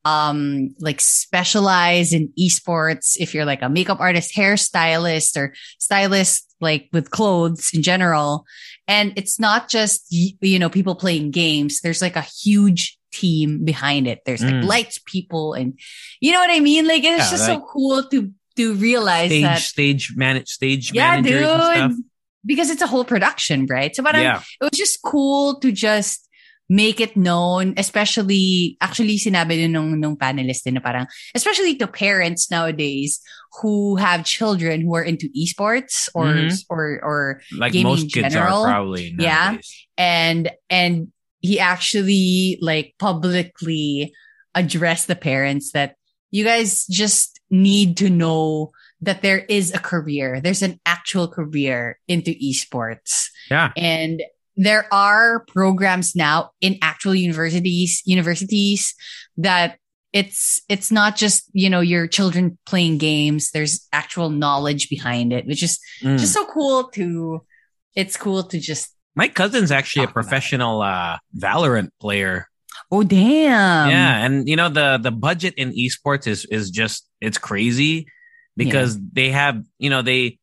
um 0.06 0.74
like 0.80 0.98
specialize 0.98 2.14
in 2.14 2.32
esports 2.40 3.16
if 3.18 3.34
you're 3.34 3.44
like 3.44 3.60
a 3.60 3.68
makeup 3.68 4.00
artist 4.00 4.34
hairstylist 4.34 5.36
or 5.36 5.52
stylist 5.78 6.54
like 6.60 6.88
with 6.94 7.10
clothes 7.10 7.70
in 7.74 7.82
general 7.82 8.46
and 8.88 9.12
it's 9.16 9.38
not 9.38 9.68
just 9.68 10.06
you 10.10 10.58
know 10.58 10.70
people 10.70 10.94
playing 10.94 11.30
games 11.30 11.82
there's 11.82 12.00
like 12.00 12.16
a 12.16 12.22
huge 12.22 12.98
team 13.12 13.62
behind 13.62 14.06
it 14.06 14.20
there's 14.24 14.42
like 14.42 14.54
Mm. 14.54 14.64
lights 14.64 14.98
people 15.04 15.52
and 15.52 15.78
you 16.20 16.32
know 16.32 16.40
what 16.40 16.50
i 16.50 16.60
mean 16.60 16.88
like 16.88 17.04
it's 17.04 17.24
Yeah, 17.26 17.30
just 17.36 17.44
so 17.44 17.60
cool 17.60 18.02
to 18.08 18.32
to 18.56 18.74
realize 18.76 19.28
Stage, 19.30 19.42
that 19.42 19.60
stage 19.60 20.12
manage, 20.16 20.48
stage 20.48 20.92
yeah 20.94 21.10
managers 21.20 21.46
and 21.46 21.62
stuff. 21.62 21.92
Because 22.44 22.70
it's 22.70 22.82
a 22.82 22.86
whole 22.86 23.04
production 23.04 23.66
right 23.68 23.94
so 23.94 24.02
but 24.02 24.14
Yeah, 24.16 24.40
it 24.60 24.64
was 24.64 24.78
just 24.78 25.00
cool 25.02 25.60
to 25.60 25.70
just 25.72 26.26
make 26.70 27.00
it 27.00 27.16
known, 27.16 27.74
especially, 27.76 28.78
actually 28.80 29.18
sinabi 29.18 29.58
din 29.58 29.72
nung, 29.74 29.98
nung 29.98 30.14
panelist 30.14 30.62
din 30.62 30.74
na 30.74 30.80
parang, 30.80 31.08
especially 31.34 31.74
to 31.74 31.88
parents 31.90 32.46
nowadays 32.48 33.18
who 33.60 33.96
have 33.96 34.22
children 34.22 34.80
who 34.80 34.94
are 34.94 35.02
into 35.02 35.26
esports 35.34 36.06
or, 36.14 36.26
Mhm. 36.30 36.54
or, 36.70 37.00
or, 37.02 37.42
like 37.58 37.72
gaming 37.74 37.90
most 37.90 38.02
in 38.14 38.22
kids 38.22 38.34
general. 38.38 38.62
are 38.62 38.70
probably. 38.70 39.10
Yeah. 39.18 39.58
and, 39.98 40.46
and 40.70 41.10
he 41.42 41.58
actually 41.58 42.56
like 42.62 42.94
publicly 43.02 44.12
addressed 44.54 45.08
the 45.08 45.16
parents 45.16 45.72
that 45.72 45.96
you 46.30 46.44
guys 46.44 46.86
just 46.86 47.40
need 47.50 47.96
to 47.98 48.10
know 48.10 48.70
that 49.02 49.22
there 49.22 49.38
is 49.38 49.72
a 49.74 49.78
career. 49.78 50.40
There's 50.40 50.62
an 50.62 50.78
actual 50.84 51.28
career 51.28 51.98
into 52.08 52.32
esports. 52.32 53.28
Yeah. 53.50 53.72
And 53.76 54.22
there 54.56 54.92
are 54.92 55.44
programs 55.48 56.14
now 56.14 56.50
in 56.60 56.76
actual 56.82 57.14
universities, 57.14 58.02
universities 58.04 58.94
that 59.38 59.78
it's, 60.12 60.60
it's 60.68 60.90
not 60.90 61.16
just, 61.16 61.48
you 61.52 61.70
know, 61.70 61.80
your 61.80 62.06
children 62.08 62.58
playing 62.66 62.98
games. 62.98 63.52
There's 63.52 63.86
actual 63.92 64.28
knowledge 64.28 64.88
behind 64.90 65.32
it, 65.32 65.46
which 65.46 65.62
is 65.62 65.78
Mm. 66.02 66.18
just 66.18 66.32
so 66.34 66.44
cool 66.46 66.88
to, 66.94 67.44
it's 67.94 68.16
cool 68.16 68.42
to 68.44 68.58
just, 68.58 68.88
My 69.14 69.28
cousin's 69.28 69.70
actually 69.70 70.04
a 70.04 70.06
Talk 70.06 70.12
about 70.16 70.20
it. 70.20 70.28
professional 70.28 70.82
uh, 70.82 71.18
Valorant 71.38 71.90
player. 72.00 72.48
oh, 72.92 73.02
damn. 73.04 73.88
yeah, 73.90 74.24
and 74.24 74.48
you 74.48 74.56
know 74.56 74.68
the 74.68 74.98
the 75.02 75.10
budget 75.10 75.54
in 75.56 75.70
esports 75.72 76.26
is 76.26 76.44
is 76.50 76.70
just 76.70 77.06
it's 77.20 77.38
crazy 77.38 78.06
because 78.64 78.98
they 79.12 79.30
have 79.30 79.64
you 79.78 79.90
know 79.90 80.02
they 80.02 80.38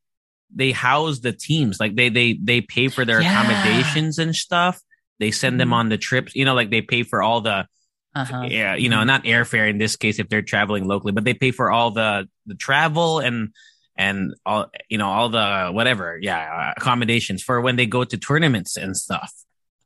they 0.54 0.72
house 0.72 1.18
the 1.20 1.32
teams 1.32 1.78
like 1.80 1.94
they 1.94 2.08
they 2.08 2.32
they 2.42 2.60
pay 2.60 2.88
for 2.88 3.04
their 3.04 3.20
Yeah. 3.20 3.30
accommodations 3.30 4.18
and 4.18 4.34
stuff. 4.34 4.80
They 5.18 5.30
send 5.30 5.58
them 5.60 5.70
Mhm. 5.70 5.74
on 5.80 5.88
the 5.88 5.98
trips. 5.98 6.34
You 6.34 6.44
know, 6.44 6.54
like 6.54 6.70
they 6.70 6.80
pay 6.82 7.02
for 7.02 7.22
all 7.22 7.40
the 7.40 7.66
Uh-huh. 8.14 8.46
yeah, 8.50 8.74
you 8.74 8.88
know, 8.88 9.04
not 9.04 9.24
airfare 9.24 9.68
in 9.68 9.78
this 9.78 9.96
case 9.96 10.18
if 10.18 10.28
they're 10.28 10.42
traveling 10.42 10.86
locally, 10.88 11.12
but 11.12 11.24
they 11.24 11.34
pay 11.34 11.50
for 11.52 11.70
all 11.70 11.90
the 11.90 12.28
the 12.46 12.54
travel 12.54 13.18
and 13.20 13.52
and 13.96 14.34
all 14.46 14.66
you 14.88 14.96
know 14.98 15.08
all 15.08 15.28
the 15.28 15.70
whatever, 15.72 16.18
yeah, 16.20 16.72
accommodations 16.76 17.42
for 17.42 17.60
when 17.60 17.76
they 17.76 17.86
go 17.86 18.04
to 18.04 18.16
tournaments 18.16 18.76
and 18.76 18.96
stuff. 18.96 19.32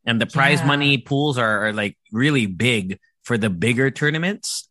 And 0.05 0.21
the 0.21 0.27
prize 0.27 0.61
Yeah. 0.61 0.67
money 0.67 0.99
pools 0.99 1.39
are, 1.39 1.67
are 1.69 1.73
like 1.73 1.97
really 2.13 2.47
big 2.47 2.99
for 3.25 3.37
the 3.39 3.51
bigger 3.51 3.91
tournaments. 3.91 4.69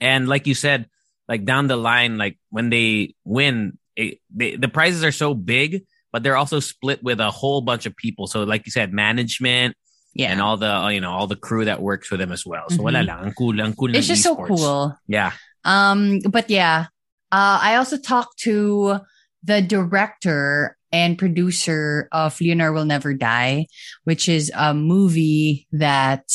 And 0.00 0.28
like 0.28 0.46
you 0.46 0.54
said, 0.54 0.88
like 1.28 1.44
down 1.44 1.66
the 1.68 1.76
line, 1.76 2.18
like 2.18 2.38
when 2.50 2.70
they 2.70 3.14
win, 3.24 3.78
it, 3.96 4.18
they, 4.34 4.56
the 4.56 4.68
prizes 4.68 5.04
are 5.04 5.12
so 5.12 5.34
big, 5.34 5.84
but 6.12 6.22
they're 6.22 6.36
also 6.36 6.60
split 6.60 7.02
with 7.02 7.20
a 7.20 7.30
whole 7.30 7.60
bunch 7.60 7.86
of 7.86 7.96
people. 7.96 8.26
So 8.26 8.44
like 8.44 8.66
you 8.66 8.72
said, 8.72 8.92
management, 8.92 9.76
Yeah. 10.14 10.28
and 10.30 10.42
all 10.42 10.58
the 10.60 10.90
you 10.92 11.00
know 11.00 11.12
all 11.12 11.26
the 11.26 11.40
crew 11.40 11.64
that 11.64 11.80
works 11.80 12.10
with 12.10 12.20
them 12.20 12.32
as 12.32 12.44
well. 12.44 12.68
So 12.68 12.76
Mhm. 12.78 12.84
wala 12.84 13.00
lang, 13.02 13.20
ang 13.24 13.32
cool, 13.32 13.56
ang 13.60 13.72
cool 13.72 13.96
it's 13.96 14.08
just 14.08 14.22
so 14.22 14.36
cool. 14.36 14.92
Yeah. 15.08 15.32
Um, 15.64 16.20
but 16.28 16.50
yeah, 16.50 16.92
uh, 17.32 17.58
I 17.62 17.76
also 17.80 17.96
talked 17.96 18.36
to 18.44 19.00
the 19.42 19.62
director 19.62 20.76
and 20.92 21.16
producer 21.16 22.08
of 22.12 22.36
Leonor 22.44 22.72
Will 22.76 22.84
Never 22.84 23.14
Die, 23.16 23.66
which 24.04 24.28
is 24.28 24.52
a 24.54 24.74
movie 24.74 25.66
that, 25.72 26.28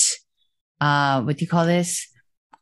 uh, 0.82 1.22
what 1.22 1.38
do 1.38 1.46
you 1.46 1.48
call 1.48 1.66
this? 1.70 2.08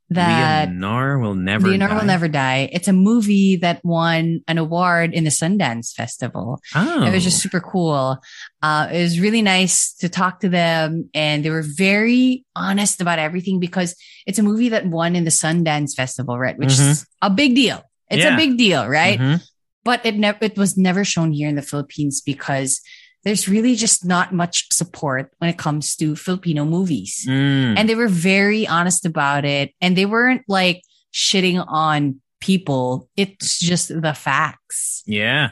That 0.10 0.70
Leonor 0.70 1.18
will 1.18 1.34
never. 1.34 1.68
Leonor 1.68 1.88
die. 1.88 1.96
Will 1.98 2.06
Never 2.06 2.28
Die. 2.28 2.70
It's 2.72 2.88
a 2.88 2.94
movie 2.94 3.56
that 3.58 3.84
won 3.84 4.42
an 4.48 4.60
award 4.60 5.14
in 5.14 5.24
the 5.24 5.32
Sundance 5.32 5.94
Festival. 5.94 6.62
Oh, 6.76 7.04
It 7.06 7.12
was 7.12 7.24
just 7.24 7.42
super 7.42 7.60
cool. 7.60 8.20
Uh, 8.62 8.88
it 8.92 9.02
was 9.02 9.20
really 9.20 9.42
nice 9.42 9.94
to 9.96 10.10
talk 10.10 10.42
to 10.42 10.50
them 10.50 11.10
and 11.16 11.44
they 11.44 11.50
were 11.50 11.64
very 11.66 12.46
honest 12.56 13.02
about 13.02 13.18
everything 13.18 13.60
because 13.60 13.96
it's 14.28 14.38
a 14.38 14.44
movie 14.44 14.70
that 14.70 14.86
won 14.86 15.16
in 15.16 15.24
the 15.24 15.32
Sundance 15.32 15.96
Festival, 15.96 16.38
right? 16.38 16.58
Which 16.58 16.74
is 16.74 17.06
a 17.24 17.30
big 17.32 17.56
deal. 17.56 17.82
It's 18.10 18.24
Yeah. 18.24 18.36
a 18.36 18.38
big 18.38 18.58
deal, 18.60 18.88
right? 18.88 19.20
Mhm. 19.20 19.42
But 19.84 20.06
it 20.06 20.16
never, 20.16 20.38
it 20.42 20.56
was 20.58 20.78
never 20.78 21.04
shown 21.04 21.32
here 21.32 21.50
in 21.50 21.56
the 21.56 21.62
Philippines 21.64 22.22
because 22.22 22.80
there's 23.26 23.50
really 23.50 23.76
just 23.76 24.06
not 24.06 24.32
much 24.34 24.72
support 24.72 25.34
when 25.40 25.50
it 25.50 25.58
comes 25.58 25.96
to 25.98 26.16
Filipino 26.16 26.64
movies. 26.64 27.26
Mm. 27.28 27.76
And 27.78 27.90
they 27.90 27.96
were 27.96 28.08
very 28.08 28.66
honest 28.68 29.06
about 29.06 29.44
it. 29.44 29.74
And 29.82 29.98
they 29.98 30.06
weren't 30.06 30.44
like 30.48 30.84
shitting 31.12 31.64
on 31.68 32.22
people. 32.40 33.10
It's 33.18 33.60
just 33.60 33.90
the 33.90 34.14
facts 34.14 35.04
yeah. 35.08 35.50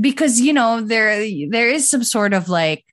because 0.00 0.40
you 0.40 0.52
know 0.52 0.80
there 0.80 1.18
there 1.50 1.68
is 1.68 1.90
some 1.90 2.04
sort 2.04 2.32
of 2.32 2.48
like 2.48 2.84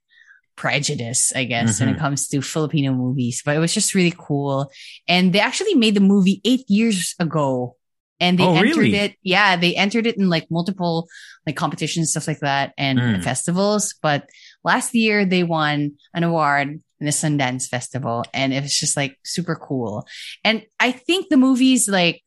prejudice 0.56 1.32
i 1.36 1.44
guess 1.44 1.78
when 1.80 1.90
it 1.90 1.96
Mhm. 1.96 2.00
comes 2.00 2.28
to 2.28 2.40
filipino 2.40 2.92
movies 2.92 3.42
but 3.44 3.54
it 3.54 3.58
was 3.58 3.74
just 3.74 3.94
really 3.94 4.14
cool 4.16 4.70
and 5.06 5.32
they 5.34 5.38
actually 5.40 5.74
made 5.74 5.94
the 5.94 6.00
movie 6.00 6.40
eight 6.46 6.64
years 6.68 7.14
ago 7.20 7.76
and 8.20 8.38
they 8.38 8.44
Oh, 8.44 8.54
entered 8.54 8.76
really? 8.76 8.94
it 8.94 9.14
yeah 9.22 9.56
they 9.56 9.74
entered 9.76 10.06
it 10.06 10.16
in 10.16 10.28
like 10.28 10.46
multiple 10.50 11.06
like 11.46 11.56
competitions 11.56 12.10
stuff 12.10 12.26
like 12.28 12.40
that 12.40 12.72
and 12.78 12.98
Mm. 12.98 13.24
festivals 13.24 13.94
but 14.02 14.28
last 14.64 14.94
year 14.94 15.24
they 15.24 15.42
won 15.42 15.92
an 16.14 16.24
award 16.24 16.68
in 17.00 17.04
the 17.04 17.10
sundance 17.12 17.66
festival 17.68 18.24
and 18.32 18.52
it 18.54 18.62
was 18.62 18.74
just 18.74 18.96
like 18.96 19.18
super 19.24 19.54
cool 19.54 20.06
and 20.44 20.62
i 20.80 20.90
think 20.92 21.28
the 21.28 21.36
movie's 21.36 21.88
like 21.88 22.22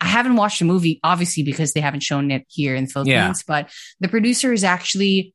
I 0.00 0.06
haven't 0.06 0.34
watched 0.34 0.58
the 0.58 0.64
movie, 0.64 0.98
obviously, 1.04 1.44
because 1.44 1.74
they 1.74 1.80
haven't 1.80 2.02
shown 2.02 2.32
it 2.32 2.44
here 2.48 2.74
in 2.74 2.86
the 2.86 2.90
Philippines, 2.90 3.44
but 3.46 3.70
the 4.00 4.08
producer 4.08 4.52
is 4.52 4.64
actually 4.64 5.32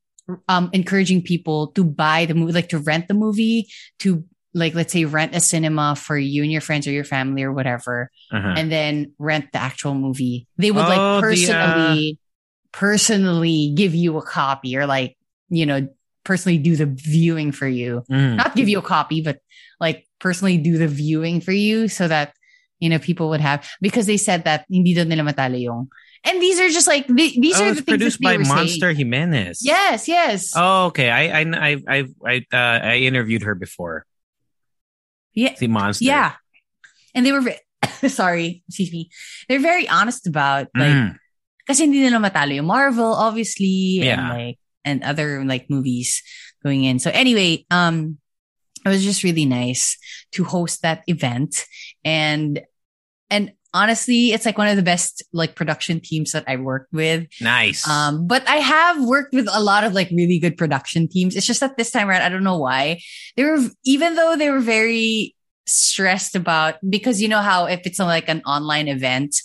um, 0.50 0.70
encouraging 0.74 1.22
people 1.22 1.68
to 1.72 1.86
buy 1.86 2.26
the 2.26 2.34
movie, 2.34 2.52
like 2.52 2.68
to 2.76 2.80
rent 2.80 3.08
the 3.08 3.14
movie, 3.14 3.70
to 4.00 4.26
like, 4.54 4.74
let's 4.76 4.94
say, 4.94 5.06
rent 5.06 5.36
a 5.36 5.40
cinema 5.40 5.96
for 5.96 6.18
you 6.18 6.42
and 6.44 6.52
your 6.52 6.62
friends 6.62 6.88
or 6.88 6.92
your 6.92 7.04
family 7.04 7.44
or 7.44 7.52
whatever, 7.54 8.10
Uh-huh. 8.32 8.54
and 8.56 8.72
then 8.72 9.12
rent 9.20 9.46
the 9.54 9.60
actual 9.60 9.94
movie. 9.94 10.48
They 10.58 10.72
would 10.72 10.86
Oh, 10.86 10.90
like 10.90 11.00
the, 11.02 11.12
uh, 11.12 11.22
personally, 11.22 12.20
personally 12.72 13.74
give 13.76 13.94
you 13.96 14.18
a 14.18 14.22
copy 14.22 14.78
or 14.78 14.86
like, 14.86 15.18
you 15.50 15.66
know, 15.66 15.88
personally 16.24 16.58
do 16.58 16.76
the 16.76 16.86
viewing 16.86 17.52
for 17.52 17.68
you 17.68 18.04
Mm. 18.12 18.36
not 18.36 18.56
give 18.56 18.68
you 18.68 18.80
a 18.80 18.82
copy, 18.82 19.22
but 19.22 19.40
like 19.80 20.06
personally 20.20 20.58
do 20.58 20.78
the 20.78 20.88
viewing 20.88 21.40
for 21.40 21.52
you 21.54 21.88
so 21.88 22.08
that, 22.08 22.34
you 22.80 22.90
know, 22.90 23.00
people 23.00 23.30
would 23.30 23.40
have, 23.42 23.68
because 23.82 24.06
they 24.06 24.18
said 24.18 24.44
that 24.44 24.66
hindi 24.70 24.94
daw 24.94 25.04
nila 25.08 25.24
matalo 25.24 25.56
yung, 25.60 25.88
and 26.28 26.42
these 26.42 26.60
are 26.60 26.68
just 26.70 26.88
like, 26.88 27.08
the- 27.08 27.38
these 27.40 27.56
Oh, 27.56 27.66
are 27.72 27.74
the 27.74 27.82
things 27.82 27.86
produced 27.88 28.22
by 28.22 28.38
Monster 28.38 28.92
saying. 28.92 28.98
Jimenez. 28.98 29.60
Yes, 29.64 30.08
yes. 30.08 30.52
Oh, 30.56 30.88
okay. 30.92 31.10
I 31.10 31.42
I 31.42 31.42
I 31.48 31.72
I 31.88 31.98
I, 32.26 32.36
uh, 32.52 32.78
I 32.84 32.96
interviewed 33.08 33.44
her 33.44 33.56
before. 33.56 34.06
Yeah. 35.38 35.54
See 35.54 35.70
Monster. 35.70 36.06
Yeah. 36.10 36.34
And 37.14 37.22
they 37.26 37.32
were, 37.32 37.46
ve- 37.46 37.62
sorry, 38.10 38.64
excuse 38.68 38.90
me. 38.92 39.10
They're 39.46 39.62
very 39.62 39.86
honest 39.88 40.26
about 40.26 40.68
like 40.74 40.90
Mm. 40.98 41.14
kasi 41.70 41.86
hindi 41.86 42.02
nila 42.02 42.18
matalo 42.18 42.56
yung 42.58 42.66
Marvel, 42.66 43.14
obviously, 43.14 44.02
and 44.02 44.18
Yeah. 44.18 44.34
like 44.34 44.58
and 44.82 45.04
other 45.06 45.46
like 45.46 45.70
movies 45.70 46.24
going 46.66 46.84
in. 46.90 46.98
So 46.98 47.12
anyway, 47.14 47.68
um, 47.70 48.18
it 48.86 48.90
was 48.90 49.04
just 49.04 49.22
really 49.22 49.46
nice 49.46 50.00
to 50.34 50.42
host 50.48 50.82
that 50.82 51.04
event, 51.12 51.68
and 52.08 52.64
and 53.30 53.52
honestly, 53.82 54.32
it's 54.34 54.46
like 54.48 54.58
one 54.58 54.68
of 54.68 54.76
the 54.76 54.84
best 54.94 55.24
like 55.42 55.54
production 55.56 56.00
teams 56.10 56.32
that 56.34 56.44
I 56.48 56.56
worked 56.70 56.92
with. 56.92 57.28
Nice. 57.40 57.88
Um, 57.88 58.26
but 58.28 58.42
I 58.50 58.58
have 58.58 58.98
worked 59.06 59.34
with 59.34 59.48
a 59.52 59.62
lot 59.62 59.84
of 59.84 59.94
like 59.94 60.10
really 60.12 60.40
good 60.40 60.58
production 60.58 61.08
teams. 61.08 61.36
It's 61.36 61.46
just 61.46 61.60
that 61.62 61.78
this 61.78 61.92
time 61.92 62.10
around, 62.10 62.24
I 62.24 62.30
don't 62.30 62.44
know 62.44 62.58
why 62.58 63.00
they 63.36 63.44
were, 63.44 63.60
even 63.86 64.16
though 64.16 64.36
they 64.36 64.50
were 64.50 64.60
very 64.78 65.36
stressed 65.66 66.36
about, 66.36 66.76
because 66.90 67.22
you 67.22 67.28
know 67.28 67.42
how 67.42 67.66
if 67.66 67.82
it's 67.86 68.00
like 68.00 68.28
an 68.30 68.42
online 68.46 68.88
event, 68.88 69.36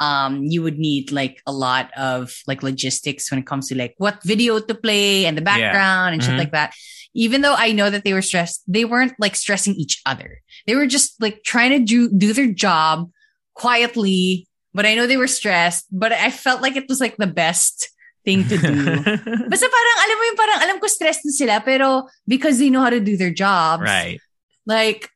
um, 0.00 0.42
you 0.42 0.62
would 0.62 0.78
need 0.78 1.12
like 1.12 1.40
a 1.46 1.52
lot 1.52 1.90
of 1.96 2.32
like 2.46 2.62
logistics 2.62 3.30
when 3.30 3.40
it 3.40 3.46
comes 3.46 3.68
to 3.68 3.76
like 3.76 3.94
what 3.98 4.22
video 4.24 4.58
to 4.58 4.74
play 4.74 5.24
and 5.26 5.36
the 5.38 5.42
background 5.42 6.14
and 6.14 6.22
shit 6.22 6.34
Mhm. 6.34 6.38
like 6.38 6.52
that. 6.52 6.74
Even 7.14 7.42
though 7.42 7.54
I 7.54 7.70
know 7.70 7.90
that 7.90 8.02
they 8.02 8.12
were 8.12 8.22
stressed, 8.22 8.62
they 8.66 8.84
weren't 8.84 9.14
like 9.20 9.36
stressing 9.36 9.74
each 9.74 10.02
other. 10.04 10.42
They 10.66 10.74
were 10.74 10.88
just 10.88 11.14
like 11.22 11.44
trying 11.44 11.70
to 11.70 11.78
do, 11.78 12.10
do 12.10 12.32
their 12.32 12.50
job 12.50 13.10
quietly, 13.54 14.46
but 14.74 14.86
I 14.86 14.94
know 14.94 15.06
they 15.06 15.16
were 15.16 15.30
stressed, 15.30 15.86
but 15.90 16.12
I 16.12 16.30
felt 16.30 16.60
like 16.62 16.76
it 16.76 16.88
was 16.88 17.00
like 17.00 17.16
the 17.16 17.30
best 17.30 17.90
thing 18.24 18.42
to 18.48 18.56
do. 18.58 18.74
Basta 19.50 19.68
parang, 19.70 19.96
alam 20.02 20.16
mo 20.18 20.24
yung 20.24 20.40
parang, 20.40 20.58
alam 20.62 20.76
ko 20.80 20.86
stressed 20.86 21.22
na 21.24 21.32
sila, 21.32 21.62
pero 21.64 22.08
because 22.26 22.58
they 22.58 22.70
know 22.70 22.82
how 22.82 22.90
to 22.90 23.00
do 23.00 23.16
their 23.16 23.32
jobs, 23.32 23.82
right. 23.82 24.18
like, 24.66 25.08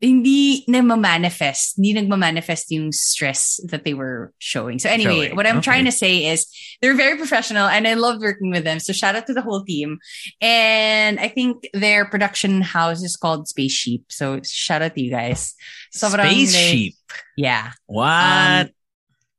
hindi 0.00 0.64
nagma-manifest, 0.70 1.74
hindi 1.76 1.94
nagma-manifest 1.98 2.70
yung 2.70 2.92
stress 2.92 3.58
that 3.66 3.82
they 3.84 3.94
were 3.94 4.32
showing. 4.38 4.78
So 4.78 4.88
anyway, 4.88 5.26
Showing. 5.26 5.36
what 5.36 5.46
I'm 5.46 5.58
Okay. 5.58 5.64
trying 5.74 5.84
to 5.86 5.92
say 5.92 6.26
is 6.30 6.46
they're 6.80 6.94
very 6.94 7.16
professional 7.18 7.66
and 7.66 7.86
I 7.86 7.94
loved 7.94 8.22
working 8.22 8.50
with 8.50 8.62
them. 8.62 8.78
So 8.78 8.92
shout 8.92 9.16
out 9.16 9.26
to 9.26 9.34
the 9.34 9.42
whole 9.42 9.64
team. 9.64 9.98
And 10.40 11.18
I 11.18 11.26
think 11.28 11.66
their 11.74 12.06
production 12.06 12.62
house 12.62 13.02
is 13.02 13.16
called 13.16 13.48
Space 13.48 13.72
Sheep. 13.74 14.04
So 14.08 14.40
shout 14.46 14.82
out 14.82 14.94
to 14.94 15.02
you 15.02 15.10
guys. 15.10 15.54
Sobrang, 15.94 16.30
Space 16.30 16.54
like, 16.54 16.62
sheep. 16.70 16.94
Yeah. 17.36 17.72
What? 17.86 18.06
Um, 18.06 18.70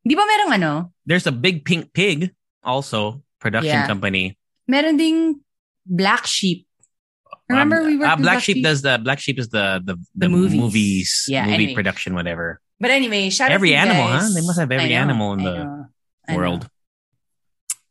Di 0.04 0.15
ba 0.15 0.24
merong 0.28 0.54
ano? 0.60 0.91
There's 1.06 1.28
a 1.28 1.32
big 1.36 1.63
pink 1.63 1.93
pig, 1.93 2.32
also 2.63 3.22
production 3.39 3.84
Yeah. 3.84 3.88
company. 3.88 4.36
Meron 4.67 4.98
ding 4.98 5.39
Black 5.86 6.26
Sheep. 6.28 6.65
Remember 7.50 7.82
Um, 7.82 7.86
we 7.90 7.98
were 7.98 8.06
uh, 8.06 8.16
Black 8.16 8.42
Sheep 8.46 8.62
does 8.64 8.82
the 8.86 9.02
Black 9.02 9.18
Sheep 9.20 9.40
is 9.40 9.50
the 9.50 9.82
the, 9.84 9.96
the, 9.96 10.02
The 10.16 10.30
movies. 10.30 10.60
movies, 10.60 11.10
Yeah, 11.28 11.46
movie 11.50 11.54
anyway. 11.56 11.74
production, 11.76 12.14
whatever. 12.14 12.62
But 12.80 12.92
anyway, 12.94 13.30
shout 13.34 13.52
Every 13.52 13.76
out 13.76 13.86
to 13.86 13.90
you 13.90 13.98
animal, 13.98 14.08
guys. 14.08 14.22
huh? 14.22 14.34
They 14.38 14.46
must 14.46 14.60
have 14.60 14.72
every 14.72 14.90
know, 14.94 15.02
animal 15.04 15.34
in 15.34 15.40
I 15.42 15.44
the 15.44 16.36
world. 16.38 16.70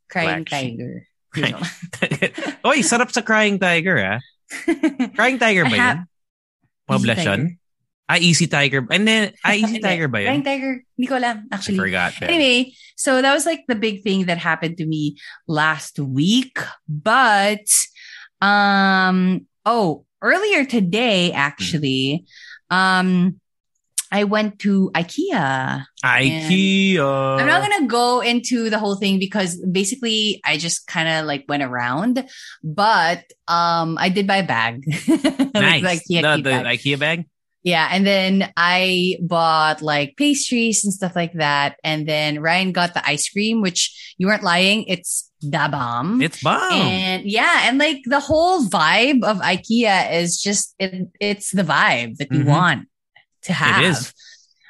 Crying 0.09 0.44
Black 0.44 0.49
tiger. 0.49 1.05
Right. 1.37 1.55
Oy, 2.64 2.81
sarap 2.81 3.12
sa 3.12 3.21
Crying 3.21 3.61
Tiger, 3.61 4.01
ah. 4.01 4.18
Crying 5.14 5.37
Tiger 5.38 5.68
ba 5.68 5.77
I 5.77 5.77
yun? 5.77 5.85
have- 5.85 6.05
Poblacion? 6.88 7.61
Ah, 8.09 8.16
Easy 8.16 8.49
Tiger. 8.49 8.88
And 8.88 9.05
then, 9.05 9.37
ah, 9.44 9.53
Easy 9.53 9.77
Tiger 9.79 10.09
ba 10.09 10.25
Crying 10.25 10.40
tiger. 10.40 10.81
Hindi 10.97 11.05
ko 11.07 11.21
alam, 11.21 11.44
I 11.53 11.61
actually. 11.61 11.77
forgot. 11.77 12.16
then. 12.16 12.33
Anyway, 12.33 12.73
so 12.97 13.21
that 13.21 13.35
was 13.37 13.44
like 13.44 13.68
the 13.68 13.77
big 13.77 14.01
thing 14.01 14.25
that 14.33 14.38
happened 14.40 14.81
to 14.81 14.87
me 14.88 15.21
last 15.44 16.01
week. 16.01 16.57
But 16.88 17.68
um 18.40 19.44
oh, 19.68 20.04
earlier 20.22 20.64
today 20.64 21.31
actually, 21.33 22.24
um 22.70 23.38
I 24.11 24.24
went 24.24 24.59
to 24.61 24.90
IKEA. 24.94 25.85
IKEA. 26.02 27.38
I'm 27.38 27.46
not 27.46 27.61
gonna 27.61 27.87
go 27.87 28.20
into 28.20 28.70
the 28.70 28.78
whole 28.78 28.96
thing 28.96 29.18
because 29.18 29.61
basically 29.70 30.40
I 30.46 30.57
just 30.57 30.87
kind 30.87 31.09
of 31.09 31.26
like 31.26 31.44
went 31.46 31.62
around, 31.62 32.24
but 32.64 33.24
um 33.46 33.98
I 34.00 34.09
did 34.09 34.26
buy 34.26 34.38
a 34.38 34.46
bag. 34.46 34.83
Nice. 35.59 35.83
the 35.83 36.14
IKEA 36.14 36.22
the, 36.22 36.37
the 36.37 36.50
bag. 36.50 36.78
IKEA 36.78 36.98
bag? 36.98 37.26
Yeah, 37.64 37.88
and 37.90 38.07
then 38.07 38.50
I 38.57 39.16
bought 39.20 39.83
like 39.83 40.16
pastries 40.16 40.85
and 40.85 40.94
stuff 40.94 41.14
like 41.14 41.35
that, 41.35 41.76
and 41.85 42.09
then 42.09 42.40
Ryan 42.40 42.72
got 42.72 42.94
the 42.94 43.07
ice 43.07 43.28
cream, 43.28 43.61
which 43.61 44.14
you 44.16 44.28
weren't 44.28 44.44
lying, 44.44 44.85
it's 44.85 45.28
da 45.40 45.68
bomb. 45.68 46.20
It's 46.22 46.42
bomb. 46.42 46.72
And 46.72 47.24
yeah, 47.24 47.62
and 47.68 47.79
like 47.79 48.03
the 48.05 48.20
whole 48.20 48.64
vibe 48.66 49.22
of 49.24 49.38
IKEA 49.38 50.12
is 50.20 50.40
just 50.40 50.74
it, 50.79 51.09
it's 51.20 51.51
the 51.53 51.62
vibe 51.62 52.16
that 52.18 52.33
you 52.33 52.40
Mhm. 52.40 52.46
want 52.46 52.88
to 53.42 53.53
have. 53.53 54.12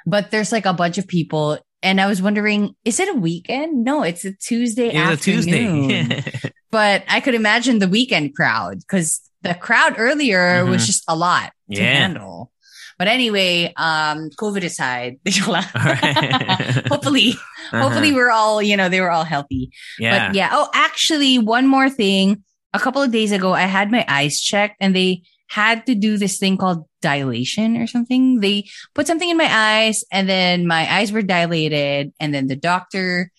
But 0.06 0.30
there's 0.30 0.52
like 0.52 0.66
a 0.66 0.72
bunch 0.72 0.98
of 0.98 1.06
people, 1.06 1.58
and 1.82 2.00
I 2.00 2.06
was 2.06 2.22
wondering, 2.22 2.74
is 2.84 2.98
it 3.00 3.08
a 3.08 3.14
weekend? 3.14 3.84
No, 3.84 4.02
it's 4.02 4.24
a 4.24 4.32
Tuesday 4.32 4.88
It's 4.88 4.96
a 4.96 4.98
afternoon. 5.32 5.88
Tuesday. 6.08 6.50
but 6.70 7.04
I 7.08 7.20
could 7.20 7.34
imagine 7.34 7.78
the 7.78 7.88
weekend 7.88 8.34
crowd 8.34 8.78
because 8.80 9.20
the 9.42 9.54
crowd 9.54 9.94
earlier 9.98 10.64
was 10.66 10.82
Mhm. 10.82 10.86
just 10.86 11.04
a 11.08 11.14
lot 11.16 11.52
to 11.70 11.76
Yeah. 11.78 11.94
handle. 11.94 12.50
But 12.98 13.06
anyway, 13.08 13.72
um, 13.76 14.28
COVID 14.38 14.64
aside, 14.64 15.16
hopefully, 16.88 17.34
Uh-huh. 17.70 17.82
hopefully 17.82 18.12
we're 18.12 18.30
all, 18.30 18.62
you 18.62 18.76
know, 18.76 18.88
they 18.88 19.00
were 19.00 19.10
all 19.10 19.24
healthy. 19.24 19.70
yeah. 19.98 20.28
But 20.28 20.36
yeah. 20.36 20.48
Oh, 20.52 20.68
actually, 20.74 21.38
one 21.38 21.66
more 21.66 21.90
thing. 21.90 22.42
A 22.74 22.78
couple 22.78 23.00
of 23.02 23.10
days 23.12 23.32
ago, 23.32 23.52
I 23.52 23.62
had 23.62 23.90
my 23.90 24.04
eyes 24.08 24.40
checked 24.40 24.76
and 24.80 24.94
they 24.94 25.22
had 25.48 25.86
to 25.86 25.94
do 25.94 26.18
this 26.18 26.38
thing 26.38 26.56
called 26.58 26.84
dilation 27.00 27.76
or 27.78 27.86
something. 27.86 28.40
They 28.40 28.68
put 28.94 29.06
something 29.06 29.28
in 29.28 29.36
my 29.38 29.48
eyes 29.50 30.04
and 30.12 30.28
then 30.28 30.66
my 30.66 30.84
eyes 30.92 31.10
were 31.12 31.22
dilated 31.22 32.12
and 32.20 32.34
then 32.34 32.46
the 32.46 32.56
doctor, 32.56 33.30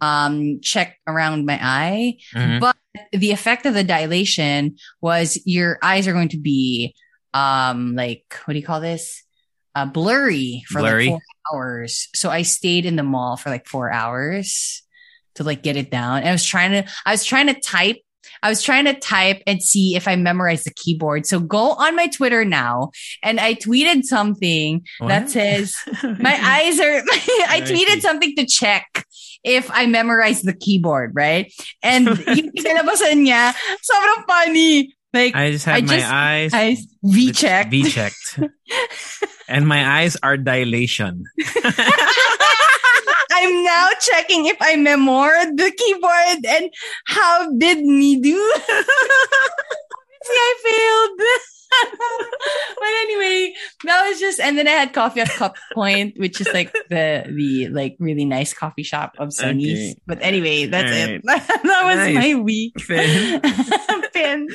um, 0.00 0.60
checked 0.62 0.96
around 1.06 1.44
my 1.44 1.58
eye. 1.60 2.16
Mhm. 2.34 2.60
But 2.60 2.76
the 3.12 3.32
effect 3.32 3.66
of 3.66 3.74
the 3.74 3.84
dilation 3.84 4.76
was 5.02 5.38
your 5.44 5.78
eyes 5.82 6.06
are 6.08 6.12
going 6.14 6.30
to 6.30 6.38
be, 6.40 6.94
um, 7.34 7.94
like, 7.94 8.24
what 8.44 8.54
do 8.54 8.60
you 8.60 8.66
call 8.66 8.80
this? 8.80 9.22
Uh, 9.74 9.86
blurry 9.86 10.64
for 10.66 10.80
Blurry. 10.80 11.10
like 11.10 11.20
four 11.20 11.20
hours. 11.52 12.08
So 12.14 12.30
I 12.30 12.42
stayed 12.42 12.86
in 12.86 12.96
the 12.96 13.02
mall 13.02 13.36
for 13.36 13.50
like 13.50 13.66
four 13.66 13.92
hours 13.92 14.82
to 15.36 15.44
like 15.44 15.62
get 15.62 15.76
it 15.76 15.90
down. 15.90 16.18
And 16.18 16.28
I 16.28 16.32
was 16.32 16.44
trying 16.44 16.72
to, 16.72 16.90
I 17.06 17.12
was 17.12 17.24
trying 17.24 17.46
to 17.46 17.60
type. 17.60 17.98
I 18.42 18.50
was 18.50 18.62
trying 18.62 18.84
to 18.84 18.94
type 18.94 19.42
and 19.46 19.62
see 19.62 19.96
if 19.96 20.06
I 20.06 20.14
memorized 20.14 20.64
the 20.64 20.72
keyboard. 20.74 21.26
So 21.26 21.40
go 21.40 21.72
on 21.72 21.96
my 21.96 22.06
Twitter 22.08 22.44
now. 22.44 22.90
And 23.22 23.40
I 23.40 23.54
tweeted 23.54 24.04
something 24.04 24.84
that 25.00 25.30
says, 25.30 25.74
my 26.02 26.38
eyes 26.40 26.78
are, 26.78 27.02
I 27.48 27.62
tweeted 27.64 28.00
something 28.00 28.36
to 28.36 28.46
check 28.46 29.06
if 29.44 29.70
I 29.70 29.86
memorized 29.86 30.44
the 30.44 30.52
keyboard, 30.52 31.12
right? 31.14 31.52
And 31.82 32.06
yung 32.26 32.52
pinabasan 32.52 33.26
niya, 33.26 33.54
sobrang 33.82 34.24
funny. 34.26 34.94
Like, 35.14 35.34
I 35.34 35.50
just 35.52 35.64
have 35.64 35.76
I 35.76 35.80
my 35.80 35.96
just- 35.98 36.12
eyes 36.12 36.50
I 36.54 36.76
V-checked. 37.02 37.70
V 37.70 37.90
checked. 37.90 38.38
and 39.48 39.66
my 39.66 40.00
eyes 40.00 40.16
are 40.22 40.36
dilation. 40.36 41.24
I'm 43.30 43.64
now 43.64 43.88
checking 44.00 44.46
if 44.46 44.56
I 44.60 44.76
memorized 44.76 45.56
the 45.56 45.70
keyboard 45.70 46.44
and 46.46 46.70
how 47.06 47.50
did 47.56 47.84
me 47.84 48.20
do? 48.20 48.34
See, 50.24 50.34
I 50.34 50.54
failed. 50.64 51.20
but 52.78 52.88
anyway, 53.02 53.52
that 53.84 54.08
was 54.08 54.20
just, 54.20 54.40
and 54.40 54.56
then 54.58 54.66
I 54.68 54.72
had 54.72 54.92
coffee 54.92 55.20
at 55.20 55.28
Cup 55.28 55.56
Point, 55.74 56.18
which 56.18 56.40
is 56.40 56.48
like 56.52 56.72
the 56.90 57.24
the 57.28 57.68
like 57.68 57.96
really 57.98 58.24
nice 58.24 58.54
coffee 58.54 58.82
shop 58.82 59.14
of 59.18 59.32
Sunny's. 59.32 59.92
Okay. 59.92 60.00
But 60.06 60.18
anyway, 60.22 60.66
that's 60.66 60.90
it. 60.90 61.22
That 61.26 61.82
was 61.84 61.96
Nice. 61.98 62.14
my 62.14 62.34
week. 62.34 62.80
Finn. 62.80 63.40
Finn. 64.12 64.48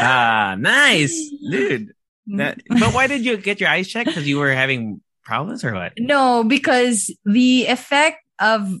ah, 0.00 0.56
nice, 0.58 1.30
dude. 1.50 1.92
That, 2.26 2.60
but 2.68 2.94
why 2.94 3.06
did 3.06 3.24
you 3.24 3.36
get 3.36 3.60
your 3.60 3.68
eyes 3.68 3.86
checked? 3.88 4.06
Because 4.08 4.26
you 4.26 4.38
were 4.38 4.52
having 4.52 5.02
problems 5.24 5.62
or 5.64 5.74
what? 5.74 5.92
No, 5.98 6.42
because 6.44 7.14
the 7.26 7.66
effect 7.66 8.18
of 8.40 8.72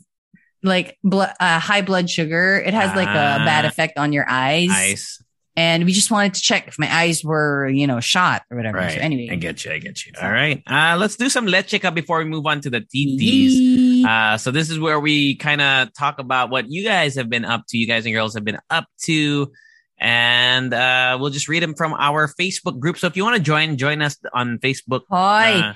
like 0.62 0.96
blo- 1.04 1.28
uh, 1.38 1.58
high 1.60 1.82
blood 1.82 2.08
sugar, 2.08 2.56
it 2.64 2.72
has 2.72 2.94
like 2.96 3.08
a 3.08 3.38
Ah. 3.40 3.44
bad 3.44 3.66
effect 3.66 3.98
on 3.98 4.12
your 4.14 4.24
eyes. 4.28 4.70
Eyes. 4.72 5.18
And 5.56 5.84
we 5.84 5.92
just 5.92 6.10
wanted 6.10 6.34
to 6.34 6.40
check 6.42 6.66
if 6.66 6.78
my 6.78 6.92
eyes 6.92 7.22
were, 7.22 7.68
you 7.68 7.86
know, 7.86 8.00
shot 8.00 8.42
or 8.50 8.56
whatever. 8.56 8.78
Right. 8.78 8.92
So 8.92 8.98
anyway. 8.98 9.28
I 9.30 9.36
get 9.36 9.64
you. 9.64 9.70
I 9.70 9.78
get 9.78 10.04
you. 10.04 10.12
All 10.20 10.30
right. 10.30 10.62
Uh, 10.66 10.96
let's 10.98 11.14
do 11.14 11.28
some 11.28 11.46
let's 11.46 11.70
check 11.70 11.84
up 11.84 11.94
before 11.94 12.18
we 12.18 12.24
move 12.24 12.44
on 12.46 12.60
to 12.62 12.70
the 12.70 12.80
TTs. 12.82 14.04
Uh, 14.04 14.36
so 14.36 14.50
this 14.50 14.68
is 14.68 14.78
where 14.80 14.98
we 14.98 15.36
kind 15.36 15.60
of 15.62 15.94
talk 15.94 16.18
about 16.18 16.50
what 16.50 16.70
you 16.70 16.82
guys 16.82 17.14
have 17.14 17.30
been 17.30 17.44
up 17.44 17.64
to. 17.68 17.78
You 17.78 17.86
guys 17.86 18.04
and 18.04 18.12
girls 18.12 18.34
have 18.34 18.44
been 18.44 18.58
up 18.68 18.86
to. 19.06 19.52
And 19.96 20.74
uh, 20.74 21.18
we'll 21.20 21.30
just 21.30 21.48
read 21.48 21.62
them 21.62 21.74
from 21.74 21.94
our 21.94 22.26
Facebook 22.26 22.80
group. 22.80 22.98
So 22.98 23.06
if 23.06 23.16
you 23.16 23.22
want 23.22 23.36
to 23.36 23.42
join, 23.42 23.78
join 23.78 24.02
us 24.02 24.18
on 24.34 24.58
Facebook. 24.58 25.02
Hoy, 25.08 25.62
Uh, 25.62 25.74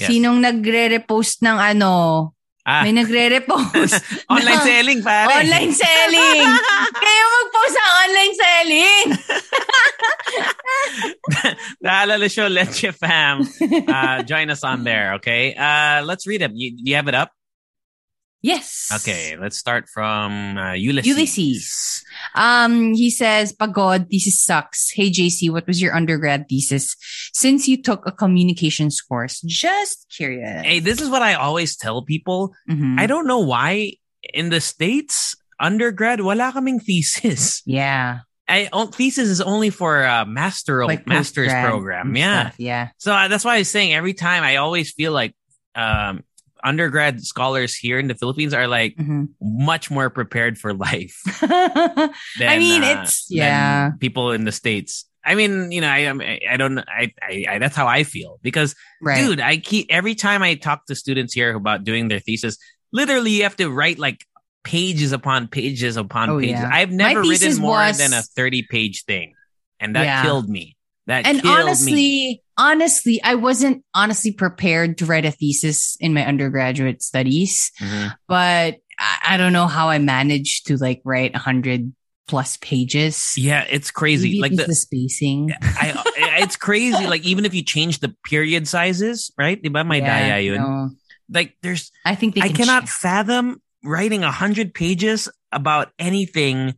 yes. 0.00 0.08
sinong 0.10 0.40
nagre-repost 0.40 1.44
ng 1.44 1.58
ano? 1.60 2.32
Ah, 2.68 2.84
May 2.84 2.92
nagre-repost. 2.92 3.96
online 4.28 4.60
selling, 4.60 5.00
pare. 5.00 5.24
Online 5.40 5.72
selling. 5.72 6.44
Kayo 7.00 7.24
mag-post 7.32 7.76
ng 7.80 7.92
online 8.04 8.34
selling. 8.36 9.06
the 11.80 11.88
Halo 11.88 12.12
Halo 12.20 12.28
Show 12.28 12.48
Leche 12.52 12.92
Fam. 12.92 13.48
Uh, 13.88 14.20
join 14.22 14.52
us 14.52 14.60
on 14.68 14.84
there, 14.84 15.14
okay? 15.16 15.56
Uh, 15.56 16.04
let's 16.04 16.26
read 16.28 16.42
them. 16.44 16.52
You, 16.52 16.76
you 16.76 16.94
have 16.96 17.08
it 17.08 17.16
up? 17.16 17.32
Yes. 18.42 18.92
Okay, 19.00 19.34
let's 19.40 19.56
start 19.56 19.88
from 19.88 20.58
uh, 20.58 20.74
Ulysses. 20.74 21.08
Ulysses. 21.08 22.04
Um, 22.38 22.94
he 22.94 23.10
says, 23.10 23.52
Pagod, 23.52 24.08
thesis 24.08 24.40
sucks. 24.40 24.90
Hey 24.94 25.10
JC, 25.10 25.50
what 25.50 25.66
was 25.66 25.82
your 25.82 25.94
undergrad 25.94 26.48
thesis? 26.48 26.96
Since 27.34 27.66
you 27.66 27.82
took 27.82 28.06
a 28.06 28.12
communications 28.12 29.00
course, 29.00 29.40
just 29.44 30.06
curious. 30.14 30.64
Hey, 30.64 30.78
this 30.78 31.00
is 31.00 31.10
what 31.10 31.22
I 31.22 31.34
always 31.34 31.76
tell 31.76 32.02
people. 32.02 32.54
Mhm. 32.70 32.98
I 32.98 33.06
don't 33.06 33.26
know 33.26 33.40
why 33.40 33.94
in 34.32 34.50
the 34.50 34.60
States, 34.60 35.34
undergrad, 35.60 36.20
wala 36.20 36.52
kaming 36.54 36.80
thesis. 36.82 37.62
yeah. 37.66 38.20
I, 38.48 38.70
oh, 38.72 38.86
thesis 38.86 39.28
is 39.28 39.42
only 39.42 39.68
for 39.68 40.04
a 40.04 40.24
master 40.24 40.86
Like 40.86 41.06
master's 41.06 41.52
program. 41.52 42.16
Yeah. 42.16 42.42
stuff, 42.48 42.54
Yeah. 42.58 42.88
So 42.96 43.12
uh, 43.12 43.28
that's 43.28 43.44
why 43.44 43.56
I 43.56 43.58
was 43.58 43.68
saying 43.68 43.92
every 43.92 44.14
time 44.14 44.42
I 44.42 44.56
always 44.56 44.90
feel 44.92 45.12
like 45.12 45.34
um, 45.74 46.24
undergrad 46.64 47.22
scholars 47.22 47.74
here 47.74 47.98
in 47.98 48.08
the 48.08 48.14
Philippines 48.14 48.52
are 48.54 48.66
like 48.68 48.96
Mhm. 48.96 49.28
much 49.40 49.90
more 49.90 50.10
prepared 50.10 50.58
for 50.58 50.74
life. 50.74 51.16
than, 51.40 52.48
I 52.48 52.58
mean, 52.58 52.82
uh, 52.82 53.02
it's, 53.02 53.26
yeah. 53.30 53.92
people 54.00 54.32
in 54.32 54.44
the 54.44 54.52
states. 54.52 55.04
I 55.24 55.34
mean, 55.34 55.70
you 55.72 55.80
know, 55.80 55.88
I 55.88 55.98
am- 56.00 56.20
I, 56.20 56.40
I 56.50 56.56
don't 56.56 56.78
I, 56.78 57.12
I 57.20 57.44
I 57.50 57.58
that's 57.58 57.76
how 57.76 57.86
I 57.86 58.02
feel 58.04 58.38
because 58.42 58.74
Right. 59.02 59.18
dude, 59.20 59.40
I 59.40 59.58
keep 59.58 59.86
every 59.90 60.14
time 60.14 60.42
I 60.42 60.54
talk 60.54 60.86
to 60.86 60.94
students 60.94 61.34
here 61.34 61.54
about 61.54 61.84
doing 61.84 62.08
their 62.08 62.20
thesis, 62.20 62.56
literally 62.92 63.32
you 63.32 63.42
have 63.42 63.56
to 63.56 63.68
write 63.70 63.98
like 63.98 64.24
pages 64.64 65.12
upon 65.12 65.48
pages 65.48 65.96
upon 65.96 66.30
Oh, 66.30 66.38
pages. 66.40 66.60
yeah. 66.60 66.70
I've 66.72 66.90
never 66.92 67.20
written 67.22 67.56
more 67.60 67.76
was- 67.78 67.98
than 67.98 68.12
a 68.12 68.22
30 68.22 68.62
page 68.70 69.04
thing. 69.04 69.34
And 69.80 69.94
that 69.96 70.04
Yeah. 70.04 70.22
killed 70.22 70.48
me. 70.48 70.76
That 71.06 71.26
and 71.26 71.40
honestly, 71.46 71.92
me. 71.92 72.42
Honestly, 72.58 73.20
I 73.24 73.36
wasn't 73.36 73.84
honestly 73.94 74.32
prepared 74.32 74.98
to 74.98 75.06
write 75.06 75.24
a 75.24 75.30
thesis 75.30 75.96
in 76.00 76.12
my 76.12 76.26
undergraduate 76.26 77.02
studies, 77.02 77.70
Mhm. 77.80 78.12
but 78.26 78.76
I, 78.98 79.18
I 79.24 79.36
don't 79.36 79.52
know 79.52 79.66
how 79.68 79.88
I 79.88 79.98
managed 79.98 80.66
to 80.66 80.76
like 80.76 81.00
write 81.04 81.34
a 81.34 81.38
hundred 81.38 81.92
plus 82.26 82.58
pages. 82.58 83.32
Yeah, 83.38 83.64
it's 83.70 83.90
crazy. 83.90 84.28
Maybe 84.28 84.40
like 84.42 84.56
the, 84.56 84.64
the 84.66 84.74
spacing. 84.74 85.52
I, 85.62 85.92
I- 86.18 86.42
it's 86.42 86.56
crazy. 86.56 87.06
Like 87.06 87.24
even 87.24 87.44
if 87.46 87.54
you 87.54 87.62
change 87.62 88.00
the 88.00 88.14
period 88.26 88.68
sizes, 88.68 89.30
right? 89.38 89.62
Diba 89.62 89.86
may 89.86 90.00
Yeah, 90.00 90.56
no. 90.58 90.90
Like 91.30 91.56
there's 91.62 91.90
I 92.04 92.14
think 92.14 92.34
they 92.34 92.40
I 92.42 92.48
cannot 92.48 92.82
shift. 92.84 92.94
fathom 93.00 93.62
writing 93.84 94.24
a 94.24 94.30
hundred 94.32 94.74
pages 94.74 95.28
about 95.52 95.92
anything 95.98 96.74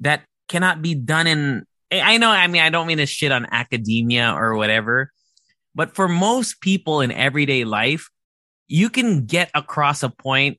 that 0.00 0.24
cannot 0.48 0.82
be 0.82 0.94
done 0.94 1.26
in. 1.26 1.64
I 1.92 2.16
know. 2.18 2.30
I 2.30 2.46
mean, 2.46 2.62
I 2.62 2.70
don't 2.70 2.86
mean 2.86 2.98
to 2.98 3.06
shit 3.06 3.32
on 3.32 3.46
academia 3.50 4.32
or 4.34 4.54
whatever, 4.56 5.10
but 5.74 5.94
for 5.94 6.08
most 6.08 6.60
people 6.60 7.00
in 7.00 7.12
everyday 7.12 7.64
life, 7.64 8.08
you 8.68 8.88
can 8.90 9.26
get 9.26 9.50
across 9.54 10.02
a 10.02 10.08
point. 10.08 10.58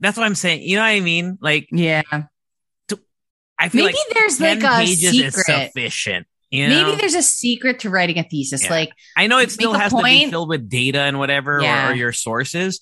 That's 0.00 0.16
what 0.16 0.24
I'm 0.24 0.34
saying. 0.34 0.62
You 0.62 0.76
know 0.76 0.82
what 0.82 0.88
I 0.88 1.00
mean? 1.00 1.38
Like 1.40 1.68
Yeah. 1.72 2.02
I 3.60 3.68
feel 3.70 3.86
Maybe 3.86 3.98
like 3.98 4.14
there's 4.14 4.38
10 4.38 4.60
like 4.60 4.64
a 4.72 4.76
pages 4.86 5.02
is 5.02 5.34
secret. 5.34 5.44
sufficient. 5.66 6.26
You 6.50 6.68
know? 6.68 6.84
Maybe 6.84 6.96
there's 7.00 7.16
a 7.16 7.22
secret 7.22 7.80
to 7.80 7.90
writing 7.90 8.16
a 8.18 8.22
thesis. 8.22 8.62
Yeah. 8.64 8.70
Like, 8.70 8.92
I 9.16 9.26
know 9.26 9.38
it 9.38 9.50
still 9.50 9.72
has 9.74 9.92
to 9.92 10.00
be 10.02 10.30
filled 10.30 10.48
with 10.48 10.68
data 10.68 11.00
and 11.00 11.18
whatever 11.18 11.60
Yeah. 11.60 11.88
or, 11.88 11.90
or 11.90 11.94
your 11.96 12.12
sources, 12.12 12.80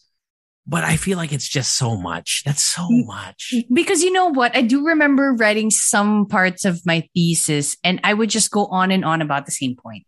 but 0.66 0.84
I 0.84 0.96
feel 0.96 1.16
like 1.16 1.32
it's 1.32 1.48
just 1.48 1.76
so 1.76 1.96
much. 1.96 2.42
That's 2.44 2.62
so 2.62 2.82
Mm. 2.82 3.06
much. 3.06 3.54
because 3.72 4.02
you 4.02 4.12
know 4.12 4.26
what? 4.28 4.56
I 4.56 4.62
do 4.62 4.84
remember 4.86 5.32
writing 5.34 5.70
some 5.70 6.26
parts 6.26 6.64
of 6.64 6.80
my 6.84 7.06
thesis 7.14 7.76
and 7.84 8.00
I 8.04 8.14
would 8.14 8.30
just 8.30 8.50
go 8.50 8.66
on 8.66 8.90
and 8.90 9.04
on 9.04 9.22
about 9.22 9.46
the 9.46 9.52
same 9.52 9.76
point. 9.76 10.06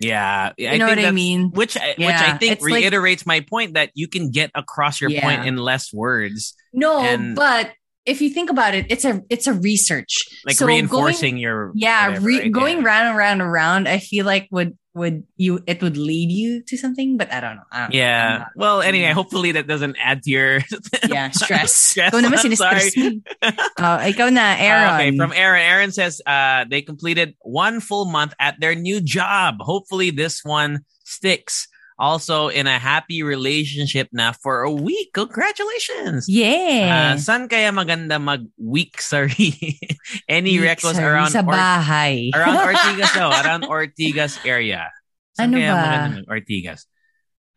Yeah, 0.00 0.52
You 0.56 0.78
know 0.78 0.86
what 0.86 0.98
I 0.98 1.10
mean? 1.10 1.50
Which 1.50 1.76
I, 1.76 1.94
which 1.98 2.08
I 2.08 2.38
think 2.38 2.52
it's 2.54 2.62
like- 2.62 2.72
reiterates 2.82 3.26
my 3.26 3.40
point 3.40 3.74
that 3.74 3.90
you 3.94 4.08
can 4.08 4.30
get 4.30 4.50
across 4.54 4.98
your 5.00 5.10
Yeah. 5.10 5.20
point 5.22 5.46
in 5.46 5.56
less 5.58 5.92
words, 5.92 6.54
No, 6.72 7.00
And- 7.00 7.34
but 7.36 7.72
if 8.06 8.22
you 8.22 8.30
think 8.30 8.48
about 8.48 8.74
it, 8.74 8.86
it's 8.88 9.04
a 9.04 9.20
it's 9.28 9.46
a 9.46 9.52
research. 9.52 10.16
like 10.46 10.56
So 10.56 10.64
reinforcing 10.66 11.32
going- 11.34 11.42
your 11.42 11.72
yeah, 11.74 12.08
whatever, 12.08 12.26
re- 12.26 12.38
right? 12.40 12.52
going 12.52 12.78
Yeah. 12.78 12.84
round 12.84 13.08
and 13.08 13.16
round 13.18 13.42
and 13.42 13.52
round. 13.52 13.88
I 13.88 13.98
feel 13.98 14.24
like 14.24 14.48
would 14.50 14.76
would 14.94 15.22
you 15.36 15.62
it 15.66 15.82
would 15.82 15.96
lead 15.96 16.30
you 16.30 16.62
to 16.66 16.76
something, 16.76 17.16
but 17.16 17.32
I 17.32 17.40
don't 17.40 17.56
know. 17.56 17.68
I 17.70 17.78
don't 17.82 17.94
Yeah. 17.94 18.46
Well, 18.56 18.82
anyway, 18.82 19.12
hopefully 19.12 19.52
that 19.52 19.66
doesn't 19.66 19.96
add 20.02 20.22
to 20.24 20.30
your 20.30 20.60
yeah, 21.08 21.30
stress. 21.36 21.72
Stress, 21.72 22.10
Ikaw 22.10 22.18
naman 22.18 22.42
sinistress 22.42 22.90
sorry. 22.90 23.22
mo. 23.22 23.50
Oh, 23.78 23.96
ikaw 24.02 24.28
na, 24.34 24.58
Aaron. 24.58 24.88
Uh, 24.90 24.94
okay, 24.98 25.10
from 25.16 25.32
Aaron. 25.32 25.62
Aaron 25.62 25.92
says 25.92 26.18
uh, 26.26 26.66
they 26.68 26.82
completed 26.82 27.38
one 27.40 27.78
full 27.78 28.06
month 28.10 28.34
at 28.42 28.58
their 28.58 28.74
new 28.74 29.00
job. 29.00 29.62
Hopefully, 29.62 30.10
this 30.10 30.42
one 30.42 30.82
sticks. 31.06 31.69
Also, 32.00 32.48
in 32.48 32.64
a 32.64 32.80
happy 32.80 33.20
relationship 33.20 34.08
na 34.08 34.32
for 34.32 34.64
a 34.64 34.72
week. 34.72 35.12
Congratulations. 35.12 36.24
yeah. 36.24 37.12
Uh, 37.12 37.20
saan 37.20 37.44
kaya 37.44 37.68
maganda 37.76 38.16
mag-week 38.16 38.96
sorry? 39.04 39.52
Any 40.24 40.56
Week, 40.56 40.80
recos 40.80 40.96
sorry, 40.96 41.04
around 41.04 41.28
sa 41.36 41.44
Or- 41.44 41.52
bahay. 41.52 42.32
around 42.32 42.56
Ortigas 42.72 43.12
daw, 43.12 43.28
around 43.44 43.68
Ortigas 43.68 44.40
area. 44.48 44.88
Saan 45.36 45.52
Ano 45.52 45.60
kaya 45.60 45.70
ba? 45.70 45.76
maganda 45.76 46.08
mag- 46.24 46.28
Ortigas? 46.32 46.80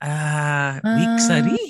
Ah, 0.03 0.83
Ah. 0.83 0.95
week 0.99 1.15
sari? 1.23 1.63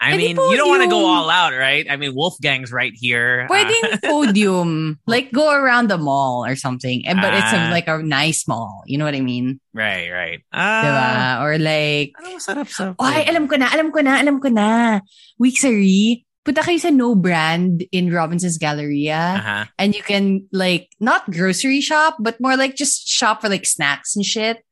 I 0.00 0.12
Eh, 0.12 0.16
mean, 0.16 0.36
you 0.36 0.56
don't 0.56 0.72
want 0.72 0.80
to 0.82 0.88
go 0.88 1.04
all 1.04 1.28
out, 1.28 1.52
right? 1.52 1.84
I 1.84 2.00
mean, 2.00 2.16
Wolfgang's 2.16 2.72
right 2.72 2.92
here. 2.96 3.44
Ah, 3.50 3.52
Pwedeng 3.52 4.00
podium. 4.08 4.96
Like 5.06 5.28
go 5.30 5.52
around 5.52 5.92
the 5.92 5.98
mall 6.00 6.40
or 6.48 6.56
something. 6.56 7.04
Eh, 7.04 7.12
But 7.12 7.34
it's 7.36 7.52
a, 7.52 7.68
Ah. 7.68 7.70
like 7.70 7.84
a 7.86 8.00
nice 8.00 8.48
mall. 8.48 8.80
You 8.88 8.96
know 8.96 9.04
what 9.04 9.14
I 9.14 9.20
mean? 9.20 9.60
right, 9.76 10.08
right. 10.08 10.40
Diba? 10.48 10.56
Ah, 10.56 11.44
Or 11.44 11.60
like, 11.60 12.16
ano 12.16 12.40
masarap 12.40 12.72
sa 12.72 12.96
oh, 12.96 13.04
ay, 13.04 13.28
alam 13.28 13.44
ko 13.44 13.60
na, 13.60 13.68
alam 13.68 13.92
ko 13.92 14.00
na, 14.00 14.16
alam 14.16 14.40
ko 14.40 14.48
na. 14.48 15.00
Weeksary. 15.36 16.24
Punta 16.40 16.64
kayo 16.64 16.80
sa 16.80 16.88
no 16.88 17.12
brand 17.14 17.84
in 17.92 18.08
Robinson's 18.08 18.56
Galleria. 18.56 19.36
Uh-huh. 19.36 19.64
And 19.76 19.92
you 19.92 20.00
can 20.00 20.48
like, 20.52 20.88
not 20.96 21.28
grocery 21.28 21.84
shop, 21.84 22.16
but 22.18 22.40
more 22.40 22.56
like 22.56 22.72
just 22.76 23.04
shop 23.04 23.42
for 23.44 23.48
like 23.52 23.66
snacks 23.68 24.16
and 24.16 24.24
shit. 24.24 24.64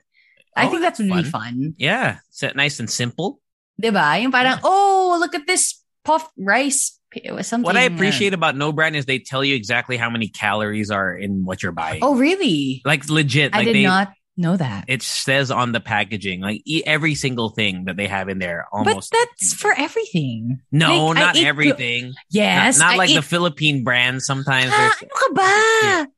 I 0.57 0.65
Oh, 0.67 0.71
think 0.73 0.81
that's 0.83 0.97
that's 0.99 1.05
really 1.11 1.29
fun. 1.29 1.77
Yeah, 1.77 2.25
so 2.33 2.49
nice 2.57 2.81
and 2.81 2.89
simple. 2.89 3.39
Diba? 3.81 4.21
Yung 4.23 4.33
parang, 4.33 4.59
oh, 4.65 5.17
look 5.21 5.35
at 5.35 5.47
this 5.47 5.83
puffed 6.05 6.31
rice. 6.39 6.95
Or 7.31 7.43
something. 7.43 7.65
What 7.65 7.77
I 7.79 7.83
appreciate 7.89 8.35
about 8.35 8.55
No 8.55 8.71
Brand 8.71 8.95
is 8.95 9.07
they 9.07 9.19
tell 9.19 9.43
you 9.43 9.55
exactly 9.57 9.97
how 9.97 10.11
many 10.11 10.29
calories 10.29 10.91
are 10.91 11.17
in 11.17 11.43
what 11.43 11.63
you're 11.63 11.73
buying. 11.73 12.01
Oh, 12.03 12.17
really? 12.17 12.83
like 12.85 13.09
legit. 13.09 13.55
I 13.55 13.59
Like 13.59 13.67
did 13.69 13.77
they, 13.77 13.83
not 13.85 14.13
know 14.37 14.57
that. 14.59 14.85
it 14.89 15.01
says 15.03 15.51
on 15.51 15.73
the 15.73 15.81
packaging, 15.81 16.43
like 16.43 16.61
e- 16.67 16.83
every 16.85 17.15
single 17.15 17.49
thing 17.49 17.87
that 17.87 17.97
they 17.97 18.07
have 18.09 18.29
in 18.29 18.39
there. 18.39 18.67
But 18.71 18.89
Almost. 18.89 19.11
that's 19.11 19.55
for 19.55 19.73
everything. 19.73 20.61
no, 20.71 21.07
like, 21.07 21.17
not 21.17 21.37
everything. 21.39 22.13
Yes. 22.31 22.79
not, 22.79 22.91
not 22.91 22.99
like 22.99 23.15
the 23.15 23.23
Philippine 23.23 23.85
brands. 23.85 24.27
Sometimes 24.27 24.71
Ah, 24.71 24.93
ano 25.01 25.09
ka 25.17 25.29
ba? 25.33 26.09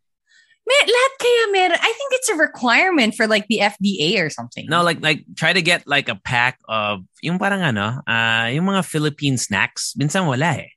Yeah. 0.70 0.86
May, 0.86 0.92
lahat 0.94 1.12
kaya 1.18 1.44
meron. 1.50 1.78
I 1.82 1.92
think 1.92 2.10
it's 2.14 2.28
a 2.30 2.36
requirement 2.38 3.14
for 3.18 3.26
like 3.26 3.46
the 3.48 3.58
FDA 3.58 4.22
or 4.22 4.30
something. 4.30 4.66
no 4.70 4.82
like 4.86 5.02
like 5.02 5.24
try 5.34 5.52
to 5.52 5.62
get 5.62 5.82
like 5.86 6.08
a 6.08 6.14
pack 6.14 6.58
of 6.68 7.02
yung 7.22 7.38
parang 7.38 7.62
ano, 7.62 8.00
uh, 8.06 8.46
yung 8.54 8.66
mga 8.70 8.84
Philippine 8.86 9.34
snacks. 9.38 9.94
Minsan 9.98 10.26
wala 10.26 10.62
eh. 10.62 10.70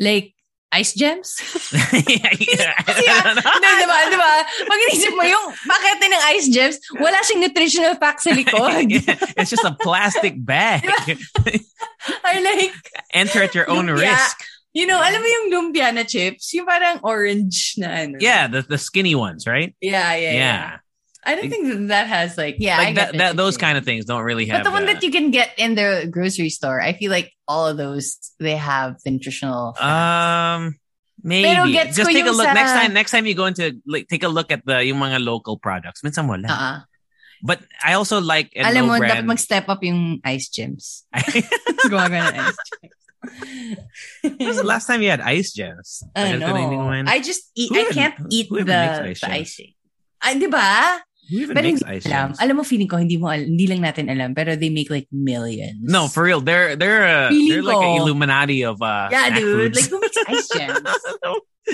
Like, 0.00 0.32
ice 0.72 0.94
gems? 0.94 1.34
yeah, 1.92 2.30
yeah. 2.38 2.72
Yeah. 2.88 3.22
Hindi, 3.36 3.70
diba? 3.82 3.98
Diba? 4.08 4.32
Mo 5.18 5.24
yung 5.26 5.46
pakete 5.52 6.06
ng 6.08 6.22
ice 6.30 6.48
gems, 6.48 6.76
wala 6.96 7.18
siyang 7.26 7.42
nutritional 7.42 7.94
fact 7.98 8.22
sa 8.22 8.30
likod. 8.30 8.86
Yeah, 8.90 9.18
it's 9.36 9.50
just 9.50 9.66
a 9.66 9.74
plastic 9.74 10.38
bag. 10.38 10.86
Or 10.86 12.36
like, 12.40 12.72
Enter 13.12 13.42
at 13.44 13.54
your 13.54 13.68
own 13.68 13.86
Lumpia. 13.90 14.08
risk. 14.08 14.36
You 14.72 14.86
know, 14.86 14.98
alam 15.00 15.20
mo 15.20 15.26
yung 15.28 15.46
lumpia 15.52 15.92
na 15.94 16.04
chips? 16.04 16.52
Yung 16.54 16.66
parang 16.66 17.00
orange 17.02 17.74
na 17.78 18.06
ano. 18.06 18.16
Yeah, 18.20 18.46
the 18.46 18.62
the 18.62 18.78
skinny 18.78 19.14
ones, 19.14 19.46
right? 19.46 19.74
Yeah, 19.80 20.14
yeah, 20.14 20.32
Yeah. 20.32 20.34
yeah. 20.34 20.70
I 21.20 21.36
don't 21.36 21.52
think 21.52 21.68
that, 21.68 21.88
that 21.92 22.06
has 22.08 22.40
like, 22.40 22.56
yeah, 22.56 22.78
like 22.80 22.94
get 22.96 23.12
that, 23.12 23.18
that 23.18 23.32
those 23.36 23.60
kind 23.60 23.76
of 23.76 23.84
things 23.84 24.08
don't 24.08 24.24
really 24.24 24.48
have 24.48 24.64
But 24.64 24.72
the 24.72 24.72
one 24.72 24.88
uh, 24.88 24.96
that 24.96 25.04
you 25.04 25.12
can 25.12 25.28
get 25.30 25.52
in 25.60 25.76
the 25.76 26.08
grocery 26.08 26.48
store, 26.48 26.80
I 26.80 26.96
feel 26.96 27.12
like 27.12 27.36
all 27.44 27.68
of 27.68 27.76
those 27.76 28.16
they 28.40 28.56
have 28.56 28.96
the 29.04 29.10
nutritional. 29.12 29.76
facts. 29.76 29.84
Um, 29.84 30.80
maybe. 31.20 31.44
Pero 31.44 31.68
gets 31.68 31.92
Just 32.00 32.08
take 32.08 32.24
a 32.24 32.32
look 32.32 32.48
sa- 32.48 32.56
next 32.56 32.72
time. 32.72 32.92
Next 32.96 33.10
time 33.12 33.28
you 33.28 33.36
go 33.36 33.44
into 33.44 33.76
like 33.84 34.08
take 34.08 34.24
a 34.24 34.32
look 34.32 34.48
at 34.48 34.64
the 34.64 34.80
yung 34.80 34.96
mga 34.96 35.20
local 35.20 35.60
products. 35.60 36.00
Minsan 36.00 36.24
wala. 36.24 36.48
uh 36.48 36.78
But 37.44 37.60
I 37.84 38.00
also 38.00 38.20
like 38.20 38.52
and 38.56 38.64
Alam 38.68 38.88
no 38.88 38.92
mo, 38.92 38.96
dapat 39.00 39.24
brand. 39.24 39.26
mag-step 39.28 39.68
up 39.68 39.84
yung 39.84 40.20
ice 40.24 40.48
gems. 40.48 41.04
when 41.12 41.44
Gumagawa 41.92 42.32
ng 42.32 42.48
ice 42.48 42.60
was 44.40 44.56
the 44.58 44.66
last 44.66 44.86
time 44.86 45.02
you 45.02 45.10
had 45.10 45.20
ice 45.20 45.52
gems? 45.52 46.02
I 46.16 46.36
Tagal 46.36 46.40
ko 46.44 46.50
na 46.52 46.60
hindi 46.60 46.76
know. 46.76 47.10
I 47.10 47.18
just 47.20 47.50
eat. 47.56 47.70
Who 47.70 47.78
I 47.80 47.84
can't 47.92 48.16
eat 48.30 48.48
the, 48.50 48.62
ice 49.10 49.20
the 49.20 49.30
icing. 49.30 49.72
Ay, 50.20 50.36
di 50.38 50.46
ba? 50.46 51.00
Who 51.30 51.46
even 51.46 51.54
Pero 51.54 51.64
makes 51.70 51.82
ice 51.86 52.04
alam. 52.10 52.34
gems? 52.34 52.36
Alam 52.42 52.54
mo, 52.58 52.62
feeling 52.66 52.90
ko, 52.90 52.98
hindi 52.98 53.16
mo, 53.16 53.30
al- 53.30 53.46
hindi 53.46 53.70
lang 53.70 53.80
natin 53.86 54.10
alam, 54.10 54.34
pero 54.34 54.58
they 54.58 54.68
make 54.68 54.90
like 54.90 55.06
millions. 55.14 55.78
No, 55.80 56.10
for 56.10 56.26
real. 56.26 56.42
They're 56.42 56.74
they're 56.74 57.06
uh, 57.06 57.30
they're 57.30 57.62
like 57.62 57.78
an. 57.78 58.02
Illuminati 58.02 58.66
of 58.66 58.82
uh 58.82 59.08
Yeah, 59.14 59.30
dude. 59.38 59.72
foods. 59.72 59.78
Like, 59.78 59.90
who 59.94 59.98
makes 60.02 60.18
ice 60.26 60.48
gems? 60.58 60.82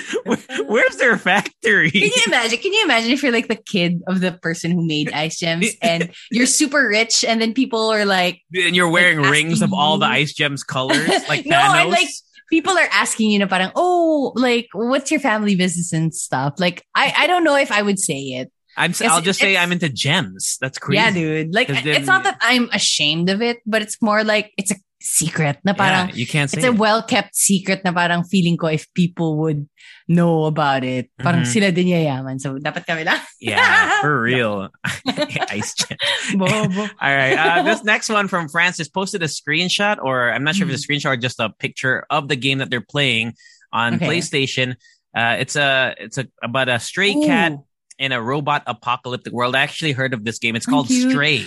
Where's 0.67 0.97
their 0.97 1.17
factory? 1.19 1.91
Can 1.91 2.03
you 2.03 2.23
imagine? 2.27 2.59
Can 2.59 2.73
you 2.73 2.85
imagine 2.85 3.11
if 3.11 3.23
you're 3.23 3.33
like 3.33 3.49
the 3.49 3.57
kid 3.57 4.03
of 4.07 4.21
the 4.21 4.33
person 4.33 4.71
who 4.71 4.87
made 4.87 5.13
ice 5.13 5.39
gems 5.39 5.69
and 5.83 6.11
you're 6.31 6.47
super 6.47 6.89
rich 6.89 7.25
and 7.25 7.41
then 7.41 7.55
people 7.55 7.91
are 7.91 8.05
like, 8.05 8.43
and 8.55 8.75
you're 8.77 8.89
wearing 8.91 9.21
Like, 9.21 9.31
rings 9.31 9.63
of 9.63 9.73
all 9.73 9.99
the 9.99 10.07
ice 10.07 10.33
gems 10.33 10.63
colors, 10.65 11.09
like 11.29 11.47
No, 11.47 11.57
Thanos. 11.57 11.75
I'm 11.75 11.91
like- 11.91 12.09
people 12.49 12.73
are 12.73 12.89
asking 12.93 13.31
you 13.31 13.39
na 13.41 13.47
parang, 13.47 13.73
oh, 13.75 14.33
like, 14.37 14.69
what's 14.73 15.11
your 15.11 15.21
family 15.21 15.57
business 15.57 15.93
and 15.93 16.15
stuff? 16.15 16.55
Like, 16.59 16.85
I, 16.95 17.13
I 17.19 17.27
don't 17.27 17.45
know 17.45 17.57
if 17.57 17.73
I 17.73 17.83
would 17.83 17.99
say 17.99 18.19
it. 18.19 18.53
I'm, 18.77 18.91
s- 18.91 19.01
Yes, 19.01 19.11
I'll 19.13 19.21
just 19.25 19.41
say 19.41 19.57
I'm 19.57 19.73
into 19.73 19.89
gems. 19.89 20.59
That's 20.61 20.79
crazy. 20.79 20.97
Yeah, 21.01 21.11
dude. 21.11 21.55
Like 21.55 21.69
it's 21.71 22.07
not 22.07 22.25
that 22.25 22.37
I'm 22.41 22.69
ashamed 22.73 23.31
of 23.31 23.41
it, 23.43 23.59
but 23.67 23.83
it's 23.83 24.01
more 24.03 24.23
like 24.25 24.53
it's 24.59 24.71
a 24.71 24.77
secret 25.01 25.59
na 25.65 25.73
parang, 25.73 26.09
Yeah, 26.11 26.15
you 26.15 26.27
can't 26.27 26.51
say 26.51 26.59
it's 26.59 26.67
a 26.67 26.73
well 26.73 27.01
kept 27.03 27.37
secret 27.37 27.85
na 27.85 27.93
parang 27.93 28.25
feeling 28.25 28.57
ko 28.57 28.67
if 28.67 28.87
people 28.93 29.39
would 29.39 29.69
know 30.09 30.45
about 30.47 30.83
it, 30.85 31.11
parang 31.19 31.43
Mhm. 31.43 31.47
sila 31.47 31.71
din 31.73 31.87
yayaman. 31.89 32.41
So, 32.41 32.59
dapat 32.59 32.87
kami 32.87 33.05
lang. 33.05 33.21
Yeah, 33.41 34.01
for 34.03 34.21
real. 34.29 34.69
ice 35.51 35.75
gem. 35.75 35.97
Bobo. 36.39 36.83
All 37.01 37.15
right. 37.17 37.35
Uh, 37.39 37.63
this 37.63 37.85
next 37.85 38.09
one 38.09 38.29
from 38.29 38.49
Francis 38.49 38.89
posted 38.89 39.23
a 39.23 39.31
screenshot, 39.31 39.99
or 40.03 40.33
I'm 40.33 40.45
not 40.45 40.55
sure 40.57 40.67
if 40.67 40.75
it's 40.75 40.85
a 40.85 40.87
screenshot 40.89 41.15
or 41.15 41.17
just 41.17 41.39
a 41.41 41.51
picture 41.51 42.05
of 42.11 42.29
the 42.29 42.37
game 42.37 42.59
that 42.59 42.71
they're 42.71 42.85
playing 42.85 43.35
on 43.73 43.95
Okay. 43.97 44.07
PlayStation. 44.07 44.75
Uh, 45.17 45.37
it's 45.41 45.57
a 45.57 45.95
it's 45.99 46.19
a 46.19 46.27
about 46.43 46.69
a 46.69 46.79
stray 46.79 47.15
Ooh. 47.15 47.25
cat 47.27 47.57
in 47.99 48.13
a 48.13 48.23
robot 48.23 48.63
apocalyptic 48.67 49.33
world. 49.33 49.57
I 49.57 49.63
actually 49.63 49.93
heard 49.93 50.15
of 50.15 50.25
this 50.25 50.39
game. 50.39 50.57
It's 50.57 50.67
called. 50.67 50.89
Stray. 50.89 51.45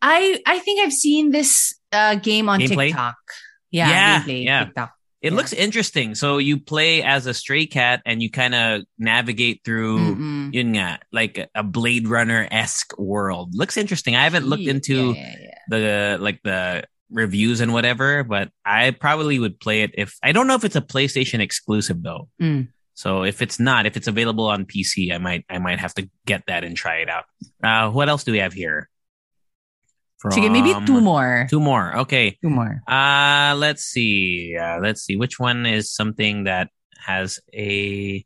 I 0.00 0.40
I 0.46 0.58
think 0.58 0.80
I've 0.80 0.92
seen 0.92 1.30
this 1.30 1.74
uh, 1.92 2.16
game 2.16 2.48
on 2.48 2.60
Gameplay? 2.60 2.88
TikTok. 2.88 3.16
Yeah, 3.70 3.88
Yeah, 3.88 4.22
gameplay, 4.22 4.44
yeah. 4.44 4.64
TikTok. 4.64 4.92
It 5.20 5.30
Yeah. 5.30 5.36
looks 5.36 5.52
interesting. 5.52 6.16
So 6.16 6.38
you 6.38 6.58
play 6.58 7.02
as 7.04 7.26
a 7.26 7.34
stray 7.34 7.66
cat 7.66 8.02
and 8.04 8.20
you 8.20 8.28
kind 8.28 8.54
of 8.54 8.82
navigate 8.98 9.60
through 9.64 10.50
yun 10.52 10.74
nga, 10.74 10.98
like 11.12 11.48
a 11.54 11.62
Blade 11.62 12.08
Runner 12.08 12.48
esque 12.50 12.98
world. 12.98 13.54
Looks 13.54 13.76
interesting. 13.76 14.16
I 14.16 14.24
haven't 14.24 14.46
looked 14.46 14.64
into 14.66 15.12
yeah. 15.12 15.34
the 15.68 16.18
like 16.20 16.42
the 16.42 16.84
reviews 17.08 17.60
and 17.60 17.72
whatever, 17.72 18.24
but 18.24 18.50
I 18.64 18.90
probably 18.90 19.38
would 19.38 19.60
play 19.60 19.82
it 19.82 19.92
if 19.94 20.16
I 20.24 20.32
don't 20.32 20.48
know 20.48 20.56
if 20.56 20.64
it's 20.64 20.76
a 20.76 20.80
PlayStation 20.80 21.38
exclusive 21.38 22.02
though. 22.02 22.28
Mm. 22.40 22.68
So 22.94 23.24
if 23.24 23.40
it's 23.40 23.58
not, 23.58 23.86
if 23.86 23.96
it's 23.96 24.06
available 24.08 24.46
on 24.48 24.64
PC, 24.66 25.12
I 25.12 25.18
might 25.18 25.44
I 25.48 25.58
might 25.58 25.80
have 25.80 25.94
to 25.94 26.08
get 26.26 26.44
that 26.46 26.64
and 26.64 26.76
try 26.76 27.00
it 27.00 27.08
out. 27.08 27.24
Uh, 27.62 27.90
what 27.90 28.08
else 28.08 28.24
do 28.24 28.32
we 28.32 28.38
have 28.38 28.52
here? 28.52 28.88
Sige, 30.22 30.46
maybe 30.52 30.70
two 30.86 31.00
more. 31.00 31.48
Two 31.50 31.58
more. 31.58 32.06
Okay. 32.06 32.38
Two 32.40 32.50
more. 32.50 32.78
Uh 32.86 33.56
let's 33.58 33.82
see. 33.82 34.54
Uh, 34.54 34.78
let's 34.78 35.02
see 35.02 35.16
which 35.16 35.40
one 35.40 35.66
is 35.66 35.90
something 35.90 36.44
that 36.44 36.68
has 37.02 37.40
a. 37.52 38.22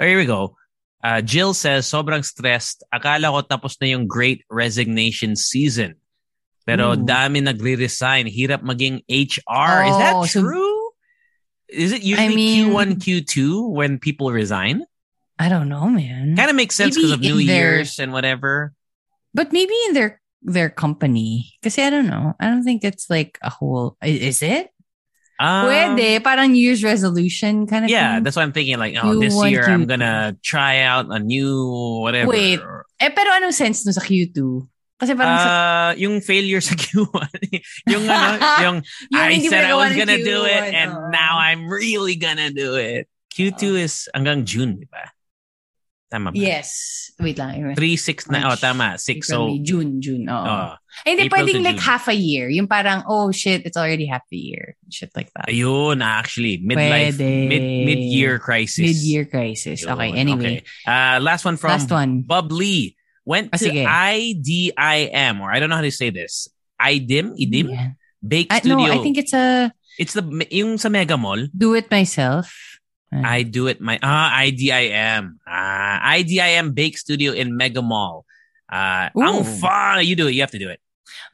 Oh, 0.00 0.04
here 0.06 0.16
we 0.16 0.24
go. 0.24 0.56
Uh, 1.04 1.20
Jill 1.20 1.52
says 1.52 1.84
sobrang 1.86 2.24
stressed. 2.24 2.82
Akala 2.88 3.28
ko 3.28 3.44
tapos 3.44 3.76
na 3.84 3.88
yung 3.92 4.08
Great 4.08 4.48
Resignation 4.48 5.36
season. 5.36 6.00
Pero 6.64 6.96
Ooh. 6.96 7.04
dami 7.04 7.44
nagre-resign. 7.44 8.26
Hirap 8.32 8.64
maging 8.64 9.04
HR. 9.06 9.76
is 9.86 9.96
that 10.00 10.14
Oh, 10.16 10.24
so- 10.24 10.40
true? 10.40 10.75
Is 11.68 11.92
it 11.92 12.02
usually 12.02 12.34
mean- 12.34 12.70
Q1, 12.70 13.02
Q2 13.02 13.70
when 13.70 13.98
people 13.98 14.30
resign? 14.30 14.84
I 15.38 15.48
don't 15.48 15.68
know, 15.68 15.88
man. 15.90 16.36
Kind 16.36 16.48
of 16.50 16.56
makes 16.56 16.74
sense 16.76 16.96
because 16.96 17.12
of 17.12 17.20
New 17.20 17.44
their- 17.44 17.76
Year's 17.84 17.98
and 17.98 18.12
whatever. 18.12 18.72
But 19.34 19.52
maybe 19.52 19.74
in 19.88 19.94
their 19.94 20.20
their 20.40 20.70
company. 20.70 21.52
Kasi 21.60 21.82
I 21.82 21.90
don't 21.90 22.06
know. 22.06 22.32
I 22.40 22.46
don't 22.48 22.62
think 22.64 22.84
it's 22.84 23.10
like 23.10 23.36
a 23.42 23.50
whole. 23.50 23.98
Is 24.00 24.40
it? 24.42 24.70
Um, 25.36 25.68
Pwede. 25.68 26.22
Parang 26.24 26.52
New 26.56 26.62
Year's 26.62 26.80
resolution 26.84 27.66
kind 27.66 27.84
of 27.84 27.90
Yeah, 27.90 28.14
thing. 28.16 28.22
that's 28.24 28.36
what 28.36 28.42
I'm 28.48 28.52
thinking. 28.56 28.78
Like, 28.78 28.96
oh, 28.96 29.20
this 29.20 29.34
Q1, 29.36 29.50
year 29.50 29.68
I'm 29.68 29.84
gonna 29.84 30.38
try 30.40 30.80
out 30.80 31.12
a 31.12 31.18
new 31.18 32.00
whatever. 32.00 32.30
Wait. 32.32 32.60
Eh, 32.96 33.10
pero 33.12 33.28
anong 33.36 33.52
sense 33.52 33.84
no 33.84 33.92
sa 33.92 34.00
Q2? 34.00 34.64
Kasi 34.96 35.12
parang 35.12 35.36
sa, 35.36 35.50
Uh, 35.52 35.90
yung 36.00 36.24
failure 36.24 36.60
sa 36.64 36.72
Q1. 36.82 37.32
yung 37.92 38.04
ano, 38.08 38.28
yung 38.64 38.76
Yung 39.12 39.20
I 39.28 39.38
said 39.44 39.68
I 39.68 39.76
was 39.76 39.92
gonna 39.92 40.16
do 40.16 40.48
it 40.48 40.62
Q1, 40.64 40.72
and 40.72 40.90
now 41.12 41.36
I'm 41.36 41.68
really 41.68 42.16
gonna 42.16 42.48
do 42.48 42.80
it. 42.80 43.04
Q2 43.36 43.62
is 43.76 44.08
hanggang 44.16 44.48
June, 44.48 44.80
di 44.80 44.88
ba? 44.88 45.12
Tama 46.08 46.32
ba? 46.32 46.38
Yes. 46.38 47.12
Wait 47.20 47.36
lang. 47.36 47.76
3, 47.76 47.76
6, 47.76 48.30
na, 48.32 48.48
oh, 48.48 48.56
tama. 48.56 48.96
6, 48.96 49.04
April, 49.04 49.28
so, 49.28 49.58
June, 49.60 50.00
June. 50.00 50.24
Oo. 50.30 50.32
oh, 50.32 50.72
Eh, 51.04 51.12
hindi, 51.12 51.28
April 51.28 51.44
pwedeng 51.44 51.60
like 51.60 51.76
June. 51.76 51.84
half 51.84 52.08
a 52.08 52.16
year. 52.16 52.48
Yung 52.48 52.64
parang, 52.64 53.04
oh 53.04 53.28
shit, 53.36 53.66
it's 53.68 53.76
already 53.76 54.06
half 54.08 54.24
a 54.32 54.38
year. 54.38 54.80
Shit 54.88 55.12
like 55.12 55.28
that. 55.36 55.52
ayun, 55.52 56.00
actually, 56.00 56.56
midlife, 56.64 57.20
Pwede. 57.20 57.48
mid, 57.52 57.64
mid-year 57.84 58.38
crisis. 58.40 58.80
Mid-year 58.88 59.28
crisis. 59.28 59.84
Yun, 59.84 59.92
Okay, 59.92 60.10
anyway. 60.16 60.64
okay. 60.64 60.88
Uh, 60.88 61.20
last 61.20 61.44
one 61.44 61.60
from 61.60 61.76
Last 61.76 61.90
one. 61.92 62.24
Bob 62.24 62.48
Lee. 62.48 62.95
Went 63.26 63.52
to. 63.58 63.68
IDIM, 63.68 65.40
or 65.42 65.50
I 65.50 65.58
don't 65.58 65.68
know 65.68 65.76
how 65.76 65.82
to 65.82 65.90
say 65.90 66.10
this. 66.10 66.48
IDIM? 66.80 67.34
IDIM? 67.34 67.68
Yeah. 67.68 67.90
Bake 68.26 68.48
I, 68.50 68.62
no, 68.64 68.80
I 68.80 68.98
think 69.02 69.18
it's 69.18 69.34
a 69.34 69.70
it's 69.98 70.14
the, 70.14 70.24
yung 70.50 70.78
sa 70.78 70.88
Mega 70.88 71.18
Mall. 71.18 71.46
do 71.56 71.74
it 71.74 71.90
myself. 71.90 72.78
I 73.12 73.44
do 73.44 73.66
it 73.66 73.80
my 73.80 73.98
ah 74.02 74.34
IDIM 74.44 75.38
ah 75.46 75.96
IDIM 76.16 76.74
Bake 76.74 76.98
Studio 76.98 77.32
in 77.32 77.56
Mega 77.56 77.82
Mall. 77.82 78.26
Uh, 78.66 79.10
Ooh. 79.14 79.22
ang 79.22 79.44
fun. 79.44 80.02
You 80.02 80.16
do 80.16 80.26
it. 80.26 80.34
You 80.34 80.42
have 80.42 80.50
to 80.50 80.58
do 80.58 80.68
it. 80.68 80.82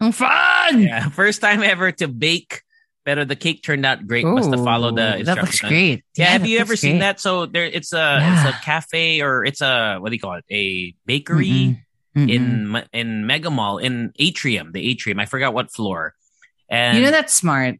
Ang 0.01 0.13
fun! 0.13 0.83
Yeah, 0.83 1.09
first 1.17 1.41
time 1.41 1.63
ever 1.63 1.93
to 2.03 2.09
bake. 2.09 2.63
Pero 3.05 3.25
the 3.25 3.35
cake 3.37 3.63
turned 3.65 3.85
out 3.85 4.07
great. 4.07 4.25
Must 4.25 4.51
have 4.51 4.63
followed 4.65 4.95
the 4.97 5.19
Ooh, 5.19 5.25
That 5.25 5.37
looks 5.39 5.51
instructions. 5.59 5.71
great. 5.71 6.05
Yeah, 6.17 6.27
have 6.27 6.47
you 6.47 6.59
ever 6.61 6.73
looks 6.75 6.81
seen 6.81 7.01
that? 7.01 7.19
So 7.21 7.47
there, 7.47 7.65
it's 7.65 7.93
a 7.93 7.97
Yeah. 7.97 8.47
it's 8.49 8.57
a 8.57 8.61
cafe 8.63 9.21
or 9.23 9.45
it's 9.45 9.61
a 9.61 9.99
what 9.99 10.11
do 10.11 10.15
you 10.15 10.21
call 10.21 10.35
it? 10.35 10.45
A 10.51 10.95
bakery 11.05 11.79
Mm-mm. 12.17 12.29
Mm-mm. 12.29 12.31
in 12.31 12.85
in 12.93 13.27
Mega 13.27 13.51
Mall 13.51 13.79
in 13.79 14.13
Atrium, 14.19 14.71
the 14.73 14.89
Atrium. 14.91 15.19
I 15.19 15.27
forgot 15.27 15.53
what 15.53 15.73
floor. 15.73 16.15
And 16.71 16.97
you 16.97 17.03
know 17.05 17.11
that's 17.11 17.35
smart. 17.35 17.77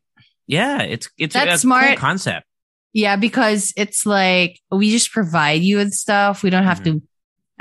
yeah, 0.49 0.83
it's 0.83 1.09
it's 1.19 1.35
That's 1.35 1.55
a 1.55 1.59
smart. 1.59 1.87
cool 1.89 1.97
concept. 1.97 2.47
Yeah, 2.93 3.17
because 3.17 3.73
it's 3.77 4.05
like 4.05 4.59
we 4.71 4.91
just 4.91 5.13
provide 5.13 5.63
you 5.63 5.77
with 5.79 5.93
stuff. 5.93 6.43
We 6.43 6.51
don't 6.51 6.65
have 6.65 6.81
Mm-hmm. 6.83 6.99
to 6.99 7.03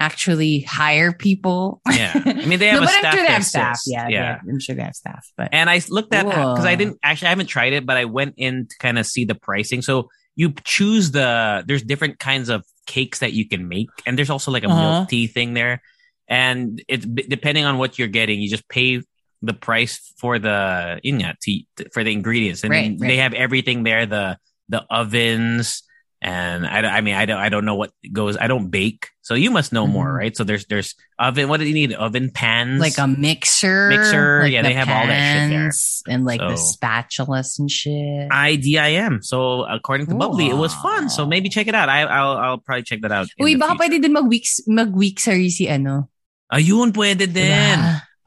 actually 0.02 0.62
hire 0.62 1.12
people. 1.14 1.82
Yeah, 1.90 2.12
I 2.26 2.46
mean 2.50 2.60
they 2.60 2.68
have 2.74 2.82
no, 2.82 2.88
a 2.88 2.90
but 2.90 2.94
I'm 2.96 3.02
staff. 3.02 3.14
sure 3.14 3.24
they 3.28 3.34
have 3.34 3.46
staff. 3.46 3.80
Yeah, 3.86 4.08
yeah. 4.10 4.20
yeah. 4.44 4.50
I'm 4.50 4.60
sure 4.60 4.76
they 4.76 4.82
have 4.84 4.96
staff. 4.96 5.24
But 5.38 5.50
And 5.54 5.70
I 5.70 5.80
looked 5.90 6.14
at 6.14 6.26
because 6.26 6.66
I 6.66 6.76
didn't 6.76 6.98
actually 7.04 7.28
I 7.28 7.34
haven't 7.36 7.48
tried 7.48 7.74
it, 7.74 7.86
but 7.86 7.98
I 7.98 8.06
went 8.06 8.34
in 8.38 8.68
to 8.68 8.76
kind 8.80 8.98
of 9.00 9.06
see 9.06 9.24
the 9.26 9.36
pricing. 9.36 9.82
So 9.82 10.10
you 10.36 10.54
choose 10.64 11.12
the 11.12 11.64
there's 11.68 11.84
different 11.84 12.20
kinds 12.20 12.50
of 12.50 12.64
cakes 12.88 13.20
that 13.20 13.34
you 13.34 13.46
can 13.48 13.68
make, 13.68 13.90
and 14.06 14.18
there's 14.18 14.30
also 14.36 14.50
like 14.52 14.64
a 14.64 14.68
Uh-huh. 14.68 14.82
milk 15.00 15.10
tea 15.10 15.28
thing 15.28 15.54
there. 15.54 15.82
And 16.28 16.82
it's 16.88 17.06
depending 17.06 17.66
on 17.66 17.78
what 17.78 18.00
you're 18.00 18.08
getting, 18.20 18.40
you 18.42 18.50
just 18.50 18.68
pay 18.70 19.02
the 19.44 19.54
price 19.54 20.00
for 20.22 20.40
the 20.40 21.00
yun 21.04 21.20
nga, 21.20 21.36
tea 21.42 21.68
for 21.94 22.04
the 22.06 22.12
ingredients, 22.14 22.64
and 22.64 22.72
Right, 22.72 22.98
then 22.98 23.08
they 23.10 23.18
have 23.18 23.34
everything 23.34 23.84
there 23.84 24.06
the 24.06 24.38
the 24.70 24.82
ovens. 24.90 25.84
And 26.22 26.68
I, 26.70 26.82
I 26.86 27.02
mean, 27.02 27.16
I 27.18 27.26
don't, 27.26 27.40
I 27.42 27.50
don't 27.50 27.66
know 27.66 27.74
what 27.74 27.90
goes. 28.14 28.38
I 28.38 28.46
don't 28.46 28.70
bake, 28.70 29.10
so 29.26 29.34
you 29.34 29.50
must 29.50 29.74
know 29.74 29.88
more, 29.90 30.14
Mhm. 30.14 30.18
right? 30.22 30.34
So 30.38 30.44
there's, 30.46 30.70
there's 30.70 30.94
oven. 31.18 31.50
What 31.50 31.58
do 31.60 31.66
you 31.66 31.74
need? 31.74 31.94
Oven 31.98 32.30
pans, 32.30 32.78
like 32.80 33.00
a 33.02 33.08
mixer, 33.10 33.90
Mixer, 33.90 34.46
like 34.46 34.54
yeah, 34.54 34.62
the 34.62 34.70
they 34.70 34.78
have 34.78 34.86
all 34.86 35.08
that 35.10 35.18
shit 35.18 35.50
there. 35.50 35.72
And 36.14 36.22
like 36.24 36.38
the 36.38 36.54
So- 36.62 36.78
spatulas 36.78 37.58
and 37.58 37.66
shit. 37.74 38.30
IDIM. 38.30 39.26
So 39.26 39.66
according 39.66 40.14
to 40.14 40.16
Bubbly, 40.16 40.46
it 40.54 40.58
was 40.62 40.78
fun. 40.78 41.10
So 41.10 41.26
maybe 41.26 41.50
check 41.50 41.66
it 41.66 41.74
out. 41.74 41.90
I, 41.90 42.06
I'll 42.06 42.38
I'll 42.38 42.62
probably 42.62 42.84
check 42.86 43.02
that 43.02 43.12
out. 43.12 43.26
Uy, 43.42 43.54
the 43.54 43.66
baka 43.66 43.82
pwede 43.82 43.98
din 43.98 44.14
mag-weeks, 44.14 44.62
mag-week 44.70 45.18
si 45.20 45.66
ano. 45.66 46.06
Ayun, 46.54 46.94
pwede 46.94 47.26
din. 47.34 47.50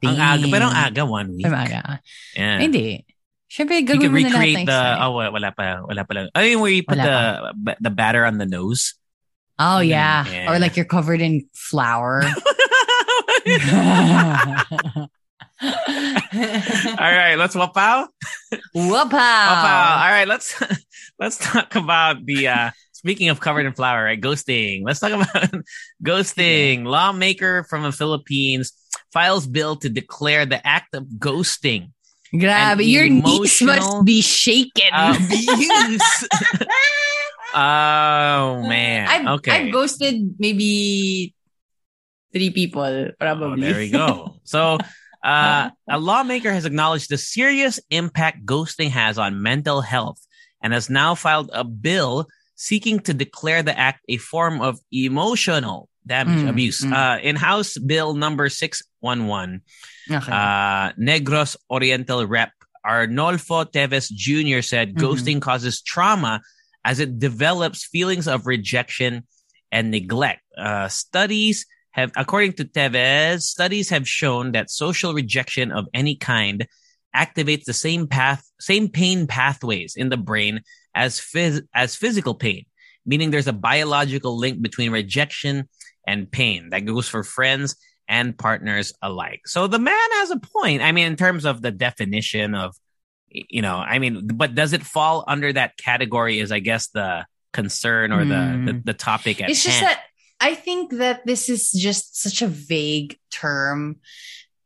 Diba? 0.03 0.11
Ang 0.11 0.19
aga, 0.19 0.45
pero 0.51 0.63
ang 0.67 0.75
aga, 0.75 1.01
one 1.07 1.29
week. 1.31 1.47
Aga. 1.47 2.03
Yeah. 2.35 2.59
Hindi. 2.59 3.05
Siyempre, 3.55 3.79
You 3.79 3.99
can 3.99 4.11
recreate 4.11 4.65
the, 4.65 4.97
oh, 4.99 5.11
wa- 5.11 5.31
wala 5.31 5.53
pa, 5.55 5.79
wala 5.87 6.03
pa 6.03 6.13
lang. 6.13 6.29
I 6.35 6.43
mean, 6.43 6.59
where 6.59 6.71
you 6.71 6.83
put 6.83 6.97
Wala 6.97 7.53
the, 7.55 7.77
the 7.79 7.89
batter 7.89 8.25
on 8.25 8.37
the 8.37 8.45
nose. 8.45 8.95
Oh, 9.57 9.79
yeah. 9.79 10.27
Yeah. 10.27 10.51
Or 10.51 10.59
like 10.59 10.75
you're 10.75 10.83
covered 10.83 11.21
in 11.21 11.47
flour. 11.53 12.23
All 15.63 17.11
right, 17.15 17.35
let's 17.37 17.55
wapow. 17.55 18.07
Whoop 18.73 19.09
Wapow. 19.09 19.13
All 19.13 20.11
right, 20.11 20.27
let's 20.27 20.61
let's 21.19 21.37
talk 21.37 21.75
about 21.75 22.25
the 22.25 22.49
uh 22.49 22.71
speaking 22.91 23.29
of 23.29 23.39
covered 23.39 23.65
in 23.65 23.71
flour, 23.71 24.03
right? 24.03 24.19
Ghosting. 24.19 24.81
Let's 24.83 24.99
talk 24.99 25.13
about 25.13 25.63
ghosting. 26.03 26.83
Lawmaker 26.83 27.63
from 27.69 27.83
the 27.83 27.93
Philippines 27.93 28.73
files 29.13 29.47
bill 29.47 29.77
to 29.77 29.87
declare 29.87 30.45
the 30.45 30.59
act 30.67 30.93
of 30.93 31.05
ghosting 31.17 31.94
Grabe, 32.39 32.79
An 32.81 32.87
your 32.87 33.07
knees 33.09 33.61
must 33.61 34.05
be 34.05 34.21
shaken. 34.21 34.89
abuse. 34.93 36.27
oh 37.53 38.63
man. 38.67 39.07
I've, 39.07 39.27
okay. 39.39 39.51
I've 39.67 39.73
ghosted 39.73 40.35
maybe 40.39 41.33
three 42.33 42.49
people, 42.51 43.09
probably. 43.19 43.67
Oh, 43.67 43.71
there 43.71 43.79
we 43.79 43.89
go. 43.89 44.31
So, 44.45 44.77
uh, 45.23 45.71
a 45.89 45.97
lawmaker 45.97 46.51
has 46.51 46.65
acknowledged 46.65 47.09
the 47.09 47.17
serious 47.17 47.79
impact 47.89 48.45
ghosting 48.45 48.89
has 48.91 49.17
on 49.17 49.41
mental 49.41 49.81
health 49.81 50.21
and 50.61 50.71
has 50.71 50.87
now 50.87 51.15
filed 51.15 51.49
a 51.51 51.63
bill 51.63 52.27
seeking 52.53 52.99
to 52.99 53.13
declare 53.13 53.63
the 53.63 53.75
act 53.77 54.01
a 54.07 54.17
form 54.17 54.61
of 54.61 54.79
emotional 54.91 55.89
damage 56.05 56.43
Mm, 56.45 56.49
abuse. 56.49 56.81
mm. 56.85 56.93
Uh, 56.93 57.19
in 57.21 57.35
House 57.35 57.75
Bill 57.79 58.13
number 58.13 58.47
611, 58.49 59.61
Okay. 60.11 60.31
uh, 60.31 60.91
Negros 60.93 61.55
Oriental 61.69 62.25
Rep 62.27 62.51
Arnolfo 62.85 63.65
Teves 63.65 64.11
Jr. 64.11 64.61
said 64.61 64.93
Mhm. 64.93 65.01
ghosting 65.01 65.41
causes 65.41 65.81
trauma 65.81 66.41
as 66.83 66.99
it 66.99 67.17
develops 67.19 67.85
feelings 67.85 68.27
of 68.27 68.45
rejection 68.45 69.25
and 69.71 69.89
neglect. 69.89 70.41
Uh, 70.57 70.87
studies 70.87 71.65
have, 71.91 72.11
according 72.15 72.53
to 72.53 72.65
Teves, 72.65 73.41
studies 73.41 73.89
have 73.89 74.07
shown 74.07 74.51
that 74.51 74.69
social 74.69 75.13
rejection 75.13 75.71
of 75.71 75.87
any 75.93 76.15
kind 76.15 76.67
activates 77.15 77.63
the 77.63 77.73
same 77.73 78.05
path, 78.07 78.43
same 78.59 78.89
pain 78.89 79.25
pathways 79.25 79.95
in 79.95 80.09
the 80.09 80.17
brain 80.17 80.61
as 80.93 81.19
phys- 81.19 81.63
as 81.73 81.95
physical 81.95 82.35
pain, 82.35 82.65
meaning 83.05 83.31
there's 83.31 83.47
a 83.47 83.53
biological 83.53 84.37
link 84.37 84.61
between 84.61 84.91
rejection 84.91 85.67
and 86.05 86.29
pain 86.31 86.69
that 86.69 86.85
goes 86.85 87.07
for 87.07 87.23
friends 87.23 87.75
and 88.07 88.37
partners 88.37 88.93
alike. 89.01 89.41
So 89.47 89.67
the 89.67 89.79
man 89.79 90.09
has 90.13 90.31
a 90.31 90.39
point. 90.39 90.81
I 90.81 90.91
mean, 90.91 91.07
in 91.07 91.15
terms 91.15 91.45
of 91.45 91.61
the 91.61 91.71
definition 91.71 92.53
of, 92.55 92.75
you 93.29 93.61
know, 93.61 93.75
I 93.77 93.99
mean, 93.99 94.27
but 94.27 94.55
does 94.55 94.73
it 94.73 94.83
fall 94.83 95.23
under 95.27 95.51
that 95.53 95.77
category? 95.77 96.39
Is 96.39 96.51
I 96.51 96.59
guess 96.59 96.87
the 96.89 97.25
concern 97.53 98.11
or 98.11 98.25
the 98.25 98.35
Hmm. 98.45 98.65
the, 98.65 98.81
the 98.85 98.93
topic 98.93 99.41
at 99.41 99.49
it's 99.49 99.63
just 99.63 99.79
that 99.79 100.01
I 100.41 100.55
think 100.55 100.91
that 100.97 101.25
this 101.25 101.47
is 101.49 101.71
just 101.71 102.21
such 102.21 102.41
a 102.41 102.47
vague 102.47 103.17
term 103.31 103.97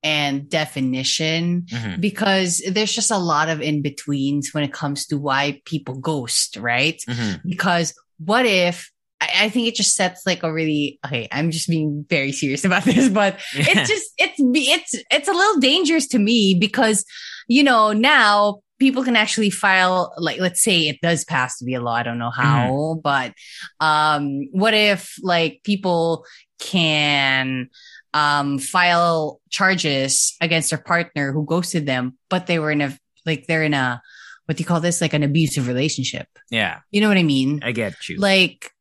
and 0.01 0.49
definition 0.49 1.63
Mhm. 1.69 2.01
because 2.01 2.63
there's 2.67 2.93
just 2.93 3.11
a 3.11 3.17
lot 3.17 3.49
of 3.49 3.61
in 3.61 3.81
betweens 3.81 4.53
when 4.53 4.63
it 4.63 4.73
comes 4.73 5.05
to 5.07 5.17
why 5.17 5.61
people 5.65 5.95
ghost, 5.99 6.57
right? 6.57 6.99
Mhm. 7.07 7.41
Because 7.47 7.93
what 8.17 8.45
if 8.45 8.91
I, 9.21 9.29
I 9.41 9.49
think 9.49 9.67
it 9.67 9.75
just 9.75 9.95
sets 9.95 10.25
like 10.25 10.43
a 10.43 10.51
really 10.51 10.99
okay. 11.05 11.27
I'm 11.31 11.51
just 11.51 11.69
being 11.69 12.05
very 12.09 12.31
serious 12.31 12.65
about 12.65 12.83
this, 12.83 13.09
but 13.09 13.39
it's 13.53 13.89
just 13.89 14.11
it's 14.17 14.39
it's 14.39 15.03
it's 15.11 15.27
a 15.27 15.33
little 15.33 15.59
dangerous 15.59 16.07
to 16.09 16.19
me 16.19 16.55
because 16.59 17.05
you 17.47 17.63
know 17.63 17.93
now 17.93 18.61
people 18.79 19.03
can 19.03 19.15
actually 19.15 19.49
file 19.49 20.13
like 20.17 20.39
let's 20.39 20.63
say 20.63 20.87
it 20.87 21.01
does 21.01 21.25
pass 21.25 21.57
to 21.57 21.65
be 21.65 21.73
a 21.73 21.81
law 21.81 21.95
i 21.95 22.03
don't 22.03 22.17
know 22.17 22.29
how 22.29 22.97
but 23.03 23.33
um 23.81 24.47
what 24.51 24.73
if 24.73 25.15
like 25.21 25.59
people 25.65 26.23
can 26.59 27.67
um 28.13 28.57
file 28.57 29.41
charges 29.49 30.37
against 30.39 30.69
their 30.69 30.79
partner 30.79 31.33
who 31.33 31.45
ghosted 31.45 31.85
them 31.85 32.17
but 32.29 32.47
they 32.47 32.57
were 32.57 32.71
in 32.71 32.79
a 32.79 32.97
like 33.25 33.47
they're 33.47 33.63
in 33.63 33.73
a 33.73 34.01
what 34.49 34.57
do 34.57 34.61
you 34.63 34.65
call 34.65 34.79
this? 34.79 34.99
Like 34.99 35.13
an 35.13 35.21
abusive 35.21 35.67
relationship. 35.67 36.27
Yeah, 36.49 36.79
you 36.89 37.01
know 37.01 37.07
what 37.07 37.17
i 37.17 37.23
mean? 37.23 37.59
I 37.63 37.71
get 37.71 38.09
you. 38.09 38.17
like 38.17 38.71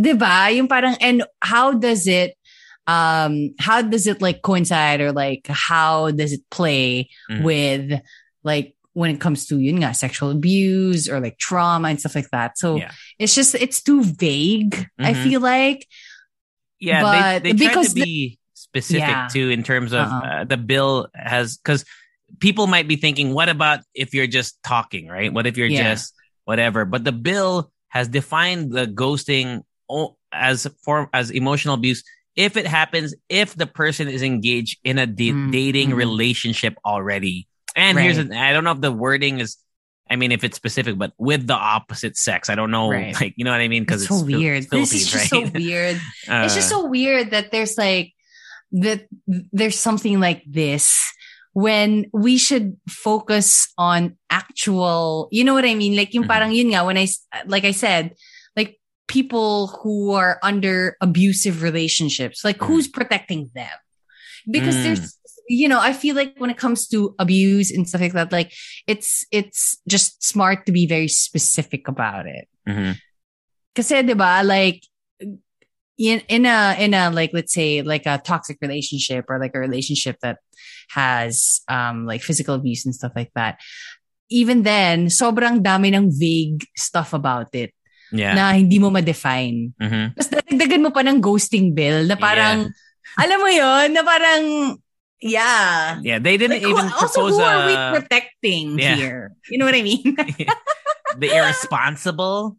'di 0.00 0.12
ba 0.14 0.50
yung 0.52 0.68
parang 0.68 0.96
and 1.00 1.22
how 1.42 1.72
does 1.72 2.06
it 2.06 2.34
um 2.86 3.50
how 3.58 3.82
does 3.82 4.06
it 4.06 4.22
like 4.22 4.40
coincide 4.42 5.00
or 5.00 5.12
like 5.12 5.46
how 5.50 6.10
does 6.10 6.32
it 6.32 6.40
play 6.50 7.08
Mhm. 7.30 7.42
with 7.42 8.00
like 8.44 8.74
when 8.94 9.10
it 9.14 9.20
comes 9.20 9.46
to 9.46 9.58
yun 9.60 9.78
nga, 9.78 9.94
sexual 9.94 10.30
abuse 10.30 11.06
or 11.08 11.20
like 11.20 11.38
trauma 11.38 11.88
and 11.88 12.00
stuff 12.00 12.14
like 12.14 12.30
that 12.30 12.56
so 12.58 12.76
Yeah. 12.78 12.90
it's 13.18 13.34
just 13.34 13.54
it's 13.54 13.82
too 13.82 14.02
vague 14.02 14.88
i 14.98 15.12
Mhm. 15.14 15.22
feel 15.22 15.40
like 15.40 15.86
yeah, 16.80 17.02
but 17.02 17.42
they, 17.42 17.52
they 17.52 17.66
because 17.68 17.92
to 17.94 18.06
be 18.06 18.38
specific 18.54 19.02
Yeah. 19.10 19.26
too 19.30 19.50
in 19.50 19.62
terms 19.66 19.90
of 19.92 20.06
Uh-uh. 20.06 20.22
uh, 20.22 20.44
the 20.46 20.56
bill 20.56 21.08
has 21.14 21.58
because 21.58 21.82
people 22.38 22.66
might 22.70 22.86
be 22.86 22.94
thinking, 22.94 23.34
what 23.34 23.48
about 23.48 23.80
if 23.98 24.14
you're 24.14 24.30
just 24.30 24.62
talking, 24.62 25.08
right? 25.10 25.32
What 25.32 25.46
if 25.50 25.56
you're 25.58 25.66
Yeah. 25.66 25.90
just 25.94 26.14
whatever? 26.46 26.84
But 26.86 27.02
the 27.02 27.10
bill 27.10 27.72
has 27.88 28.08
defined 28.08 28.72
the 28.72 28.86
ghosting 28.86 29.62
as 30.32 30.66
form 30.84 31.08
as 31.12 31.30
emotional 31.30 31.74
abuse 31.74 32.02
if 32.36 32.56
it 32.56 32.66
happens 32.66 33.14
if 33.28 33.54
the 33.54 33.66
person 33.66 34.06
is 34.08 34.22
engaged 34.22 34.78
in 34.84 34.98
a 34.98 35.06
da- 35.06 35.32
Mm, 35.32 35.50
dating 35.52 35.90
mhm. 35.90 35.96
relationship 35.96 36.76
already. 36.84 37.48
And 37.74 37.98
here's 37.98 38.18
an, 38.18 38.32
I 38.32 38.52
don't 38.52 38.64
know 38.64 38.72
if 38.72 38.80
the 38.80 38.92
wording 38.92 39.40
is. 39.40 39.56
I 40.10 40.16
mean, 40.16 40.32
if 40.32 40.42
it's 40.42 40.56
specific, 40.56 40.96
but 40.96 41.12
with 41.18 41.46
the 41.46 41.54
opposite 41.54 42.16
sex, 42.16 42.48
I 42.48 42.54
don't 42.54 42.70
know. 42.70 42.90
Right. 42.90 43.14
Like, 43.20 43.34
you 43.36 43.44
know 43.44 43.50
what 43.50 43.60
I 43.60 43.68
mean? 43.68 43.82
Because 43.82 44.02
it's 44.02 44.08
so 44.08 44.24
Phil- 44.26 44.38
weird 44.38 44.64
this 44.70 44.92
is 44.94 45.10
just 45.10 45.32
right? 45.32 45.44
so 45.44 45.50
weird 45.54 45.96
Uh, 46.28 46.42
it's 46.44 46.54
just 46.54 46.68
so 46.70 46.86
weird 46.86 47.30
that 47.32 47.50
there's 47.50 47.76
like 47.76 48.14
that 48.72 49.06
there's 49.52 49.78
something 49.78 50.18
like 50.20 50.42
this 50.46 51.12
when 51.58 52.06
we 52.14 52.38
should 52.38 52.78
focus 52.86 53.66
on 53.74 54.14
actual 54.30 55.26
you 55.34 55.42
know 55.42 55.54
what 55.58 55.66
i 55.66 55.74
mean 55.74 55.98
like 55.98 56.14
yung 56.14 56.22
Mhm. 56.22 56.30
parang 56.30 56.50
yun 56.54 56.70
nga 56.70 56.86
when 56.86 56.94
i 56.94 57.06
like 57.50 57.66
i 57.66 57.74
said 57.74 58.14
like 58.54 58.78
people 59.10 59.66
who 59.82 60.14
are 60.14 60.38
under 60.46 60.94
abusive 61.02 61.58
relationships 61.66 62.46
like 62.46 62.62
who's 62.62 62.86
protecting 62.86 63.50
them 63.58 63.74
because 64.46 64.78
Mm. 64.78 64.82
there's 64.86 65.18
you 65.50 65.66
know 65.66 65.80
i 65.82 65.90
feel 65.96 66.14
like 66.14 66.36
when 66.38 66.52
it 66.52 66.60
comes 66.60 66.86
to 66.86 67.16
abuse 67.18 67.74
and 67.74 67.88
stuff 67.88 68.04
like 68.06 68.14
that 68.14 68.30
like 68.30 68.52
it's 68.86 69.26
it's 69.34 69.80
just 69.88 70.22
smart 70.22 70.62
to 70.68 70.70
be 70.70 70.86
very 70.86 71.08
specific 71.10 71.88
about 71.90 72.30
it 72.30 72.46
mhm. 72.68 72.94
Kasi 73.74 74.02
'di 74.02 74.14
ba 74.18 74.42
like 74.46 74.82
in 75.98 76.22
in 76.30 76.46
a 76.46 76.74
in 76.78 76.94
a 76.94 77.10
like 77.10 77.30
let's 77.34 77.54
say 77.54 77.82
like 77.82 78.06
a 78.06 78.18
toxic 78.22 78.58
relationship 78.62 79.26
or 79.26 79.38
like 79.38 79.54
a 79.54 79.62
relationship 79.62 80.18
that 80.22 80.38
has 80.92 81.60
um 81.68 82.04
like 82.06 82.22
physical 82.22 82.54
abuse 82.56 82.84
and 82.84 82.94
stuff 82.94 83.12
like 83.14 83.30
that. 83.34 83.60
Even 84.28 84.62
then, 84.62 85.08
sobrang 85.08 85.64
dami 85.64 85.88
ng 85.94 86.12
vague 86.12 86.64
stuff 86.76 87.12
about 87.12 87.48
it 87.56 87.72
Yeah. 88.12 88.32
na 88.32 88.56
hindi 88.56 88.80
mo 88.80 88.88
ma-define. 88.88 89.72
Mhm. 89.76 90.16
Tapos 90.16 90.28
dagdagan 90.32 90.80
mo 90.80 90.88
pa 90.92 91.04
ng 91.04 91.20
ghosting 91.20 91.76
bill 91.76 92.08
na 92.08 92.16
parang, 92.16 92.72
alam 93.20 93.36
mo 93.40 93.48
yon 93.52 93.92
na 93.92 94.00
parang, 94.00 94.42
yeah. 95.20 96.00
Yeah, 96.00 96.16
they 96.16 96.40
didn't 96.40 96.60
Like, 96.60 96.64
who- 96.64 96.72
even 96.72 96.88
also, 96.88 97.04
propose 97.28 97.36
who 97.36 97.44
are 97.44 97.68
we 97.68 97.74
protecting 98.00 98.80
yeah. 98.80 98.96
here? 98.96 99.36
You 99.52 99.60
know 99.60 99.68
what 99.68 99.76
I 99.76 99.84
mean? 99.84 100.16
the 101.20 101.28
irresponsible, 101.36 102.56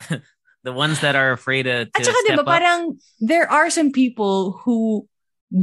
the 0.64 0.72
ones 0.72 1.00
that 1.00 1.16
are 1.16 1.32
afraid 1.32 1.64
to, 1.64 1.84
to 1.84 1.90
At 1.92 2.04
saka, 2.04 2.16
di 2.24 2.32
step 2.32 2.36
ba, 2.40 2.44
up. 2.44 2.48
parang 2.48 2.80
there 3.20 3.48
are 3.50 3.68
some 3.70 3.92
people 3.92 4.56
who 4.64 5.04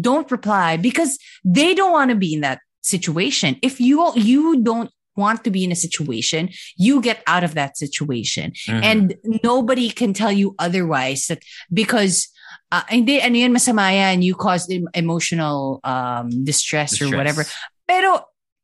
don't 0.02 0.30
reply 0.32 0.78
because 0.78 1.18
they 1.44 1.74
don't 1.74 1.92
want 1.92 2.10
to 2.10 2.16
be 2.16 2.34
in 2.34 2.42
that 2.42 2.60
situation. 2.82 3.58
If 3.62 3.80
you 3.80 4.12
you 4.16 4.62
don't 4.62 4.90
want 5.16 5.44
to 5.46 5.50
be 5.52 5.64
in 5.64 5.72
a 5.72 5.76
situation, 5.76 6.50
you 6.76 7.00
get 7.02 7.24
out 7.26 7.44
of 7.44 7.54
that 7.56 7.78
situation. 7.78 8.52
Mhm. 8.68 8.84
And 8.84 9.16
nobody 9.44 9.90
can 9.90 10.14
tell 10.14 10.32
you 10.32 10.56
otherwise 10.60 11.28
that 11.28 11.40
because 11.74 12.28
uh, 12.72 12.84
hindi, 12.90 13.22
ano 13.22 13.38
yun, 13.38 13.54
masama 13.54 13.94
yan, 13.94 14.22
you 14.22 14.36
caused 14.36 14.74
emotional 14.94 15.80
um, 15.84 16.44
distress, 16.44 17.00
or 17.02 17.10
whatever. 17.16 17.46
Pero 17.88 18.22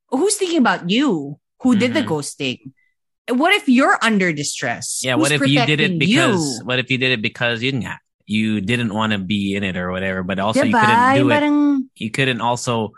who's 0.09 0.35
thinking 0.35 0.57
about 0.59 0.89
you 0.89 1.37
who 1.61 1.75
did 1.75 1.93
the 1.93 2.01
Mhm. 2.01 2.07
ghosting? 2.09 2.59
What 3.29 3.53
if 3.53 3.69
you're 3.69 3.97
under 4.01 4.33
distress? 4.33 4.99
Yeah, 5.05 5.15
Who's 5.15 5.21
what 5.21 5.31
if 5.31 5.47
you 5.47 5.65
did 5.65 5.79
it 5.79 5.97
because 5.99 6.59
you? 6.59 6.65
what 6.65 6.79
if 6.79 6.89
you 6.91 6.97
did 6.97 7.11
it 7.15 7.21
because 7.21 7.61
you 7.63 7.71
didn't 7.71 7.87
you 8.25 8.61
didn't 8.61 8.93
want 8.93 9.13
to 9.13 9.19
be 9.19 9.55
in 9.55 9.63
it 9.63 9.77
or 9.77 9.91
whatever, 9.91 10.23
but 10.23 10.39
also 10.39 10.63
you 10.63 10.73
couldn't 10.73 11.15
do 11.15 11.29
it. 11.29 11.83
You 11.95 12.11
couldn't 12.11 12.41
also, 12.41 12.91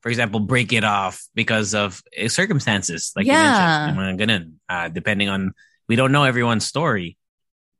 for 0.00 0.08
example, 0.08 0.40
break 0.40 0.72
it 0.72 0.84
off 0.84 1.22
because 1.34 1.74
of 1.74 2.02
uh, 2.20 2.28
circumstances, 2.28 3.12
like 3.16 3.26
Yeah. 3.26 3.90
you 3.90 3.94
mentioned. 3.96 4.54
Uh, 4.68 4.88
depending 4.88 5.28
on, 5.28 5.52
we 5.88 5.96
don't 5.96 6.12
know 6.12 6.24
everyone's 6.24 6.66
story, 6.66 7.16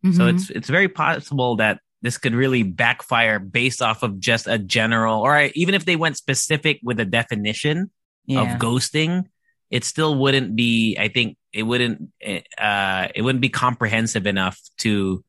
so 0.04 0.10
Mhm. 0.10 0.34
it's 0.34 0.50
it's 0.50 0.68
very 0.68 0.88
possible 0.88 1.56
that 1.56 1.80
this 2.02 2.18
could 2.18 2.34
really 2.34 2.64
backfire 2.64 3.38
based 3.38 3.80
off 3.80 4.02
of 4.02 4.18
just 4.18 4.48
a 4.48 4.58
general, 4.58 5.20
or 5.20 5.50
even 5.54 5.74
if 5.74 5.84
they 5.84 5.94
went 5.96 6.16
specific 6.16 6.80
with 6.82 6.98
a 6.98 7.04
definition 7.04 7.90
yeah. 8.26 8.42
of 8.42 8.58
ghosting, 8.58 9.24
it 9.70 9.84
still 9.84 10.14
wouldn't 10.18 10.56
be. 10.56 10.96
I 10.98 11.08
think 11.08 11.36
it 11.52 11.62
wouldn't. 11.62 12.10
Uh, 12.58 13.08
it 13.14 13.22
wouldn't 13.22 13.40
be 13.40 13.48
comprehensive 13.50 14.26
enough 14.26 14.58
to 14.78 15.24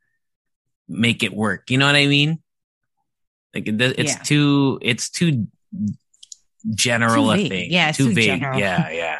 make 0.94 1.24
it 1.24 1.34
work. 1.34 1.70
You 1.70 1.78
know 1.78 1.86
what 1.86 1.96
I 1.96 2.08
mean? 2.08 2.41
Like 3.54 3.68
it, 3.68 3.82
it's 3.82 4.14
Yeah. 4.16 4.24
too. 4.24 4.80
It's 4.82 5.10
too 5.10 5.48
general 6.74 7.26
Too 7.26 7.32
a 7.46 7.50
thing. 7.50 7.72
Yeah, 7.72 7.91
too, 7.91 8.10
too 8.10 8.14
vague. 8.16 8.26
general. 8.39 8.60
Yeah, 8.60 8.89
yeah. 8.91 9.20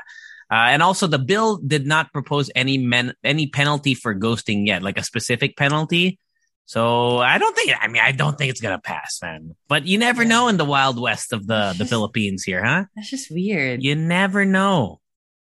Uh, 0.52 0.70
and 0.70 0.84
also, 0.84 1.08
the 1.08 1.20
bill 1.20 1.58
did 1.58 1.86
not 1.88 2.14
propose 2.14 2.52
any 2.56 2.78
men 2.78 3.14
any 3.24 3.48
penalty 3.48 3.94
for 3.96 4.14
ghosting 4.14 4.68
yet, 4.68 4.84
like 4.84 4.98
a 4.98 5.04
specific 5.04 5.58
penalty. 5.58 6.20
So 6.66 7.18
I 7.20 7.38
don't 7.40 7.56
think. 7.56 7.72
I 7.80 7.88
mean, 7.88 8.02
I 8.02 8.12
don't 8.12 8.38
think 8.38 8.52
it's 8.52 8.62
gonna 8.62 8.80
pass, 8.80 9.20
man. 9.22 9.56
But 9.68 9.86
you 9.86 9.98
never 9.98 10.24
Yeah. 10.24 10.30
know 10.30 10.48
in 10.50 10.58
the 10.58 10.66
wild 10.66 11.00
west 11.00 11.34
of 11.34 11.48
the 11.48 11.74
the 11.78 11.86
Philippines 11.92 12.44
here, 12.44 12.64
huh? 12.64 12.86
That's 12.96 13.10
just 13.10 13.32
weird. 13.32 13.84
You 13.84 13.96
never 13.96 14.46
know. 14.46 15.00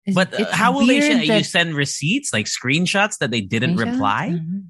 It's- 0.06 0.14
But 0.14 0.34
uh, 0.34 0.44
it's 0.44 0.52
how 0.52 0.72
will 0.72 0.86
they 0.86 1.00
show 1.00 1.18
you 1.34 1.42
send 1.44 1.74
receipts 1.74 2.32
like 2.32 2.46
screenshots 2.46 3.18
that 3.18 3.30
they 3.30 3.40
didn't 3.40 3.76
Screenshot? 3.76 3.92
reply? 3.92 4.28
Mhm. 4.40 4.64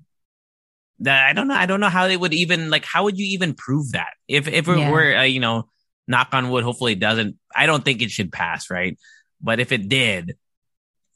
I 1.06 1.32
don't 1.32 1.48
know. 1.48 1.54
I 1.54 1.66
don't 1.66 1.80
know 1.80 1.88
how 1.88 2.06
they 2.06 2.16
would 2.16 2.34
even 2.34 2.70
like. 2.70 2.84
How 2.84 3.04
would 3.04 3.18
you 3.18 3.26
even 3.34 3.54
prove 3.54 3.92
that? 3.92 4.14
If 4.28 4.46
if 4.46 4.68
it 4.68 4.78
Yeah. 4.78 4.90
were, 4.90 5.16
uh, 5.16 5.22
you 5.24 5.40
know, 5.40 5.68
knock 6.06 6.28
on 6.32 6.50
wood. 6.50 6.64
Hopefully, 6.64 6.92
it 6.92 7.00
doesn't. 7.00 7.36
I 7.54 7.66
don't 7.66 7.84
think 7.84 8.02
it 8.02 8.10
should 8.10 8.30
pass, 8.32 8.70
right? 8.70 8.98
But 9.40 9.58
if 9.60 9.72
it 9.72 9.88
did, 9.88 10.36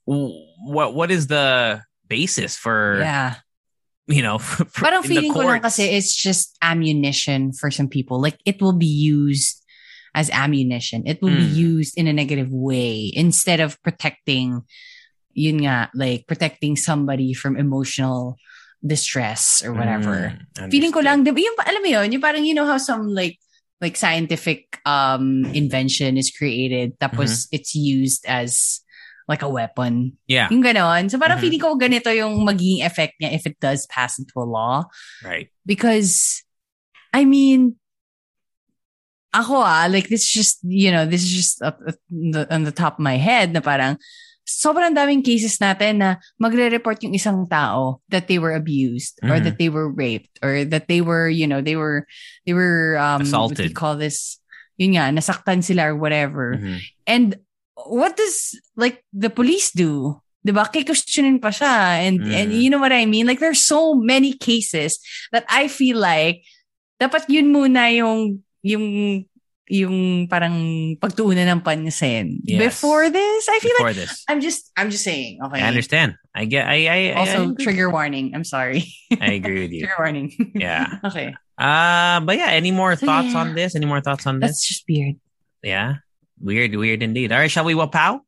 what 0.04 0.94
what 0.94 1.10
is 1.10 1.26
the 1.26 1.82
basis 2.08 2.56
for 2.56 3.00
Yeah. 3.00 3.34
you 4.06 4.22
know? 4.22 4.38
For, 4.42 4.64
Parang 4.86 5.02
feeling 5.02 5.34
ko 5.34 5.40
lang 5.42 5.60
kasi 5.60 5.90
it's 5.90 6.14
just 6.14 6.54
ammunition 6.62 7.50
for 7.52 7.70
some 7.70 7.88
people. 7.90 8.20
Like 8.22 8.38
it 8.46 8.62
will 8.62 8.76
be 8.78 8.86
used 8.86 9.62
as 10.14 10.30
ammunition. 10.30 11.02
It 11.06 11.20
will 11.20 11.34
be 11.34 11.44
Mm. 11.46 11.58
used 11.58 11.98
in 11.98 12.06
a 12.06 12.14
negative 12.14 12.48
way 12.50 13.10
instead 13.14 13.58
of 13.60 13.76
protecting, 13.82 14.62
yun 15.34 15.66
nga, 15.66 15.90
like 15.92 16.26
protecting 16.30 16.78
somebody 16.78 17.34
from 17.34 17.58
emotional 17.58 18.38
distress 18.86 19.62
or 19.66 19.74
whatever. 19.74 20.38
Mm, 20.56 20.70
Feeling 20.70 20.92
ko 20.94 21.00
lang, 21.02 21.26
di 21.26 21.34
ba, 21.34 21.40
yung, 21.42 21.58
alam 21.58 21.82
mo 21.82 21.90
yun, 21.90 22.08
yung 22.14 22.22
parang, 22.22 22.46
you 22.46 22.54
know 22.54 22.66
how 22.66 22.78
some 22.78 23.10
like, 23.10 23.36
like 23.76 23.92
scientific 23.98 24.80
um 24.88 25.44
invention 25.52 26.16
is 26.16 26.32
created 26.32 26.96
tapos 26.96 27.44
Mm-hmm. 27.44 27.56
it's 27.60 27.76
used 27.76 28.24
as 28.24 28.80
like 29.28 29.42
a 29.44 29.50
weapon. 29.52 30.16
Yeah, 30.30 30.48
Yung 30.48 30.62
ganon. 30.64 31.10
So 31.12 31.18
parang 31.20 31.36
Mhm. 31.36 31.44
feeling 31.44 31.60
ko 31.60 31.76
ganito 31.76 32.08
yung 32.14 32.40
magiging 32.46 32.86
effect 32.86 33.20
niya 33.20 33.34
if 33.36 33.44
it 33.44 33.60
does 33.60 33.84
pass 33.90 34.16
into 34.16 34.38
a 34.40 34.48
law. 34.48 34.88
right. 35.20 35.50
Because, 35.66 36.40
I 37.12 37.26
mean, 37.28 37.74
ako 39.34 39.60
ah, 39.60 39.84
like 39.90 40.08
this 40.08 40.24
is 40.24 40.32
just, 40.32 40.56
you 40.64 40.88
know, 40.88 41.04
this 41.04 41.20
is 41.20 41.32
just 41.34 41.54
up, 41.60 41.76
up 41.84 41.98
on 42.48 42.64
the 42.64 42.72
top 42.72 42.96
of 42.96 43.04
my 43.04 43.18
head 43.20 43.52
na 43.52 43.60
parang 43.60 43.98
sobrang 44.46 44.94
daming 44.94 45.26
cases 45.26 45.58
natin 45.58 45.98
na 45.98 46.22
magre-report 46.38 47.02
yung 47.02 47.12
isang 47.18 47.42
tao 47.50 47.98
that 48.08 48.30
they 48.30 48.38
were 48.38 48.54
abused 48.54 49.18
or 49.26 49.36
Mhm. 49.36 49.44
that 49.44 49.58
they 49.58 49.66
were 49.68 49.90
raped 49.90 50.38
or 50.38 50.62
that 50.62 50.86
they 50.86 51.02
were, 51.02 51.26
you 51.26 51.50
know, 51.50 51.58
they 51.60 51.74
were, 51.74 52.06
they 52.46 52.54
were, 52.54 52.94
um, 52.96 53.26
what 53.26 53.26
do 53.26 53.58
Assaulted. 53.58 53.66
you 53.66 53.74
call 53.74 53.98
this? 53.98 54.38
Yun 54.78 54.94
nga, 54.94 55.10
nasaktan 55.10 55.66
sila 55.66 55.90
or 55.90 55.96
whatever. 55.98 56.54
Mhm. 56.62 56.78
And 57.10 57.28
what 57.74 58.14
does 58.14 58.54
like 58.78 59.02
the 59.10 59.28
police 59.34 59.74
do? 59.74 60.22
Diba? 60.46 60.70
Kikuestionin 60.70 61.42
pa 61.42 61.50
siya. 61.50 62.06
And, 62.06 62.22
Mm. 62.22 62.30
and 62.30 62.48
you 62.54 62.70
know 62.70 62.78
what 62.78 62.94
I 62.94 63.02
mean? 63.02 63.26
Like 63.26 63.42
there's 63.42 63.66
so 63.66 63.98
many 63.98 64.30
cases 64.30 65.02
that 65.34 65.42
I 65.50 65.66
feel 65.66 65.98
like 65.98 66.46
dapat 67.02 67.26
yun 67.26 67.50
muna 67.50 67.90
yung 67.90 68.46
yung 68.62 69.26
yung 69.68 70.28
parang 70.30 70.94
pagtuunan 71.02 71.50
ng 71.58 71.60
pansin. 71.62 72.38
Yes. 72.46 72.58
Before 72.62 73.10
this, 73.10 73.48
I 73.50 73.58
feel 73.58 73.74
Before 73.74 73.90
like 73.90 73.96
this, 73.96 74.22
I'm 74.28 74.40
just 74.40 74.70
I'm 74.76 74.90
just 74.90 75.02
saying. 75.02 75.42
Okay. 75.42 75.60
I 75.60 75.66
understand. 75.66 76.14
I 76.34 76.44
get. 76.46 76.66
I 76.68 76.86
I, 76.86 76.98
Also, 77.18 77.50
I, 77.50 77.62
trigger 77.62 77.90
warning. 77.90 78.30
I'm 78.34 78.44
sorry. 78.44 78.86
I 79.20 79.34
agree 79.34 79.62
with 79.66 79.72
you. 79.72 79.80
trigger 79.86 79.98
warning. 79.98 80.30
Yeah. 80.54 80.98
okay. 81.04 81.34
Uh, 81.58 82.20
but 82.20 82.36
yeah, 82.36 82.52
any 82.54 82.70
more 82.70 82.94
So, 82.94 83.06
thoughts 83.06 83.32
yeah. 83.32 83.40
on 83.40 83.54
this? 83.54 83.74
Any 83.74 83.86
more 83.86 84.00
thoughts 84.00 84.26
on 84.26 84.38
this? 84.38 84.50
That's 84.50 84.68
just 84.68 84.84
weird. 84.88 85.16
Yeah. 85.62 86.04
Weird, 86.38 86.74
weird 86.76 87.02
indeed. 87.02 87.32
All 87.32 87.38
right, 87.38 87.50
shall 87.50 87.64
we 87.64 87.72
wapow? 87.74 88.20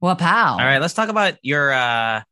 Wow. 0.00 0.52
All 0.56 0.64
right, 0.64 0.78
let's 0.78 0.94
talk 0.94 1.10
about 1.10 1.34
your 1.42 1.72
uh 1.72 2.22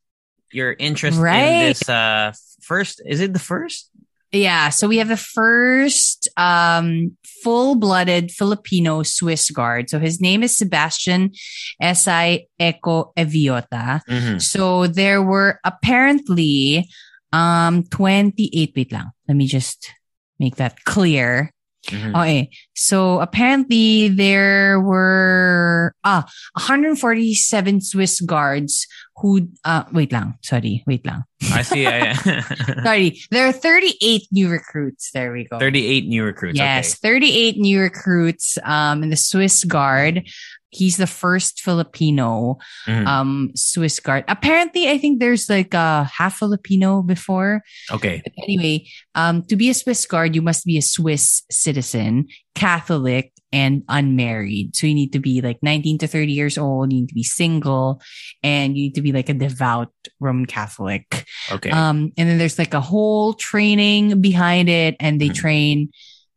your 0.52 0.72
interest 0.72 1.18
Right. 1.18 1.38
in 1.42 1.68
this 1.68 1.88
uh 1.88 2.32
first 2.62 3.02
is 3.04 3.20
it 3.20 3.32
the 3.32 3.42
first? 3.42 3.89
Yeah, 4.32 4.68
so 4.70 4.86
we 4.86 4.98
have 4.98 5.08
the 5.08 5.16
first 5.16 6.28
um, 6.36 7.16
full-blooded 7.42 8.30
Filipino 8.30 9.02
Swiss 9.02 9.50
guard. 9.50 9.90
So 9.90 9.98
his 9.98 10.20
name 10.20 10.42
is 10.44 10.56
Sebastian 10.56 11.32
S.I. 11.80 12.46
Eco 12.58 13.12
Eviota. 13.16 14.00
Mhm. 14.08 14.40
So 14.40 14.86
there 14.86 15.22
were 15.22 15.58
apparently 15.64 16.88
um 17.32 17.84
28 17.90 18.72
wait 18.76 18.92
lang. 18.92 19.10
Let 19.26 19.36
me 19.36 19.46
just 19.46 19.90
make 20.38 20.56
that 20.56 20.84
clear. 20.84 21.52
Mhm. 21.88 22.12
Okay. 22.14 22.50
So 22.74 23.20
apparently 23.20 24.08
there 24.08 24.80
were 24.80 25.94
ah 26.04 26.28
147 26.54 27.80
Swiss 27.80 28.20
guards 28.20 28.86
who 29.16 29.48
uh 29.64 29.84
wait 29.92 30.12
lang. 30.12 30.34
Sorry, 30.42 30.84
wait 30.86 31.04
lang. 31.06 31.24
I 31.52 31.62
see. 31.62 31.86
I, 31.86 32.12
Sorry. 32.84 33.20
There 33.30 33.46
are 33.48 33.52
38 33.52 34.28
new 34.30 34.48
recruits. 34.48 35.10
There 35.12 35.32
we 35.32 35.44
go. 35.44 35.58
38 35.58 36.06
new 36.06 36.24
recruits. 36.24 36.58
Yes, 36.58 36.94
38 36.98 37.58
new 37.58 37.80
recruits 37.80 38.58
um 38.64 39.02
in 39.02 39.10
the 39.10 39.16
Swiss 39.16 39.64
Guard. 39.64 40.28
He's 40.70 40.96
the 40.96 41.06
first 41.06 41.60
Filipino. 41.60 42.58
Mhm. 42.86 43.06
um 43.06 43.50
Swiss 43.56 43.98
Guard. 44.00 44.24
Apparently, 44.28 44.88
I 44.88 44.98
think 44.98 45.18
there's 45.20 45.48
like 45.50 45.74
a 45.74 46.04
half 46.04 46.38
Filipino 46.38 47.02
before. 47.02 47.62
okay. 47.90 48.22
But 48.24 48.32
anyway, 48.44 48.86
um 49.14 49.42
to 49.46 49.56
be 49.56 49.68
a 49.70 49.74
Swiss 49.74 50.06
Guard, 50.06 50.34
you 50.34 50.42
must 50.42 50.64
be 50.64 50.78
a 50.78 50.82
Swiss 50.82 51.42
citizen, 51.50 52.26
Catholic, 52.54 53.32
and 53.52 53.82
unmarried. 53.88 54.76
So 54.76 54.86
you 54.86 54.94
need 54.94 55.12
to 55.12 55.18
be 55.18 55.40
like 55.40 55.58
19 55.60 55.98
to 55.98 56.06
30 56.06 56.30
years 56.32 56.56
old, 56.56 56.92
you 56.92 57.00
need 57.00 57.08
to 57.08 57.14
be 57.18 57.24
single, 57.26 58.00
and 58.44 58.76
you 58.78 58.84
need 58.84 58.94
to 58.94 59.02
be 59.02 59.10
like 59.10 59.28
a 59.28 59.34
devout 59.34 59.90
Roman 60.20 60.46
Catholic. 60.46 61.26
Okay. 61.50 61.70
Um, 61.70 62.12
and 62.16 62.28
then 62.30 62.38
there's 62.38 62.58
like 62.62 62.74
a 62.74 62.80
whole 62.80 63.34
training 63.34 64.20
behind 64.20 64.68
it, 64.68 64.94
and 65.00 65.20
they 65.20 65.30
Mhm. 65.30 65.34
train, 65.34 65.88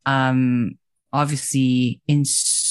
um, 0.07 0.71
obviously 1.13 2.01
in 2.07 2.25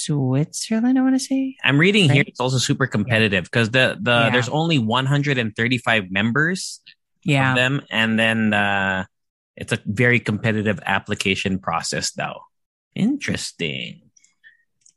Switzerland. 0.04 0.98
I 0.98 1.02
want 1.02 1.14
to 1.14 1.20
say. 1.20 1.56
I'm 1.64 1.78
reading 1.78 2.10
here 2.10 2.24
it's 2.26 2.40
also 2.40 2.58
super 2.58 2.86
competitive 2.86 3.44
because 3.44 3.70
the 3.70 3.96
the 4.00 4.10
Yeah. 4.10 4.30
there's 4.30 4.48
only 4.48 4.78
135 4.78 6.10
members 6.10 6.80
of 6.86 6.92
Yeah, 7.24 7.54
them 7.54 7.82
and 7.90 8.18
then 8.18 8.52
uh 8.52 9.04
it's 9.56 9.72
a 9.72 9.78
very 9.84 10.18
competitive 10.18 10.80
application 10.84 11.58
process 11.58 12.12
though. 12.12 12.40
Interesting. 12.94 14.02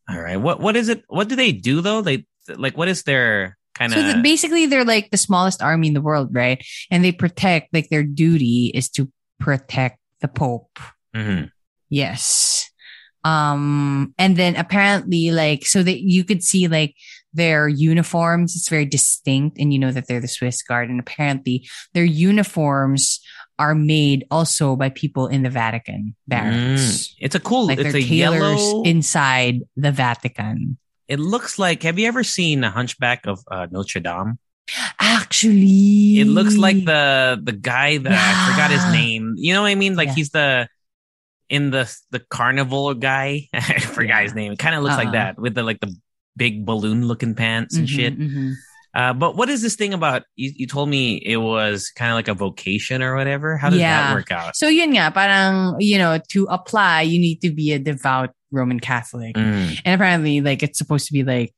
All 0.10 0.20
right. 0.20 0.38
What 0.38 0.60
what 0.60 0.76
is 0.76 0.90
it? 0.90 1.04
What 1.08 1.28
do 1.30 1.36
they 1.36 1.52
do 1.52 1.82
though? 1.82 2.02
They 2.02 2.26
like 2.48 2.78
what 2.78 2.88
is 2.88 3.04
their 3.04 3.58
kind 3.74 3.92
so 3.92 4.00
of 4.00 4.08
the, 4.16 4.22
basically 4.22 4.66
they're 4.68 4.86
like 4.86 5.12
the 5.12 5.18
smallest 5.18 5.62
army 5.62 5.88
in 5.88 5.94
the 5.94 6.02
world, 6.02 6.30
right? 6.32 6.64
And 6.92 7.04
they 7.04 7.12
protect. 7.12 7.74
Like 7.74 7.90
their 7.90 8.04
duty 8.04 8.72
is 8.74 8.90
to 8.96 9.12
protect 9.40 10.00
the 10.22 10.28
Pope. 10.28 10.80
Mhm. 11.16 11.50
Yes. 11.90 12.70
Um, 13.26 14.14
and 14.18 14.38
then 14.38 14.56
apparently, 14.56 15.32
like, 15.32 15.66
so 15.66 15.82
that 15.84 16.02
you 16.02 16.24
could 16.24 16.44
see 16.44 16.68
like 16.68 16.96
their 17.34 17.68
uniforms, 17.68 18.56
it's 18.56 18.70
very 18.70 18.86
distinct, 18.86 19.58
and 19.60 19.74
you 19.74 19.80
know 19.80 19.92
that 19.92 20.08
they're 20.08 20.22
the 20.22 20.28
Swiss 20.28 20.62
Guard. 20.64 20.90
And 20.90 21.00
apparently, 21.00 21.68
their 21.94 22.06
uniforms 22.06 23.20
are 23.58 23.74
made 23.74 24.26
also 24.30 24.76
by 24.76 24.90
people 24.90 25.28
in 25.28 25.42
the 25.44 25.50
Vatican 25.50 26.16
barracks. 26.28 26.82
Mm. 26.82 27.16
It's 27.20 27.36
a 27.36 27.40
cool. 27.40 27.68
Like 27.68 27.80
it's 27.80 27.92
they're 27.94 28.02
a 28.02 28.04
tailors 28.06 28.62
yellow. 28.62 28.84
inside 28.84 29.62
the 29.76 29.92
Vatican. 29.92 30.78
it 31.08 31.20
looks 31.20 31.58
like. 31.58 31.84
Have 31.84 31.98
you 32.00 32.08
ever 32.08 32.24
seen 32.24 32.64
a 32.64 32.70
Hunchback 32.70 33.26
of 33.26 33.40
uh, 33.50 33.68
Notre 33.72 34.00
Dame? 34.02 34.38
Actually, 35.00 36.20
It 36.20 36.28
looks 36.28 36.58
like 36.58 36.84
the 36.86 37.40
the 37.42 37.52
guy 37.54 37.98
that 37.98 38.12
I 38.12 38.52
forgot 38.52 38.72
his 38.72 38.86
name. 38.92 39.34
You 39.38 39.54
know 39.54 39.62
what 39.62 39.70
I 39.70 39.76
mean? 39.76 39.96
Like 39.96 40.10
Yeah. 40.10 40.14
he's 40.16 40.30
the 40.32 40.68
in 41.50 41.72
the 41.72 41.92
the 42.12 42.20
carnival 42.20 42.94
guy. 42.94 43.48
I 43.54 43.80
forgot 43.80 44.18
Yeah. 44.18 44.22
his 44.24 44.36
name. 44.36 44.52
It 44.54 44.60
kind 44.60 44.76
of 44.76 44.84
looks 44.84 44.98
like 44.98 45.08
Uh-uh. 45.08 45.14
that 45.14 45.40
with 45.40 45.56
the 45.56 45.64
like 45.64 45.80
the 45.80 45.96
big 46.38 46.66
balloon 46.66 47.08
looking 47.08 47.36
pants 47.36 47.76
and 47.78 47.88
Mhm, 47.88 47.96
shit. 47.96 48.20
mhm. 48.20 48.54
Uh, 48.94 49.12
but 49.14 49.36
what 49.36 49.50
is 49.50 49.62
this 49.62 49.76
thing 49.76 49.94
about? 49.94 50.24
You, 50.38 50.54
you 50.56 50.68
told 50.68 50.88
me 50.88 51.16
it 51.18 51.36
was 51.38 51.90
kind 51.92 52.12
of 52.12 52.16
like 52.16 52.30
a 52.30 52.34
vocation 52.34 53.04
or 53.04 53.16
whatever. 53.16 53.58
How 53.58 53.70
does 53.70 53.80
Yeah. 53.80 54.08
that 54.08 54.14
work 54.16 54.32
out? 54.32 54.56
So 54.56 54.70
yun 54.70 54.92
nga, 54.96 55.12
parang, 55.12 55.76
you 55.80 55.98
know, 55.98 56.18
to 56.30 56.46
apply, 56.50 57.02
you 57.02 57.20
need 57.20 57.42
to 57.42 57.52
be 57.52 57.74
a 57.74 57.80
devout 57.80 58.30
Roman 58.52 58.80
Catholic. 58.80 59.36
Mm. 59.36 59.82
And 59.84 59.96
apparently, 59.96 60.40
like, 60.40 60.64
it's 60.64 60.78
supposed 60.78 61.08
to 61.08 61.14
be 61.14 61.24
like 61.24 61.54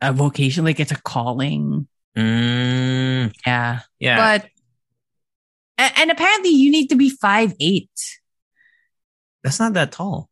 a 0.00 0.12
vocation, 0.14 0.64
like 0.64 0.80
it's 0.80 0.90
a 0.92 0.96
calling. 1.02 1.86
Mm. 2.16 3.32
Yeah. 3.46 3.80
Yeah. 3.98 4.16
But, 4.40 4.48
and, 5.76 5.92
and 5.96 6.10
apparently 6.10 6.50
you 6.50 6.70
need 6.70 6.88
to 6.88 6.96
be 6.96 7.10
five 7.10 7.52
eight. 7.60 7.90
That's 9.42 9.58
not 9.58 9.74
that 9.74 9.92
tall. 9.92 10.28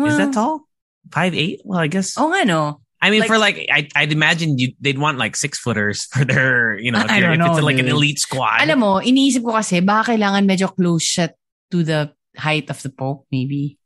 Is 0.00 0.16
that 0.16 0.32
tall? 0.32 0.66
Five 1.12 1.34
eight? 1.34 1.60
Well, 1.64 1.78
I 1.78 1.86
guess. 1.86 2.14
Oh, 2.18 2.32
I 2.34 2.44
know. 2.44 2.80
I 3.00 3.10
mean, 3.10 3.20
like- 3.20 3.28
for 3.28 3.36
like, 3.38 3.68
I, 3.70 3.86
I'd 3.94 4.12
imagine 4.12 4.58
you 4.58 4.72
they'd 4.80 4.98
want 4.98 5.18
like 5.18 5.36
six 5.36 5.58
footers 5.58 6.06
for 6.06 6.24
their, 6.24 6.78
you 6.78 6.90
know, 6.90 7.00
if, 7.04 7.10
I 7.10 7.20
don't 7.20 7.38
if 7.40 7.46
it's 7.46 7.58
know, 7.58 7.64
like 7.64 7.78
an 7.78 7.88
elite 7.88 8.18
squad. 8.18 8.64
Alam 8.64 8.80
mo, 8.80 8.96
iniisip 8.96 9.44
ko 9.44 9.52
kasi, 9.52 9.80
baka 9.84 10.16
kailangan 10.16 10.48
medyo 10.48 10.72
close 10.72 11.04
siya 11.04 11.28
to 11.70 11.84
the 11.84 12.10
height 12.32 12.70
of 12.70 12.80
the 12.80 12.88
Pope, 12.88 13.26
maybe. 13.30 13.76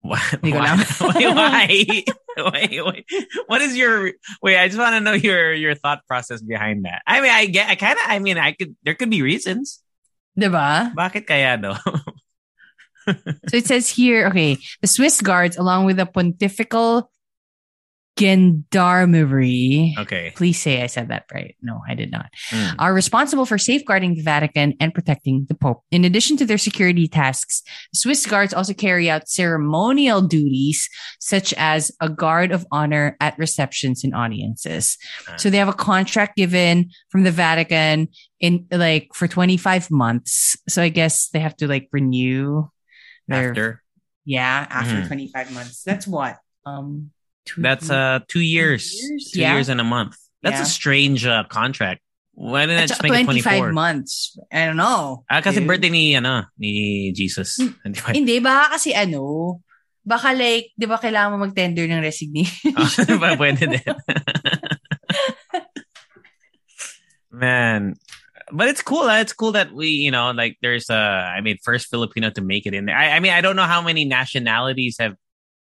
Why? 0.00 0.18
Hindi 0.40 0.52
ko 0.52 0.58
Why? 0.64 0.64
alam. 0.64 0.80
why? 1.36 1.66
wait, 2.54 2.80
wait. 2.86 3.04
What 3.46 3.60
is 3.60 3.76
your 3.76 4.12
wait? 4.40 4.56
I 4.56 4.66
just 4.68 4.78
want 4.78 4.94
to 4.96 5.04
know 5.04 5.12
your 5.12 5.52
your 5.52 5.74
thought 5.74 6.06
process 6.08 6.40
behind 6.40 6.86
that. 6.86 7.02
I 7.04 7.20
mean, 7.20 7.30
I 7.34 7.46
get, 7.46 7.68
I 7.68 7.74
kind 7.76 7.98
of, 8.00 8.06
I 8.08 8.18
mean, 8.18 8.38
I 8.38 8.52
could. 8.56 8.74
There 8.82 8.94
could 8.94 9.10
be 9.10 9.20
reasons. 9.20 9.82
Diba? 10.38 10.94
Bakit 10.94 11.26
kaya 11.26 11.58
no? 11.58 11.74
So 13.08 13.56
it 13.56 13.66
says 13.66 13.88
here, 13.88 14.26
okay, 14.28 14.58
the 14.80 14.88
Swiss 14.88 15.20
guards, 15.20 15.56
along 15.56 15.86
with 15.86 15.96
the 15.96 16.06
pontifical 16.06 17.10
gendarmerie. 18.18 19.94
Okay. 19.98 20.32
Please 20.34 20.60
say 20.60 20.82
I 20.82 20.86
said 20.86 21.08
that 21.08 21.24
right. 21.32 21.56
No, 21.62 21.80
I 21.88 21.94
did 21.94 22.10
not. 22.10 22.26
Mm. 22.50 22.74
Are 22.78 22.92
responsible 22.92 23.46
for 23.46 23.58
safeguarding 23.58 24.16
the 24.16 24.22
Vatican 24.22 24.74
and 24.80 24.92
protecting 24.92 25.46
the 25.48 25.54
Pope. 25.54 25.84
In 25.90 26.04
addition 26.04 26.36
to 26.38 26.46
their 26.46 26.58
security 26.58 27.06
tasks, 27.06 27.62
Swiss 27.94 28.26
guards 28.26 28.52
also 28.52 28.74
carry 28.74 29.08
out 29.08 29.28
ceremonial 29.28 30.20
duties 30.20 30.88
such 31.20 31.54
as 31.54 31.92
a 32.00 32.08
guard 32.08 32.50
of 32.50 32.66
honor 32.72 33.16
at 33.20 33.38
receptions 33.38 34.02
and 34.04 34.14
audiences. 34.14 34.98
So 35.36 35.50
they 35.50 35.58
have 35.58 35.68
a 35.68 35.72
contract 35.72 36.36
given 36.36 36.90
from 37.10 37.22
the 37.22 37.30
Vatican 37.30 38.08
in 38.40 38.66
like 38.70 39.10
for 39.14 39.28
25 39.28 39.90
months. 39.90 40.56
So 40.68 40.82
I 40.82 40.88
guess 40.88 41.28
they 41.28 41.38
have 41.38 41.56
to 41.58 41.68
like 41.68 41.88
renew 41.92 42.68
their 43.28 43.50
After 43.52 43.66
yeah, 44.24 44.66
after 44.68 45.04
Mhm. 45.04 45.06
25 45.06 45.52
months. 45.52 45.84
That's 45.84 46.06
what? 46.08 46.36
Um 46.66 47.12
two 47.48 47.62
that's 47.62 47.88
uh 47.88 48.20
two 48.28 48.40
years, 48.44 48.92
years? 48.92 49.30
two 49.32 49.40
Yeah. 49.40 49.54
years 49.56 49.68
and 49.68 49.80
a 49.80 49.86
month. 49.86 50.16
That's 50.42 50.60
Yeah. 50.60 50.68
a 50.68 50.74
strange 50.80 51.24
uh, 51.26 51.44
contract. 51.48 52.00
Why 52.38 52.64
didn't 52.70 52.78
I 52.78 52.86
That's 52.86 52.94
just 52.94 53.02
make 53.02 53.10
it 53.18 53.24
25 53.26 53.72
24? 53.72 53.72
months. 53.74 54.38
I 54.52 54.66
don't 54.70 54.78
know. 54.78 55.24
Ah, 55.26 55.42
kasi 55.42 55.58
Dude. 55.58 55.66
birthday 55.66 55.90
ni 55.90 56.14
ano 56.14 56.46
ni 56.54 57.10
Jesus. 57.10 57.58
Hmm. 57.58 57.74
25. 57.82 58.14
Hindi, 58.14 58.38
baka 58.38 58.78
kasi 58.78 58.94
ano, 58.94 59.58
baka 60.06 60.30
like, 60.38 60.70
di 60.78 60.86
ba 60.86 60.96
kailangan 61.02 61.34
mo 61.34 61.42
mag-tender 61.50 61.84
ng 61.90 61.98
resignation? 61.98 62.72
Ah, 62.78 63.34
Pwede 63.40 63.66
din. 63.66 63.82
Man. 67.30 67.94
But 68.52 68.68
it's 68.68 68.82
cool. 68.82 69.02
uh, 69.08 69.20
It's 69.20 69.32
cool 69.32 69.52
that 69.52 69.72
we, 69.72 69.88
you 69.88 70.10
know, 70.10 70.30
like 70.32 70.56
there's 70.62 70.90
a, 70.90 70.94
I 70.96 71.40
mean, 71.40 71.58
first 71.62 71.88
Filipino 71.88 72.30
to 72.30 72.40
make 72.40 72.66
it 72.66 72.74
in 72.74 72.86
there. 72.86 72.96
I, 72.96 73.10
I 73.16 73.20
mean, 73.20 73.32
I 73.32 73.40
don't 73.40 73.56
know 73.56 73.64
how 73.68 73.82
many 73.82 74.04
nationalities 74.04 74.96
have, 74.98 75.14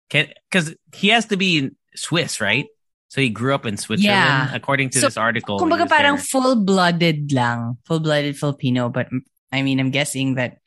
can, 0.08 0.28
cause 0.50 0.74
he 0.94 1.08
has 1.08 1.26
to 1.26 1.36
be 1.36 1.70
Swiss, 1.94 2.40
right? 2.40 2.66
So 3.08 3.20
he 3.20 3.28
grew 3.28 3.54
up 3.54 3.66
in 3.66 3.76
Switzerland, 3.76 4.14
Yeah. 4.14 4.54
according 4.54 4.90
to 4.90 5.00
So, 5.00 5.06
this 5.08 5.16
article. 5.16 5.58
Kumbaga 5.58 5.88
parang 5.88 6.16
full-blooded 6.16 7.32
lang. 7.32 7.78
Full-blooded 7.86 8.36
Filipino. 8.38 8.88
But 8.88 9.08
I 9.52 9.62
mean, 9.62 9.80
I'm 9.80 9.90
guessing 9.90 10.36
that 10.36 10.58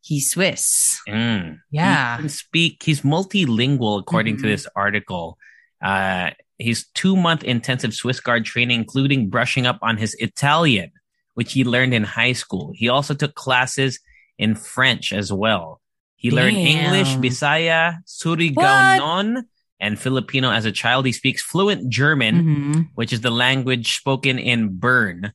he's 0.00 0.30
Swiss. 0.30 0.98
Mm. 1.08 1.58
Yeah. 1.70 2.16
He 2.16 2.22
can 2.22 2.28
speak. 2.30 2.82
He's 2.82 3.02
multilingual, 3.02 4.00
according 4.00 4.38
to 4.38 4.44
Mhm. 4.44 4.56
this 4.56 4.66
article. 4.74 5.36
Uh, 5.84 6.30
he's 6.56 6.88
two 6.94 7.14
month 7.14 7.44
intensive 7.44 7.92
Swiss 7.92 8.20
Guard 8.20 8.46
training, 8.46 8.80
including 8.80 9.28
brushing 9.28 9.66
up 9.66 9.78
on 9.82 9.98
his 9.98 10.14
Italian, 10.18 10.90
which 11.36 11.52
he 11.52 11.64
learned 11.64 11.92
in 11.92 12.02
high 12.02 12.32
school. 12.32 12.72
He 12.74 12.88
also 12.88 13.12
took 13.12 13.34
classes 13.34 14.00
in 14.38 14.54
French 14.56 15.12
as 15.12 15.30
well. 15.30 15.80
He 16.16 16.30
learned 16.30 16.56
English, 16.56 17.12
Bisaya, 17.20 17.98
Surigao 18.06 19.42
and 19.78 19.98
Filipino 19.98 20.50
as 20.50 20.64
a 20.64 20.72
child. 20.72 21.04
He 21.04 21.12
speaks 21.12 21.42
fluent 21.42 21.90
German, 21.90 22.34
Mhm. 22.42 22.88
which 22.94 23.12
is 23.12 23.20
the 23.20 23.30
language 23.30 23.96
spoken 23.96 24.38
in 24.38 24.78
Bern, 24.78 25.32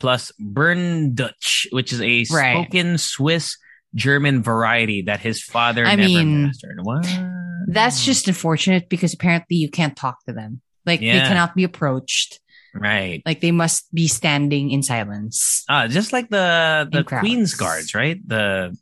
plus 0.00 0.32
Bern 0.38 1.14
Dutch, 1.14 1.68
which 1.70 1.92
is 1.92 2.00
a 2.02 2.26
Right. 2.30 2.54
spoken 2.66 2.98
Swiss 2.98 3.56
German 3.94 4.42
variety 4.42 5.02
that 5.02 5.20
his 5.20 5.40
father 5.42 5.86
I 5.86 5.94
never 5.94 6.08
mean, 6.08 6.42
mastered. 6.46 6.78
What? 6.82 7.06
That's 7.68 8.04
just 8.04 8.26
unfortunate 8.26 8.88
because 8.88 9.14
apparently 9.14 9.56
you 9.56 9.70
can't 9.70 9.96
talk 9.96 10.24
to 10.26 10.32
them. 10.32 10.60
Like 10.84 11.00
they 11.00 11.20
cannot 11.20 11.54
be 11.54 11.62
approached. 11.64 12.40
Right. 12.78 13.22
Like 13.26 13.40
they 13.40 13.52
must 13.52 13.92
be 13.94 14.08
standing 14.08 14.70
in 14.70 14.82
silence. 14.82 15.64
Ah, 15.68 15.86
just 15.88 16.12
like 16.12 16.28
the 16.28 16.88
the 16.90 17.04
Queen's 17.04 17.54
Guards, 17.54 17.94
right? 17.94 18.18
The 18.26 18.76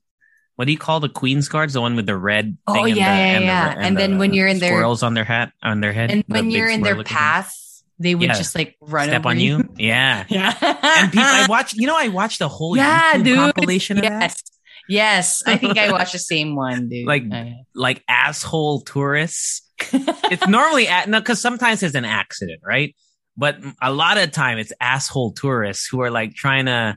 what 0.56 0.66
do 0.66 0.72
you 0.72 0.78
call 0.78 1.00
the 1.00 1.08
Queen's 1.08 1.48
Guards? 1.48 1.72
The 1.74 1.80
one 1.80 1.96
with 1.96 2.06
the 2.06 2.16
red. 2.16 2.56
Oh, 2.66 2.74
thing 2.74 2.88
and 2.90 2.96
yeah, 2.96 3.14
the, 3.14 3.20
yeah, 3.20 3.36
and, 3.36 3.44
yeah. 3.44 3.74
The, 3.74 3.80
And 3.80 3.98
then 3.98 4.10
the 4.12 4.16
when 4.18 4.34
you're 4.34 4.46
in 4.46 4.58
their- 4.60 4.70
squirrels 4.70 5.02
on 5.02 5.14
their 5.14 5.24
hat 5.24 5.52
on 5.62 5.80
their 5.80 5.92
head, 5.92 6.10
And 6.10 6.24
when 6.28 6.50
you're 6.50 6.68
in 6.70 6.82
their 6.82 7.02
path, 7.02 7.52
they 7.98 8.14
would 8.14 8.28
Yeah. 8.28 8.34
just 8.34 8.54
like 8.54 8.76
run 8.80 9.06
thing. 9.08 9.14
step 9.14 9.26
on 9.26 9.38
you, 9.40 9.68
yeah. 9.78 10.24
Yeah. 10.28 10.54
And 10.60 11.10
people, 11.12 11.26
I 11.26 11.46
watched. 11.48 11.74
You 11.74 11.86
know, 11.86 11.96
I 11.96 12.08
watched 12.08 12.38
the 12.38 12.48
whole 12.48 12.76
Yeah, 12.76 13.14
YouTube 13.14 13.24
dude. 13.24 13.36
compilation 13.38 13.96
of 13.98 14.02
that. 14.04 14.20
yes. 14.22 14.42
Yes. 14.86 15.42
I 15.46 15.56
think 15.56 15.78
I 15.78 15.90
watched 15.90 16.12
the 16.12 16.18
same 16.18 16.54
one, 16.56 16.88
dude. 16.88 17.06
Like- 17.12 17.24
Oh, 17.24 17.34
yeah. 17.36 17.54
like 17.74 18.02
asshole 18.08 18.82
tourists. 18.82 19.62
it's 19.92 20.46
normally 20.46 20.86
at 20.86 21.08
no, 21.08 21.18
because 21.20 21.40
sometimes 21.40 21.82
it's 21.82 21.96
an 21.96 22.04
accident, 22.04 22.60
right? 22.64 22.94
But 23.36 23.58
a 23.82 23.92
lot 23.92 24.16
of 24.18 24.30
time 24.30 24.58
it's 24.58 24.72
asshole 24.80 25.32
tourists 25.32 25.88
who 25.90 26.00
are 26.02 26.10
like 26.10 26.34
trying 26.34 26.66
to, 26.66 26.96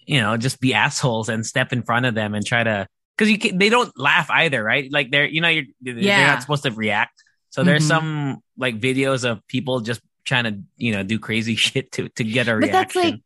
you 0.00 0.20
know, 0.20 0.36
just 0.36 0.60
be 0.60 0.74
assholes 0.74 1.28
and 1.28 1.46
step 1.46 1.72
in 1.72 1.82
front 1.82 2.06
of 2.06 2.14
them 2.14 2.34
and 2.34 2.44
try 2.44 2.64
to, 2.64 2.86
because 3.16 3.30
you 3.30 3.38
can, 3.38 3.58
they 3.58 3.68
don't 3.68 3.92
laugh 3.96 4.28
either, 4.30 4.62
right? 4.62 4.90
Like 4.90 5.10
they're, 5.10 5.26
you 5.26 5.40
know, 5.40 5.48
you're 5.48 5.64
they're 5.80 6.26
not 6.26 6.42
supposed 6.42 6.64
to 6.64 6.72
react. 6.72 7.22
So 7.50 7.62
there's 7.62 7.84
Mhm. 7.84 7.88
some 7.88 8.38
like 8.56 8.80
videos 8.80 9.24
of 9.28 9.46
people 9.46 9.80
just 9.80 10.00
trying 10.24 10.44
to, 10.44 10.58
you 10.76 10.92
know, 10.92 11.02
do 11.02 11.18
crazy 11.18 11.54
shit 11.66 11.92
to 11.92 12.08
to 12.10 12.24
get 12.24 12.48
a 12.48 12.56
reaction. 12.56 12.62
But 12.66 12.72
that's 12.72 12.96
like, 12.96 13.20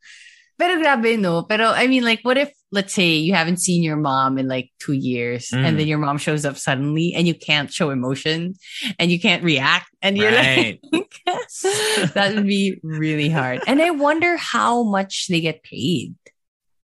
pero 0.58 0.80
grabe, 0.82 1.18
no? 1.18 1.42
Pero 1.44 1.70
I 1.70 1.86
mean, 1.86 2.04
like, 2.04 2.20
what 2.22 2.36
if, 2.36 2.52
let's 2.72 2.92
say, 2.92 3.14
you 3.16 3.32
haven't 3.34 3.58
seen 3.58 3.82
your 3.82 3.96
mom 3.96 4.38
in 4.38 4.48
like 4.48 4.70
two 4.80 4.92
years 4.92 5.48
Mm. 5.50 5.64
and 5.64 5.78
then 5.78 5.86
your 5.86 5.98
mom 5.98 6.18
shows 6.18 6.44
up 6.44 6.56
suddenly 6.56 7.14
and 7.14 7.26
you 7.26 7.34
can't 7.34 7.72
show 7.72 7.90
emotion 7.90 8.54
and 8.98 9.10
you 9.10 9.20
can't 9.20 9.44
react 9.44 9.88
and 10.02 10.16
you're 10.18 10.32
right. 10.32 10.80
like, 10.92 11.12
that 12.14 12.32
would 12.34 12.46
be 12.46 12.78
really 12.82 13.28
hard. 13.28 13.62
And 13.66 13.80
I 13.80 13.90
wonder 13.90 14.36
how 14.36 14.82
much 14.82 15.26
they 15.28 15.40
get 15.40 15.62
paid. 15.62 16.14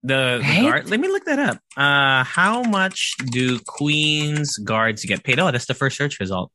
The, 0.04 0.40
the 0.44 0.62
guard. 0.62 0.88
Let 0.90 0.98
me 1.00 1.08
look 1.08 1.24
that 1.26 1.38
up. 1.38 1.58
Uh, 1.76 2.24
how 2.24 2.62
much 2.64 3.14
do 3.30 3.58
Queen's 3.60 4.56
guards 4.58 5.04
get 5.04 5.22
paid? 5.24 5.38
Oh, 5.38 5.50
that's 5.52 5.66
the 5.66 5.74
first 5.74 5.96
search 5.96 6.18
result. 6.18 6.50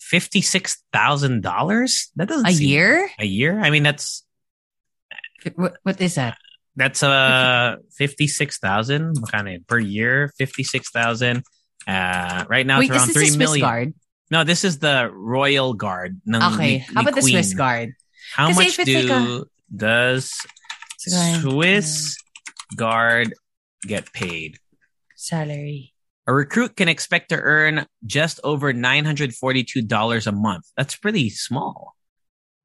Fifty-six 0.00 0.82
thousand 0.92 1.42
dollars. 1.42 2.10
That 2.16 2.28
doesn't 2.28 2.46
A 2.46 2.50
year? 2.50 3.08
A 3.18 3.24
year. 3.26 3.60
I 3.60 3.70
mean, 3.70 3.82
that's 3.82 4.24
What, 5.54 5.76
what 5.82 6.00
is 6.00 6.14
that? 6.16 6.38
That's 6.78 7.02
uh 7.02 7.76
fifty-six 7.96 8.58
thousand 8.58 9.16
kind 9.30 9.66
per 9.66 9.78
year. 9.78 10.32
Fifty-six 10.38 10.90
thousand. 10.90 11.42
Uh, 11.86 12.44
right 12.48 12.66
now 12.66 12.78
Wait, 12.78 12.90
it's 12.90 12.92
this 12.92 12.98
around 13.00 13.08
is 13.10 13.30
three 13.30 13.38
million. 13.38 13.66
Guard. 13.66 13.94
No, 14.30 14.44
this 14.44 14.64
is 14.64 14.78
the 14.78 15.10
Royal 15.12 15.74
Guard. 15.74 16.20
Okay. 16.32 16.56
ni- 16.58 16.78
How 16.78 17.02
about 17.02 17.14
the 17.14 17.22
Swiss 17.22 17.54
Guard? 17.54 17.92
How 18.34 18.50
much 18.52 18.76
do 18.76 19.02
like 19.02 19.44
does 19.74 20.32
Guard, 21.10 21.40
Swiss 21.40 22.16
Guard 22.76 23.34
get 23.82 24.12
paid? 24.12 24.58
Salary. 25.16 25.94
A 26.26 26.32
recruit 26.32 26.76
can 26.76 26.88
expect 26.88 27.30
to 27.30 27.36
earn 27.36 27.86
just 28.04 28.38
over 28.44 28.72
$942 28.74 30.26
a 30.26 30.32
month. 30.32 30.66
That's 30.76 30.94
pretty 30.94 31.30
small. 31.30 31.96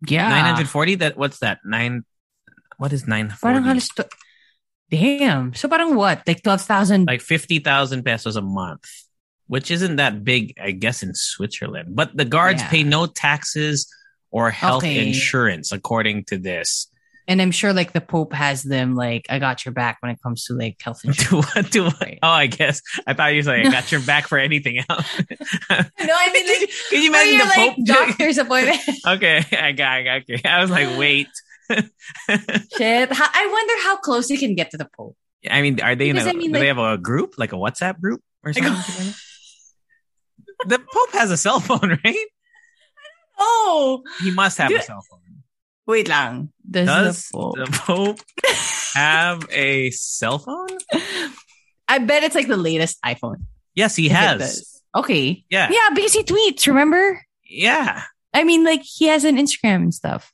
Yeah. 0.05 0.28
940 0.28 0.95
that 0.95 1.18
what's 1.18 1.39
that? 1.39 1.59
9 1.64 2.03
What 2.84 2.92
is 2.92 3.08
940? 3.08 3.40
Parang 3.40 3.64
halos 3.64 3.88
to- 3.96 4.10
Damn. 4.92 5.54
So 5.56 5.70
parang 5.70 5.96
what? 5.96 6.22
Like 6.28 6.44
12,000? 6.44 7.06
like 7.08 7.22
50,000 7.22 8.04
pesos 8.04 8.36
a 8.36 8.42
month, 8.42 8.84
which 9.48 9.72
isn't 9.72 9.96
that 9.96 10.24
big 10.26 10.54
I 10.62 10.72
guess 10.72 11.02
in 11.02 11.16
Switzerland. 11.16 11.96
But 11.96 12.12
the 12.16 12.26
guards 12.26 12.62
Yeah. 12.62 12.70
pay 12.70 12.84
no 12.84 13.06
taxes 13.08 13.88
or 14.32 14.52
health 14.52 14.84
Okay. 14.84 15.08
insurance 15.08 15.72
according 15.72 16.26
to 16.26 16.38
this. 16.38 16.88
and 17.26 17.42
I'm 17.42 17.52
sure 17.56 17.72
like 17.72 17.94
the 17.94 18.02
Pope 18.04 18.34
has 18.34 18.64
them 18.64 18.96
like, 19.00 19.24
I 19.30 19.40
got 19.40 19.64
your 19.64 19.72
back 19.72 20.00
when 20.02 20.12
it 20.12 20.20
comes 20.22 20.44
to 20.52 20.54
like 20.60 20.76
health 20.84 21.00
insurance. 21.08 21.30
to 21.56 21.60
what 21.62 21.72
to 21.72 21.80
what? 21.88 22.02
Right. 22.02 22.20
Oh, 22.22 22.28
I 22.44 22.48
guess 22.48 22.82
I 23.08 23.14
thought 23.16 23.32
you 23.32 23.40
were 23.40 23.44
saying 23.48 23.68
I 23.68 23.72
got 23.72 23.90
your 23.94 24.02
back 24.02 24.28
for 24.28 24.38
anything 24.38 24.84
else. 24.90 25.08
no, 25.72 25.78
I 25.80 26.28
mean 26.36 26.46
like, 26.52 26.70
Can 26.92 27.02
you 27.02 27.10
imagine 27.10 27.38
the 27.40 27.46
like 27.46 27.76
Pope? 27.78 27.86
doctor's 27.88 28.38
appointment. 28.38 28.82
okay, 29.08 29.40
I 29.56 29.72
got, 29.72 29.88
I 29.88 30.04
got, 30.04 30.16
okay. 30.28 30.42
I 30.44 30.60
was 30.62 30.70
like, 30.70 31.00
wait. 31.00 31.30
Shit. 32.78 33.11
How, 33.14 33.28
I 33.34 33.47
wonder 33.51 33.74
how 33.84 33.97
close 33.97 34.28
they 34.28 34.38
can 34.38 34.55
get 34.55 34.72
to 34.72 34.78
the 34.78 34.88
Pope. 34.97 35.16
I 35.49 35.61
mean, 35.61 35.80
are 35.82 35.95
they 35.95 36.09
in 36.09 36.18
a, 36.18 36.22
I 36.22 36.34
mean, 36.34 36.51
do 36.51 36.59
they 36.59 36.68
have 36.68 36.78
a 36.78 36.97
group, 36.97 37.36
like 37.38 37.51
a 37.53 37.57
WhatsApp 37.57 37.99
group 37.99 38.22
or 38.43 38.51
Like- 38.53 38.64
something? 38.64 39.14
the 40.68 40.80
Pope 40.80 41.11
has 41.14 41.32
a 41.32 41.38
cell 41.38 41.59
phone, 41.59 41.97
right? 42.03 42.28
Oh, 43.39 44.03
He 44.22 44.32
must 44.32 44.57
have 44.57 44.70
Do- 44.70 44.78
a 44.78 44.82
cell 44.82 45.03
phone. 45.09 45.20
wait 45.88 46.07
lang. 46.07 46.49
Does, 46.70 46.88
Does 46.88 47.28
the 47.30 47.38
Pope? 47.38 47.55
the 47.57 47.66
Pope 47.72 48.20
have 48.95 49.45
a 49.51 49.89
cell 49.91 50.39
phone? 50.39 50.68
I 51.88 51.97
bet 51.99 52.24
it's 52.24 52.36
like 52.36 52.47
the 52.47 52.57
latest 52.57 52.97
iPhone. 53.03 53.43
Yes, 53.76 53.95
he 53.95 54.09
has. 54.09 54.82
Okay. 54.95 55.43
Yeah. 55.49 55.70
Yeah, 55.72 55.89
because 55.93 56.14
he 56.14 56.24
tweets, 56.24 56.68
remember? 56.68 57.22
Yeah. 57.45 58.03
I 58.34 58.43
mean, 58.43 58.64
like 58.64 58.82
he 58.84 59.05
has 59.07 59.26
an 59.26 59.38
Instagram 59.38 59.76
and 59.84 59.93
stuff. 59.93 60.33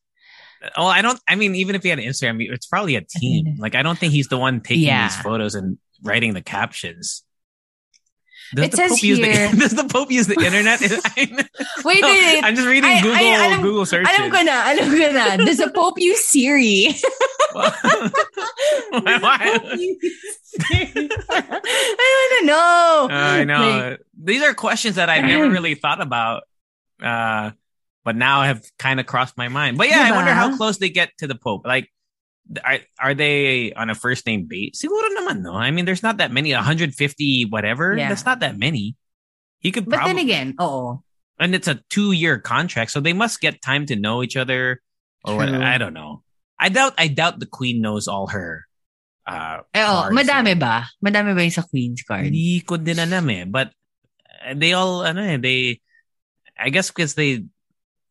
Oh, 0.76 0.86
I 0.88 1.01
don't. 1.01 1.20
I 1.28 1.36
mean, 1.36 1.55
even 1.55 1.76
if 1.76 1.84
he 1.84 1.89
had 1.89 1.99
an 1.99 2.05
Instagram, 2.05 2.45
it's 2.51 2.66
probably 2.68 2.95
a 2.95 3.01
team. 3.01 3.55
Like, 3.60 3.76
I 3.76 3.84
don't 3.84 3.97
think 3.97 4.12
he's 4.14 4.28
the 4.28 4.38
one 4.38 4.62
taking 4.62 4.84
Yeah. 4.84 5.07
these 5.07 5.18
photos 5.18 5.55
and 5.55 5.78
writing 6.03 6.34
the 6.34 6.41
captions. 6.41 7.24
Does 8.55 8.66
It 8.66 8.72
the 8.72 8.78
says 8.78 8.91
Pope 8.91 9.03
use 9.03 9.18
here- 9.20 9.49
the 9.51 9.57
Does 9.57 9.76
the 9.76 9.84
Pope 9.84 10.12
use 10.12 10.28
the 10.28 10.34
internet? 10.43 10.82
Wait, 10.82 11.32
wait, 11.86 12.03
wait. 12.03 12.43
I'm 12.43 12.55
just 12.55 12.68
reading 12.68 12.89
I- 12.89 13.01
Google 13.01 13.16
search. 13.16 13.22
I- 13.38 13.45
alam- 13.45 13.62
Google 13.62 13.86
searches. 13.86 14.18
Alam 14.18 14.32
ko 14.32 14.41
na, 14.41 14.72
alam 14.72 14.89
ko 14.89 15.12
na. 15.12 15.38
Does 15.38 15.57
the 15.57 15.70
Pope 15.74 15.99
use 15.99 16.26
Siri? 16.26 16.95
Why- 17.53 17.72
I 21.32 22.28
don't 22.32 22.45
know. 22.45 23.07
I 23.12 23.43
know. 23.43 23.89
Like, 23.91 23.99
These 24.22 24.41
are 24.43 24.53
questions 24.53 24.95
that 24.95 25.10
I 25.10 25.22
never 25.22 25.49
really 25.55 25.76
thought 25.76 26.01
about. 26.01 26.43
Uh, 27.01 27.51
but 28.10 28.16
now 28.16 28.41
I 28.41 28.47
have 28.47 28.66
kind 28.82 28.99
of 28.99 29.05
crossed 29.05 29.38
my 29.38 29.49
mind. 29.49 29.78
But 29.78 29.88
yeah, 29.88 30.01
I 30.01 30.18
wonder 30.18 30.34
how 30.34 30.57
close 30.57 30.82
they 30.82 30.89
get 30.89 31.14
to 31.20 31.28
the 31.30 31.38
Pope. 31.38 31.62
Like, 31.62 31.93
are 32.66 32.80
are 32.97 33.14
they 33.14 33.72
on 33.74 33.91
a 33.91 33.93
first 33.93 34.26
name 34.26 34.49
base? 34.49 34.82
Siguro 34.82 35.14
naman, 35.14 35.45
no. 35.45 35.53
I 35.53 35.70
mean, 35.70 35.86
there's 35.86 36.01
not 36.01 36.18
that 36.18 36.34
many. 36.34 36.49
150, 36.49 36.89
whatever. 37.53 37.93
Yeah. 37.93 38.10
That's 38.10 38.26
not 38.26 38.39
that 38.39 38.57
many. 38.57 38.97
He 39.62 39.70
could 39.70 39.86
But 39.86 40.10
then 40.10 40.18
again, 40.18 40.55
oh, 40.57 41.05
and 41.38 41.53
it's 41.53 41.70
a 41.70 41.86
two 41.93 42.10
year 42.12 42.41
contract, 42.41 42.89
so 42.89 42.97
they 42.97 43.14
must 43.14 43.45
get 43.45 43.62
time 43.62 43.86
to 43.93 43.95
know 43.95 44.26
each 44.26 44.34
other. 44.34 44.82
Or 45.22 45.38
what, 45.38 45.53
I 45.53 45.78
don't 45.78 45.93
know. 45.93 46.26
I 46.57 46.74
doubt. 46.74 46.97
I 46.97 47.14
doubt 47.14 47.38
the 47.38 47.45
Queen 47.45 47.78
knows 47.78 48.10
all 48.10 48.34
her. 48.34 48.66
Uh, 49.22 49.62
Eh, 49.78 49.86
oh, 49.86 50.10
madami 50.10 50.57
ba? 50.57 50.89
Madami 50.97 51.38
ba 51.38 51.45
yung 51.45 51.53
sa 51.53 51.62
Queen's 51.62 52.01
card? 52.01 52.34
Hindi 52.34 52.66
ko 52.66 52.82
din 52.82 52.97
alam 52.97 53.30
eh. 53.30 53.45
But 53.45 53.70
uh, 54.41 54.57
they 54.57 54.74
all, 54.74 55.05
ano 55.05 55.22
eh, 55.22 55.38
they, 55.38 55.78
I 56.57 56.74
guess 56.74 56.89
because 56.89 57.14
they, 57.14 57.45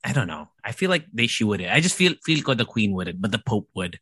I 0.04 0.12
don't 0.12 0.26
know. 0.26 0.48
I 0.62 0.72
feel 0.72 0.90
like 0.90 1.06
they 1.12 1.26
she 1.26 1.44
would. 1.44 1.62
I 1.62 1.80
just 1.80 1.96
feel 1.96 2.14
feel 2.24 2.42
ko 2.42 2.54
the 2.54 2.64
Queen 2.64 2.92
wouldn't, 2.92 3.20
but 3.20 3.32
the 3.32 3.42
Pope 3.42 3.68
would. 3.74 3.98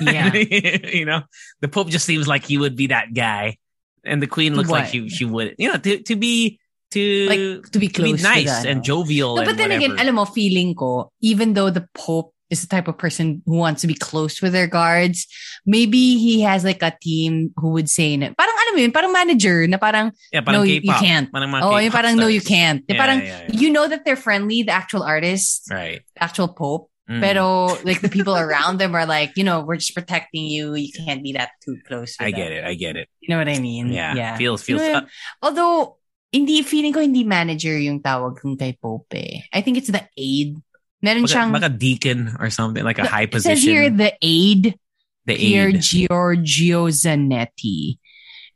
Yeah. 0.00 0.32
you 0.92 1.04
know, 1.04 1.22
the 1.60 1.68
Pope 1.68 1.88
just 1.88 2.06
seems 2.06 2.28
like 2.28 2.44
he 2.44 2.58
would 2.58 2.76
be 2.76 2.88
that 2.88 3.14
guy, 3.14 3.58
and 4.04 4.22
the 4.22 4.28
Queen 4.30 4.54
looks 4.54 4.70
like 4.70 4.88
she 4.88 5.08
she 5.08 5.24
would. 5.24 5.54
You 5.58 5.72
know, 5.72 5.78
to 5.78 6.02
to 6.02 6.16
be 6.16 6.60
to 6.90 7.26
Like, 7.28 7.72
to 7.72 7.78
be 7.78 7.88
to 7.88 8.02
be 8.02 8.12
close 8.14 8.22
to 8.22 8.28
nice 8.28 8.46
that, 8.46 8.66
and 8.66 8.78
no? 8.78 8.82
jovial. 8.82 9.36
No, 9.36 9.44
but 9.44 9.56
then 9.56 9.70
again, 9.70 9.94
whatever. 9.94 10.10
alam 10.10 10.14
mo, 10.16 10.24
feeling 10.26 10.74
ko, 10.74 11.12
even 11.20 11.54
though 11.54 11.70
the 11.70 11.86
Pope 11.94 12.34
is 12.50 12.60
the 12.60 12.66
type 12.66 12.88
of 12.88 12.98
person 12.98 13.42
who 13.46 13.56
wants 13.56 13.80
to 13.82 13.86
be 13.86 13.94
close 13.94 14.42
with 14.42 14.52
their 14.52 14.66
guards, 14.66 15.26
maybe 15.64 16.18
he 16.18 16.42
has 16.42 16.64
like 16.64 16.82
a 16.82 16.92
team 17.00 17.54
who 17.56 17.70
would 17.70 17.88
say, 17.88 18.16
na, 18.16 18.34
parang 18.36 18.54
alam 18.66 18.74
mo 18.74 18.80
yun, 18.82 18.92
parang 18.92 19.12
manager 19.12 19.66
na 19.66 19.78
parang, 19.78 20.12
yeah, 20.32 20.40
parang 20.40 20.60
no, 20.60 20.62
you- 20.66 20.82
can't. 20.82 21.30
Parang 21.32 21.54
oh, 21.62 21.78
K-pop 21.78 21.92
parang 21.94 22.16
no, 22.16 22.26
you 22.26 22.40
can't. 22.40 22.82
Yeah, 22.88 22.98
parang, 22.98 23.20
yeah, 23.22 23.46
yeah. 23.48 23.54
you 23.54 23.70
know 23.70 23.86
that 23.86 24.04
they're 24.04 24.18
friendly, 24.18 24.62
the 24.62 24.72
actual 24.72 25.02
artist, 25.02 25.70
Right. 25.70 26.02
the 26.14 26.22
actual 26.24 26.48
Pope, 26.48 26.90
Mm. 27.10 27.18
pero 27.18 27.66
like 27.82 27.98
the 28.02 28.08
people 28.16 28.38
around 28.38 28.78
them 28.78 28.94
are 28.94 29.02
like, 29.04 29.34
you 29.34 29.42
know, 29.42 29.66
we're 29.66 29.74
just 29.82 29.94
protecting 29.98 30.46
you. 30.46 30.78
You 30.78 30.94
can't 30.94 31.24
be 31.26 31.32
that 31.34 31.50
too 31.58 31.74
close. 31.82 32.14
I 32.20 32.30
get 32.30 32.54
them. 32.54 32.62
it. 32.62 32.64
I 32.64 32.74
get 32.78 32.94
it. 32.94 33.08
You 33.18 33.34
know 33.34 33.38
what 33.42 33.48
I 33.50 33.58
mean? 33.58 33.90
Yeah. 33.90 34.14
Yeah. 34.14 34.36
Feels 34.38 34.62
feels. 34.62 34.80
You 34.80 34.92
know, 34.92 34.98
uh, 34.98 35.06
Although, 35.42 35.98
hindi, 36.30 36.62
feeling 36.62 36.94
ko 36.94 37.00
hindi 37.02 37.24
manager 37.26 37.74
yung 37.74 37.98
tawag 37.98 38.38
kung 38.38 38.54
kay 38.54 38.78
Pope 38.78 39.10
eh. 39.18 39.42
I 39.52 39.58
think 39.60 39.78
it's 39.82 39.90
the 39.90 40.06
aid. 40.14 40.54
Meron 41.02 41.22
baka, 41.22 41.34
siyang, 41.34 41.52
baka 41.52 41.68
deacon 41.68 42.36
or 42.38 42.50
something 42.50 42.84
like 42.84 42.98
a 42.98 43.06
high 43.06 43.26
position. 43.26 43.52
it 43.52 43.56
says 43.56 43.64
here 43.64 43.90
the 43.90 44.12
aid, 44.20 44.78
the 45.24 45.36
Pier 45.36 45.68
aid. 45.68 45.80
Giorgio 45.80 46.88
Zanetti. 46.88 47.98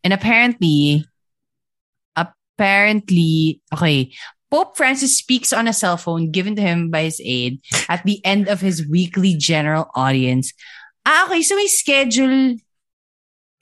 And 0.05 0.13
apparently, 0.13 1.07
apparently, 2.15 3.61
okay, 3.73 4.13
Pope 4.51 4.77
Francis 4.77 5.19
speaks 5.19 5.53
on 5.53 5.67
a 5.67 5.73
cell 5.73 5.97
phone 5.97 6.31
given 6.31 6.55
to 6.57 6.63
him 6.63 6.91
by 6.91 7.03
his 7.05 7.21
aide 7.25 7.61
at 7.89 8.05
the 8.05 8.25
end 8.25 8.49
of 8.49 8.61
his 8.61 8.87
weekly 8.87 9.35
general 9.35 9.91
audience. 9.95 10.53
Ah, 11.07 11.27
okay, 11.27 11.43
so 11.43 11.57
may 11.57 11.67
schedule 11.67 12.57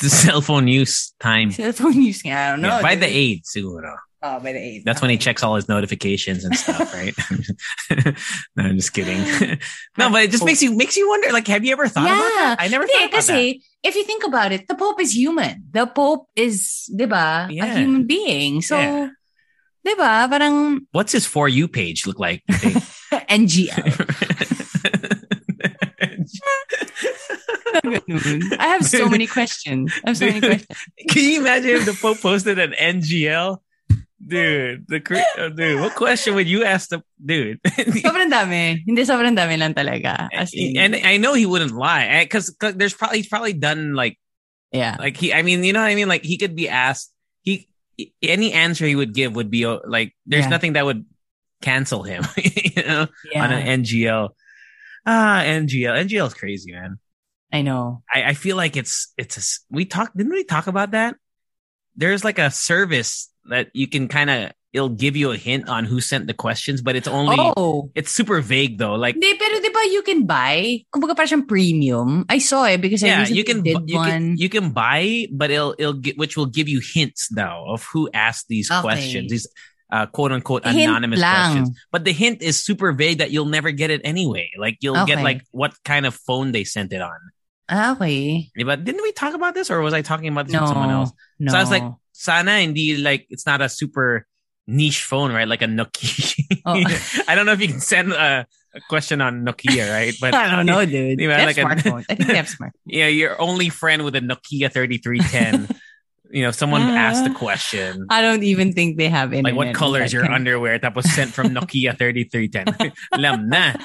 the 0.02 0.10
cell 0.10 0.40
phone 0.40 0.66
use 0.66 1.14
time. 1.20 1.50
cell 1.50 1.72
phone 1.72 2.02
use. 2.02 2.26
I 2.26 2.50
don't 2.50 2.60
know. 2.60 2.68
Yeah, 2.68 2.82
by 2.82 2.96
the 2.96 3.06
aid, 3.06 3.44
siguro. 3.44 3.96
Oh, 4.24 4.38
by 4.38 4.52
the. 4.52 4.82
That's 4.84 5.00
when 5.02 5.10
he 5.10 5.18
checks 5.18 5.42
all 5.42 5.56
his 5.56 5.68
notifications 5.68 6.44
and 6.44 6.54
stuff, 6.54 6.94
right? 6.94 7.14
no, 8.56 8.62
I'm 8.64 8.76
just 8.76 8.92
kidding. 8.92 9.18
no, 9.98 10.10
but 10.10 10.22
it 10.22 10.30
just 10.30 10.44
makes 10.44 10.62
you 10.62 10.76
makes 10.76 10.96
you 10.96 11.08
wonder. 11.08 11.32
Like, 11.32 11.46
have 11.48 11.64
you 11.64 11.72
ever 11.72 11.88
thought 11.88 12.04
about 12.06 12.16
Yeah. 12.22 12.54
that? 12.54 12.56
I 12.60 12.68
never 12.68 12.86
Hindi, 12.86 13.10
thought 13.12 13.24
about 13.28 13.56
if 13.82 13.96
you 13.96 14.04
think 14.04 14.22
about 14.24 14.52
it, 14.52 14.68
the 14.68 14.76
Pope 14.76 15.00
is 15.00 15.16
human. 15.16 15.64
The 15.72 15.86
Pope 15.86 16.28
is, 16.36 16.86
di 16.94 17.06
ba, 17.06 17.48
Yeah. 17.50 17.66
a 17.66 17.78
human 17.78 18.06
being. 18.06 18.62
So, 18.62 18.78
Yeah. 18.78 19.08
di 19.84 19.94
ba, 19.94 20.28
parang. 20.30 20.86
What's 20.92 21.10
his 21.12 21.26
for 21.26 21.48
you 21.48 21.66
page 21.66 22.06
look 22.06 22.20
like? 22.20 22.44
NGL. 23.28 23.74
I 28.58 28.66
have 28.78 28.84
so 28.86 29.08
many 29.08 29.26
questions. 29.26 29.92
I 30.04 30.10
have 30.10 30.16
so 30.16 30.26
many 30.26 30.40
questions. 30.40 30.78
Can 31.08 31.22
you 31.24 31.40
imagine 31.40 31.70
if 31.70 31.86
the 31.86 31.94
Pope 32.00 32.20
posted 32.20 32.58
an 32.58 32.72
NGL? 32.72 33.58
Dude, 34.24 34.86
the 34.86 35.00
cre- 35.00 35.26
oh, 35.38 35.48
dude, 35.48 35.80
what 35.80 35.94
question 35.96 36.36
would 36.36 36.46
you 36.48 36.62
ask 36.62 36.90
the 36.90 37.02
dude? 37.18 37.58
Sobrang 37.66 38.30
dami. 38.30 38.78
Hindi 38.86 39.02
sobrang 39.02 39.34
dami 39.34 39.58
lang 39.58 39.74
talaga. 39.74 40.30
And 40.78 40.94
I 40.94 41.16
know 41.16 41.34
he 41.34 41.44
wouldn't 41.44 41.72
lie 41.74 42.22
because 42.22 42.54
there's 42.60 42.94
probably 42.94 43.18
he's 43.18 43.26
probably 43.26 43.52
done 43.52 43.94
like 43.94 44.18
yeah. 44.70 44.96
like 44.98 45.16
he 45.16 45.34
I 45.34 45.42
mean 45.42 45.64
you 45.64 45.72
know 45.72 45.80
what 45.80 45.90
I 45.90 45.96
mean 45.96 46.06
like 46.06 46.22
he 46.22 46.38
could 46.38 46.54
be 46.54 46.68
asked 46.68 47.10
he 47.42 47.66
any 48.22 48.52
answer 48.52 48.86
he 48.86 48.94
would 48.94 49.12
give 49.12 49.34
would 49.34 49.50
be 49.50 49.66
uh, 49.66 49.78
like 49.84 50.14
there's 50.24 50.44
Yeah. 50.44 50.50
nothing 50.54 50.74
that 50.74 50.84
would 50.86 51.04
cancel 51.60 52.02
him 52.04 52.22
you 52.38 52.82
know 52.82 53.06
yeah. 53.30 53.42
on 53.42 53.52
an 53.52 53.82
NGL 53.82 54.30
ah 55.06 55.42
NGL 55.42 56.06
NGL 56.06 56.26
is 56.26 56.34
crazy 56.34 56.70
man 56.72 56.98
I 57.52 57.60
know. 57.60 58.02
I, 58.08 58.32
I 58.32 58.34
feel 58.34 58.56
like 58.56 58.76
it's 58.78 59.12
it's 59.18 59.36
a 59.36 59.42
we 59.74 59.84
talked 59.84 60.16
didn't 60.16 60.32
we 60.32 60.44
talk 60.44 60.68
about 60.68 60.92
that 60.92 61.16
there's 61.96 62.24
like 62.24 62.38
a 62.38 62.50
service 62.50 63.28
that 63.46 63.68
you 63.72 63.88
can 63.88 64.08
kind 64.08 64.30
of 64.30 64.52
it'll 64.72 64.88
give 64.88 65.16
you 65.16 65.32
a 65.32 65.36
hint 65.36 65.68
on 65.68 65.84
who 65.84 66.00
sent 66.00 66.26
the 66.26 66.34
questions 66.34 66.80
but 66.80 66.96
it's 66.96 67.08
only 67.08 67.36
oh. 67.38 67.90
it's 67.94 68.10
super 68.10 68.40
vague 68.40 68.78
though 68.78 68.94
like 68.94 69.14
Hindi, 69.14 69.36
pero 69.38 69.60
di 69.60 69.68
ba 69.68 69.82
you 69.92 70.02
can 70.02 70.26
buy? 70.26 70.80
Kumbaga 70.90 71.14
parang 71.14 71.28
siyang 71.28 71.48
premium. 71.48 72.24
I 72.28 72.38
saw 72.38 72.64
it 72.64 72.80
because 72.80 73.02
yeah, 73.02 73.28
you 73.28 73.44
can 73.44 73.62
did 73.62 73.84
you 73.86 73.96
one. 73.96 74.08
can 74.08 74.22
you 74.36 74.48
can 74.48 74.70
buy, 74.72 75.28
but 75.30 75.50
it'll 75.50 75.74
it'll 75.78 76.00
get 76.00 76.16
which 76.16 76.36
will 76.36 76.48
give 76.48 76.68
you 76.68 76.80
hints 76.82 77.28
though 77.30 77.68
of 77.68 77.84
who 77.92 78.08
asked 78.12 78.48
these 78.48 78.70
Okay. 78.70 78.80
questions, 78.80 79.30
these 79.30 79.46
uh, 79.92 80.06
quote 80.06 80.32
unquote 80.32 80.64
anonymous 80.64 81.20
questions. 81.20 81.70
But 81.92 82.04
the 82.04 82.12
hint 82.12 82.42
is 82.42 82.58
super 82.58 82.92
vague 82.92 83.18
that 83.18 83.30
you'll 83.30 83.52
never 83.52 83.70
get 83.70 83.90
it 83.90 84.00
anyway. 84.04 84.50
Like 84.56 84.78
you'll 84.80 85.04
get 85.04 85.22
like 85.22 85.44
what 85.52 85.76
kind 85.84 86.06
of 86.06 86.14
phone 86.14 86.52
they 86.52 86.64
sent 86.64 86.92
it 86.92 87.02
on. 87.02 87.20
Ah, 87.68 87.92
okay. 87.96 88.50
But 88.64 88.84
didn't 88.84 89.02
we 89.02 89.12
talk 89.12 89.34
about 89.34 89.54
this, 89.54 89.70
or 89.70 89.80
was 89.80 89.94
I 89.94 90.02
talking 90.02 90.28
about 90.28 90.46
this 90.46 90.54
No. 90.54 90.60
with 90.62 90.70
someone 90.70 90.90
else? 90.90 91.12
No. 91.38 91.52
So 91.52 91.58
I 91.58 91.60
was 91.60 91.70
like, 91.70 91.84
Sana 92.12 92.60
hindi 92.60 92.96
like 92.98 93.26
it's 93.30 93.46
not 93.46 93.60
a 93.62 93.68
super 93.68 94.26
niche 94.66 95.02
phone, 95.04 95.32
right? 95.32 95.48
Like 95.48 95.62
a 95.62 95.66
Nokia. 95.66 96.60
Oh. 96.66 96.74
I 97.28 97.34
don't 97.34 97.46
know 97.46 97.52
if 97.52 97.60
you 97.60 97.68
can 97.68 97.80
send 97.80 98.12
a, 98.12 98.46
a 98.74 98.80
question 98.88 99.20
on 99.20 99.44
Nokia, 99.44 99.90
right? 99.90 100.14
But 100.20 100.34
I 100.38 100.54
don't 100.54 100.66
know, 100.66 100.84
dude. 100.86 101.18
Yeah, 101.20 101.26
They 101.26 101.32
have 101.34 101.46
like 101.46 101.58
a- 101.58 101.62
smartphones. 101.88 102.04
I 102.10 102.14
think 102.14 102.28
they 102.28 102.36
have 102.36 102.48
smart. 102.48 102.72
yeah, 102.86 103.08
your 103.08 103.40
only 103.40 103.68
friend 103.70 104.04
with 104.04 104.14
a 104.16 104.20
Nokia 104.20 104.70
3310. 104.72 105.68
You 106.32 106.40
know, 106.42 106.50
someone 106.50 106.80
Ah. 106.82 107.12
asked 107.12 107.28
the 107.28 107.34
question. 107.36 108.08
I 108.08 108.24
don't 108.24 108.40
even 108.42 108.72
think 108.72 108.96
they 108.96 109.12
have 109.12 109.36
internet. 109.36 109.52
Like, 109.52 109.58
what 109.60 109.76
color 109.76 110.00
is 110.00 110.12
your 110.12 110.24
underwear? 110.24 110.80
That 110.80 110.96
was 110.96 111.04
sent 111.12 111.36
from 111.36 111.52
Nokia 111.56 111.92
3310. 111.92 112.92
Alam 113.12 113.52
na. 113.52 113.76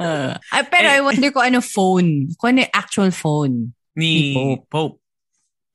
Uh, 0.00 0.34
ah, 0.56 0.62
pero 0.66 0.88
Eh. 0.88 0.96
I 0.96 1.00
wonder 1.04 1.28
kung 1.30 1.44
ano 1.44 1.60
phone. 1.60 2.32
Kung 2.40 2.56
ano 2.58 2.64
actual 2.72 3.12
phone. 3.12 3.76
Ni 3.94 4.10
Ni 4.10 4.34
Pope. 4.34 4.64
Pope. 4.70 4.96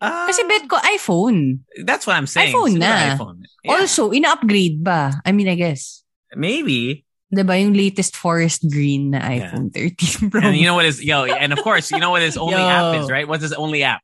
Ah, 0.02 0.26
Kasi 0.32 0.42
bet 0.48 0.64
ko 0.72 0.80
iPhone. 0.80 1.60
that's 1.84 2.08
what 2.08 2.16
I'm 2.16 2.28
saying. 2.28 2.56
iPhone 2.56 2.80
Siguro 2.80 2.88
na. 2.88 3.16
iPhone. 3.16 3.38
Yeah, 3.68 3.72
Also, 3.76 4.02
ina-upgrade 4.16 4.80
ba? 4.80 5.20
I 5.28 5.32
mean, 5.36 5.48
I 5.52 5.56
guess. 5.56 6.04
maybe. 6.36 7.04
Diba 7.30 7.54
yung 7.62 7.78
latest 7.78 8.16
forest 8.18 8.66
green 8.74 9.12
na 9.14 9.22
Yeah. 9.22 9.54
iPhone 9.54 9.70
13 9.70 10.32
Pro? 10.34 10.42
And 10.42 10.58
you 10.58 10.66
know 10.66 10.74
what 10.74 10.86
is 10.90 10.98
yo, 11.04 11.30
and 11.30 11.54
of 11.54 11.62
course, 11.62 11.92
you 11.94 12.00
know 12.02 12.10
what 12.10 12.24
is 12.26 12.38
only 12.42 12.58
Yo. 12.58 12.66
app 12.66 12.98
is, 12.98 13.06
right? 13.12 13.28
What's 13.30 13.44
his 13.46 13.54
only 13.54 13.84
app? 13.86 14.02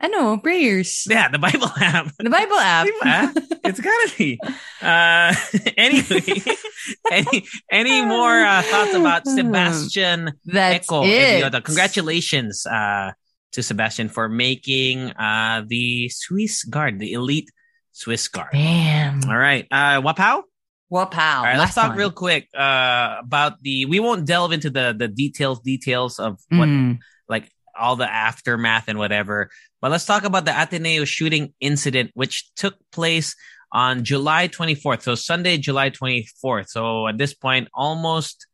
Ano? 0.00 0.36
Prayers. 0.38 1.06
Yeah, 1.08 1.28
the 1.28 1.38
Bible 1.38 1.68
app. 1.80 2.12
The 2.18 2.28
Bible 2.30 2.56
app. 2.58 2.86
Diba? 2.86 3.58
It's 3.64 3.80
gotta 3.80 4.12
be. 4.18 4.38
Uh, 4.82 5.34
anyway, 5.76 6.42
any 7.10 7.44
any 7.72 8.02
more 8.04 8.44
uh, 8.44 8.62
thoughts 8.62 8.94
about 8.94 9.26
Sebastian 9.26 10.32
That's 10.44 10.84
Eco 10.86 11.02
it. 11.04 11.64
Congratulations 11.64 12.66
uh, 12.66 13.12
to 13.52 13.62
Sebastian 13.62 14.08
for 14.10 14.28
making 14.28 15.12
uh, 15.12 15.62
the 15.66 16.10
Swiss 16.10 16.64
Guard, 16.64 16.98
the 16.98 17.12
elite 17.12 17.50
Swiss 17.92 18.28
Guard. 18.28 18.50
Damn. 18.52 19.24
All 19.28 19.36
right. 19.36 19.66
Uh, 19.70 20.02
Wapao? 20.02 20.42
Wow. 20.90 21.08
All 21.10 21.42
right, 21.42 21.58
let's 21.58 21.74
talk 21.74 21.96
real 21.96 22.12
quick 22.12 22.48
uh, 22.54 23.16
about 23.20 23.60
the. 23.62 23.86
We 23.86 23.98
won't 23.98 24.24
delve 24.26 24.52
into 24.52 24.70
the 24.70 24.94
the 24.96 25.08
details 25.08 25.60
details 25.60 26.18
of 26.20 26.38
what 26.48 26.68
Mm. 26.68 26.98
like 27.28 27.50
all 27.78 27.96
the 27.96 28.08
aftermath 28.10 28.86
and 28.88 28.96
whatever. 28.98 29.50
But 29.80 29.90
let's 29.90 30.06
talk 30.06 30.24
about 30.24 30.44
the 30.44 30.52
Ateneo 30.52 31.04
shooting 31.04 31.52
incident, 31.60 32.10
which 32.14 32.52
took 32.54 32.74
place 32.92 33.34
on 33.72 34.04
July 34.04 34.48
24th. 34.48 35.02
So 35.02 35.14
Sunday, 35.14 35.58
July 35.58 35.90
24th. 35.90 36.68
So 36.68 37.08
at 37.08 37.18
this 37.18 37.34
point, 37.34 37.68
almost 37.74 38.46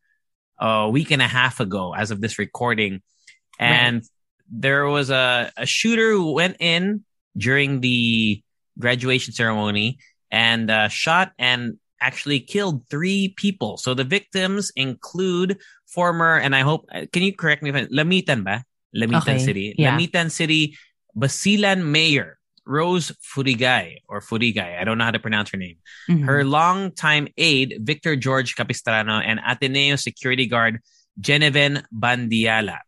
a 0.58 0.88
week 0.90 1.10
and 1.10 1.22
a 1.22 1.28
half 1.28 1.60
ago, 1.60 1.94
as 1.94 2.10
of 2.10 2.20
this 2.20 2.38
recording. 2.38 3.02
And 3.58 4.02
there 4.50 4.86
was 4.86 5.10
a, 5.10 5.52
a 5.56 5.66
shooter 5.66 6.10
who 6.12 6.32
went 6.32 6.56
in 6.60 7.04
during 7.36 7.80
the 7.80 8.42
graduation 8.78 9.32
ceremony 9.32 9.98
and 10.30 10.70
uh, 10.70 10.88
shot 10.88 11.32
and 11.38 11.78
actually 12.00 12.40
killed 12.40 12.88
three 12.90 13.32
people. 13.36 13.76
So 13.76 13.94
the 13.94 14.04
victims 14.04 14.72
include 14.74 15.58
former, 15.86 16.36
and 16.36 16.54
I 16.54 16.60
hope, 16.60 16.86
uh, 16.92 17.06
can 17.12 17.22
you 17.22 17.34
correct 17.34 17.62
me 17.62 17.70
if 17.70 17.76
I, 17.76 17.84
Lamitan 17.86 18.42
ba? 18.44 18.64
Lamitan 18.94 19.22
Okay, 19.22 19.38
City. 19.38 19.74
yeah. 19.78 19.96
Lamitan 19.96 20.30
City 20.30 20.76
Basilan 21.16 21.84
Mayor 21.84 22.38
Rose 22.64 23.12
Furigay 23.22 23.98
or 24.08 24.20
Furigay. 24.20 24.80
I 24.80 24.84
don't 24.84 24.98
know 24.98 25.04
how 25.04 25.10
to 25.10 25.18
pronounce 25.18 25.50
her 25.50 25.58
name. 25.58 25.76
Mhm. 26.08 26.24
Her 26.24 26.44
longtime 26.44 27.28
aide, 27.36 27.78
Victor 27.80 28.14
George 28.16 28.54
Capistrano, 28.54 29.18
and 29.18 29.40
Ateneo 29.40 29.96
security 29.96 30.46
guard, 30.46 30.80
Jeneven 31.20 31.82
Bandiala. 31.92 32.78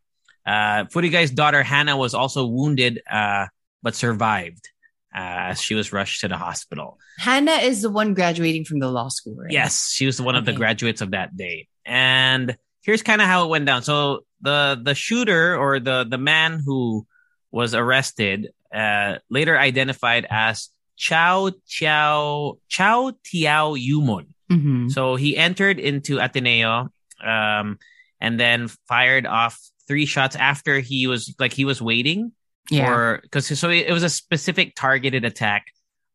Uh, 0.47 0.85
Furigay's 0.93 1.31
daughter, 1.31 1.63
Hannah, 1.63 1.97
was 1.97 2.15
also 2.15 2.47
wounded, 2.47 3.01
uh, 3.11 3.47
but 3.83 3.95
survived 3.95 4.69
uh, 5.15 5.51
as 5.51 5.61
she 5.61 5.75
was 5.75 5.93
rushed 5.93 6.21
to 6.21 6.29
the 6.29 6.37
hospital. 6.37 6.99
Hannah 7.19 7.59
is 7.63 7.83
the 7.83 7.91
one 7.91 8.15
graduating 8.15 8.65
from 8.65 8.79
the 8.79 8.91
law 8.91 9.09
school, 9.09 9.37
right? 9.37 9.51
Yes, 9.51 9.91
she 9.93 10.07
was 10.07 10.21
one 10.21 10.37
of 10.37 10.45
the 10.45 10.53
graduates 10.53 11.01
of 11.01 11.13
that 11.13 11.37
day. 11.37 11.67
And 11.85 12.57
here's 12.83 13.03
kind 13.03 13.21
of 13.21 13.27
how 13.27 13.45
it 13.45 13.49
went 13.49 13.67
down. 13.67 13.83
So 13.83 14.25
the 14.41 14.81
the 14.83 14.95
shooter 14.95 15.57
or 15.57 15.81
the 15.81 16.05
the 16.09 16.19
man 16.19 16.63
who 16.65 17.07
was 17.55 17.71
arrested 17.75 18.51
uh, 18.75 19.23
later 19.31 19.55
identified 19.55 20.27
as 20.29 20.71
Chao 20.99 21.51
Chao 21.71 22.59
Chao 22.69 23.13
Tiao 23.23 23.79
Yumol. 23.79 24.27
Mhm. 24.51 24.91
So 24.91 25.15
he 25.15 25.37
entered 25.39 25.79
into 25.79 26.19
Ateneo 26.19 26.91
um, 27.23 27.79
and 28.21 28.39
then 28.39 28.67
fired 28.91 29.27
off 29.27 29.59
three 29.87 30.07
shots 30.07 30.35
after 30.35 30.81
he 30.81 31.07
was 31.07 31.35
like 31.39 31.53
he 31.55 31.65
was 31.65 31.81
waiting 31.81 32.33
Yeah. 32.71 32.91
or 32.91 33.21
because 33.23 33.47
so 33.59 33.71
it 33.71 33.93
was 33.93 34.03
a 34.03 34.11
specific 34.11 34.75
targeted 34.75 35.25
attack 35.25 35.67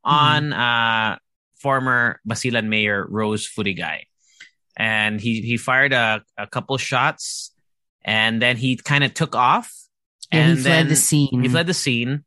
Mm-hmm. 0.06 0.16
on 0.16 0.54
uh 0.54 1.18
former 1.60 2.20
Basilan 2.28 2.68
Mayor 2.72 3.06
Rose 3.08 3.44
Furigay. 3.48 4.08
And 4.78 5.20
he 5.20 5.42
he 5.44 5.58
fired 5.58 5.92
a, 5.92 6.24
a 6.38 6.48
couple 6.48 6.78
shots 6.80 7.52
and 8.06 8.42
then 8.42 8.56
he 8.56 8.78
kind 8.80 9.04
of 9.04 9.14
took 9.14 9.36
off 9.36 9.68
yeah, 10.32 10.40
and 10.40 10.58
he 10.58 10.64
then 10.64 10.74
fled 10.86 10.90
the 10.90 10.96
scene. 10.96 11.42
he 11.44 11.50
fled 11.50 11.68
the 11.68 11.74
scene 11.74 12.24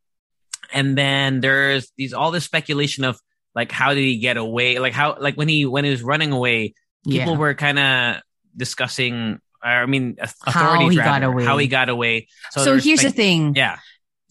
and 0.72 0.96
then 0.96 1.40
there's 1.40 1.92
these 1.96 2.12
all 2.12 2.30
this 2.30 2.44
speculation 2.44 3.04
of 3.04 3.18
like 3.54 3.70
how 3.70 3.94
did 3.94 4.00
he 4.00 4.18
get 4.18 4.36
away 4.36 4.78
like 4.78 4.92
how 4.92 5.16
like 5.20 5.34
when 5.36 5.48
he 5.48 5.66
when 5.66 5.84
he 5.84 5.90
was 5.90 6.02
running 6.02 6.32
away 6.32 6.74
people 7.06 7.32
yeah. 7.32 7.38
were 7.38 7.54
kind 7.54 7.78
of 7.78 8.22
discussing 8.56 9.38
I 9.62 9.86
mean 9.86 10.16
auth- 10.16 10.34
How 10.44 10.72
authorities 10.72 10.90
he 10.98 11.04
got 11.04 11.22
away. 11.22 11.44
how 11.44 11.58
he 11.58 11.66
got 11.68 11.88
away 11.88 12.28
So, 12.50 12.64
there's, 12.64 12.84
here's 12.84 13.02
like- 13.04 13.12
the 13.12 13.16
thing. 13.16 13.54
yeah 13.54 13.78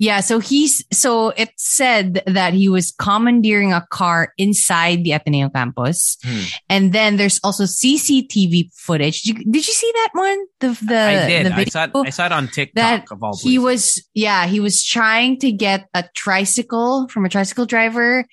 Yeah, 0.02 0.22
so 0.22 0.40
he's 0.40 0.84
so 0.92 1.30
it 1.38 1.50
said 1.58 2.24
that 2.26 2.56
he 2.56 2.68
was 2.70 2.90
commandeering 2.98 3.72
a 3.72 3.86
car 3.92 4.34
inside 4.40 5.04
the 5.04 5.12
Ateneo 5.12 5.50
campus, 5.54 6.18
Hmm. 6.26 6.42
and 6.70 6.92
then 6.92 7.18
there's 7.18 7.40
also 7.44 7.66
CCTV 7.66 8.72
footage. 8.74 9.22
Did 9.22 9.38
you, 9.38 9.44
did 9.46 9.68
you 9.68 9.74
see 9.74 9.92
that 9.94 10.10
one? 10.14 10.40
The 10.60 10.70
the 10.82 11.00
I 11.00 11.28
did. 11.30 11.46
the 11.46 11.54
I 11.54 11.64
saw 11.66 11.84
it, 11.86 11.92
I 11.94 12.10
saw 12.10 12.26
it 12.26 12.32
on 12.32 12.48
TikTok 12.48 12.74
that 12.82 13.06
of 13.12 13.22
all 13.22 13.38
he 13.38 13.60
was 13.60 14.02
yeah 14.16 14.48
he 14.48 14.60
was 14.60 14.84
trying 14.84 15.38
to 15.42 15.52
get 15.52 15.86
a 15.94 16.04
tricycle 16.16 17.08
from 17.10 17.24
a 17.26 17.30
tricycle 17.30 17.68
driver, 17.68 18.26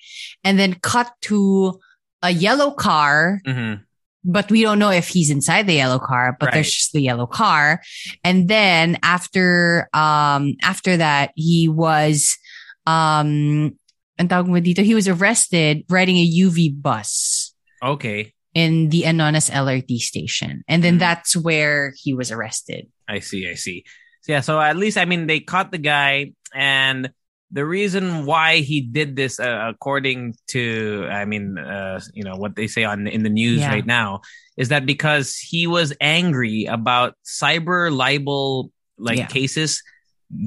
and 0.43 0.57
then 0.57 0.73
cut 0.81 1.11
to 1.29 1.79
a 2.23 2.31
yellow 2.31 2.71
car 2.71 3.41
Mhm. 3.45 3.81
But 4.23 4.49
we 4.51 4.61
don't 4.61 4.79
know 4.79 4.91
if 4.91 5.07
he's 5.07 5.29
inside 5.29 5.67
the 5.67 5.75
yellow 5.75 5.99
car, 5.99 6.35
but 6.39 6.53
there's 6.53 6.71
just 6.71 6.91
the 6.93 7.01
yellow 7.01 7.25
car. 7.25 7.81
And 8.23 8.47
then 8.47 8.97
after, 9.03 9.87
um, 9.93 10.55
after 10.61 10.97
that, 10.97 11.31
he 11.35 11.69
was, 11.69 12.37
um, 12.85 13.77
mo 14.19 14.59
dito, 14.59 14.83
he 14.83 14.95
was 14.95 15.07
arrested 15.07 15.83
riding 15.89 16.17
a 16.17 16.27
UV 16.27 16.81
bus 16.81 17.53
Okay, 17.81 18.33
in 18.53 18.89
the 18.89 19.03
Anonas 19.03 19.49
LRT 19.49 19.99
station. 19.99 20.63
And 20.67 20.83
then 20.83 20.95
Mhm. 20.95 20.99
that's 20.99 21.35
where 21.37 21.93
he 21.95 22.13
was 22.13 22.31
arrested. 22.31 22.87
I 23.07 23.19
see. 23.19 23.47
I 23.49 23.53
see. 23.55 23.85
So, 24.23 24.33
yeah. 24.33 24.41
So 24.41 24.59
at 24.59 24.75
least 24.75 24.97
I 24.97 25.05
mean 25.05 25.27
they 25.27 25.39
caught 25.39 25.71
the 25.71 25.77
guy, 25.77 26.33
and 26.53 27.09
the 27.51 27.65
reason 27.65 28.25
why 28.25 28.57
he 28.57 28.81
did 28.81 29.15
this, 29.15 29.39
uh, 29.39 29.65
according 29.73 30.35
to 30.49 31.07
I 31.09 31.25
mean, 31.25 31.57
uh, 31.57 31.99
you 32.13 32.23
know 32.23 32.35
what 32.35 32.55
they 32.55 32.67
say 32.67 32.83
on 32.83 33.07
in 33.07 33.23
the 33.23 33.29
news 33.29 33.61
Yeah. 33.61 33.71
right 33.71 33.85
now, 33.85 34.21
is 34.57 34.69
that 34.69 34.85
because 34.85 35.35
he 35.37 35.65
was 35.67 35.93
angry 35.99 36.65
about 36.65 37.15
cyber 37.25 37.91
libel 37.91 38.71
like 38.97 39.17
Yeah. 39.17 39.27
cases 39.27 39.81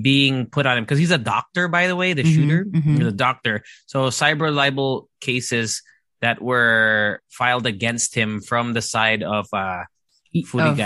being 0.02 0.46
put 0.46 0.64
on 0.66 0.78
him 0.78 0.84
because 0.84 0.98
he's 0.98 1.10
a 1.10 1.18
doctor, 1.18 1.66
by 1.66 1.88
the 1.88 1.96
way, 1.96 2.12
the 2.12 2.22
Mhm, 2.22 2.34
shooter, 2.34 2.64
mhm. 2.70 2.96
he's 2.98 3.06
a 3.06 3.10
doctor. 3.12 3.62
So 3.86 4.06
cyber 4.14 4.54
libel 4.54 5.08
cases 5.20 5.82
that 6.20 6.40
were 6.40 7.20
filed 7.30 7.66
against 7.66 8.14
him 8.14 8.40
from 8.40 8.74
the 8.74 8.82
side 8.82 9.22
of 9.24 9.46
uh. 9.52 9.82
Of- 10.54 10.78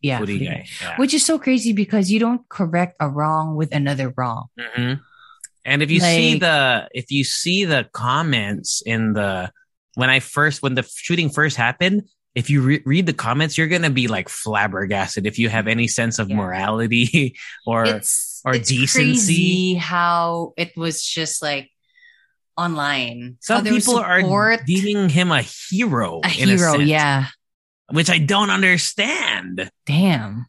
yeah. 0.00 0.20
Furigay. 0.20 0.64
Yeah. 0.80 0.96
Which 0.96 1.12
is 1.12 1.24
so 1.24 1.38
crazy 1.38 1.72
because 1.72 2.10
you 2.10 2.20
don't 2.20 2.48
correct 2.48 2.94
a 3.00 3.08
wrong 3.10 3.56
with 3.56 3.74
another 3.74 4.14
wrong. 4.16 4.46
hmm 4.56 4.94
And 5.66 5.82
if 5.82 5.90
you 5.90 5.98
see 6.00 6.38
the 6.38 6.88
if 6.94 7.10
you 7.10 7.24
see 7.24 7.64
the 7.66 7.88
comments 7.92 8.82
in 8.86 9.12
the 9.14 9.50
when 9.94 10.08
I 10.08 10.20
first 10.20 10.62
when 10.62 10.74
the 10.74 10.82
shooting 10.84 11.28
first 11.28 11.56
happened, 11.56 12.04
if 12.34 12.48
you 12.50 12.62
re- 12.62 12.82
read 12.86 13.06
the 13.06 13.12
comments, 13.12 13.58
you're 13.58 13.66
gonna 13.66 13.90
be 13.90 14.06
like 14.08 14.28
flabbergasted 14.28 15.26
if 15.26 15.38
you 15.38 15.48
have 15.48 15.66
any 15.66 15.88
sense 15.88 16.18
of 16.20 16.28
Yeah. 16.30 16.36
morality 16.36 17.36
or 17.66 17.84
it's 17.84 18.40
or 18.44 18.54
it's 18.54 18.68
decency. 18.68 19.74
how 19.74 20.52
it 20.56 20.76
was 20.76 21.02
just 21.02 21.42
like 21.42 21.68
online. 22.56 23.36
Some 23.40 23.64
people 23.64 23.96
are 23.98 24.56
deeming 24.64 25.08
him 25.08 25.32
a 25.32 25.42
hero. 25.42 26.20
a 26.24 26.28
in 26.40 26.48
hero. 26.48 26.72
sense, 26.78 26.84
yeah, 26.88 27.26
which 27.90 28.08
I 28.10 28.18
don't 28.18 28.50
understand. 28.50 29.70
damn. 29.84 30.46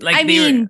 Like 0.00 0.16
I 0.16 0.24
they 0.24 0.40
were- 0.40 0.46
mean, 0.46 0.68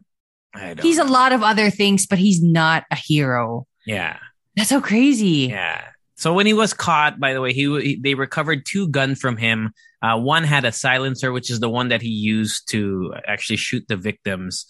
I 0.54 0.74
don't 0.74 0.82
he's 0.84 0.98
a 0.98 1.04
lot 1.04 1.32
of 1.32 1.42
other 1.42 1.70
things, 1.70 2.06
but 2.06 2.18
he's 2.18 2.42
not 2.42 2.84
a 2.90 2.96
hero. 2.96 3.66
Yeah. 3.86 4.18
That's 4.56 4.70
so 4.70 4.80
crazy. 4.80 5.48
Yeah. 5.50 5.84
So 6.16 6.32
when 6.32 6.46
he 6.46 6.54
was 6.54 6.72
caught, 6.72 7.20
by 7.20 7.34
the 7.34 7.40
way, 7.40 7.52
he, 7.52 7.80
he 7.80 8.00
they 8.02 8.14
recovered 8.14 8.64
two 8.66 8.88
guns 8.88 9.20
from 9.20 9.36
him. 9.36 9.72
Uh, 10.00 10.18
one 10.18 10.44
had 10.44 10.64
a 10.64 10.72
silencer, 10.72 11.30
which 11.30 11.50
is 11.50 11.60
the 11.60 11.68
one 11.68 11.88
that 11.88 12.02
he 12.02 12.08
used 12.08 12.70
to 12.70 13.14
actually 13.26 13.56
shoot 13.56 13.84
the 13.86 13.96
victims. 13.96 14.66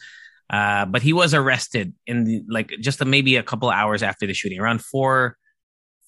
Uh, 0.51 0.87
but 0.87 1.03
he 1.03 1.12
was 1.12 1.35
arrested 1.35 1.93
in 2.07 2.25
the, 2.25 2.43
like 2.49 2.73
just 2.81 3.05
maybe 3.05 3.37
a 3.37 3.43
couple 3.43 3.71
hours 3.71 4.03
after 4.03 4.27
the 4.27 4.35
shooting, 4.35 4.61
around 4.61 4.81
four 4.81 5.37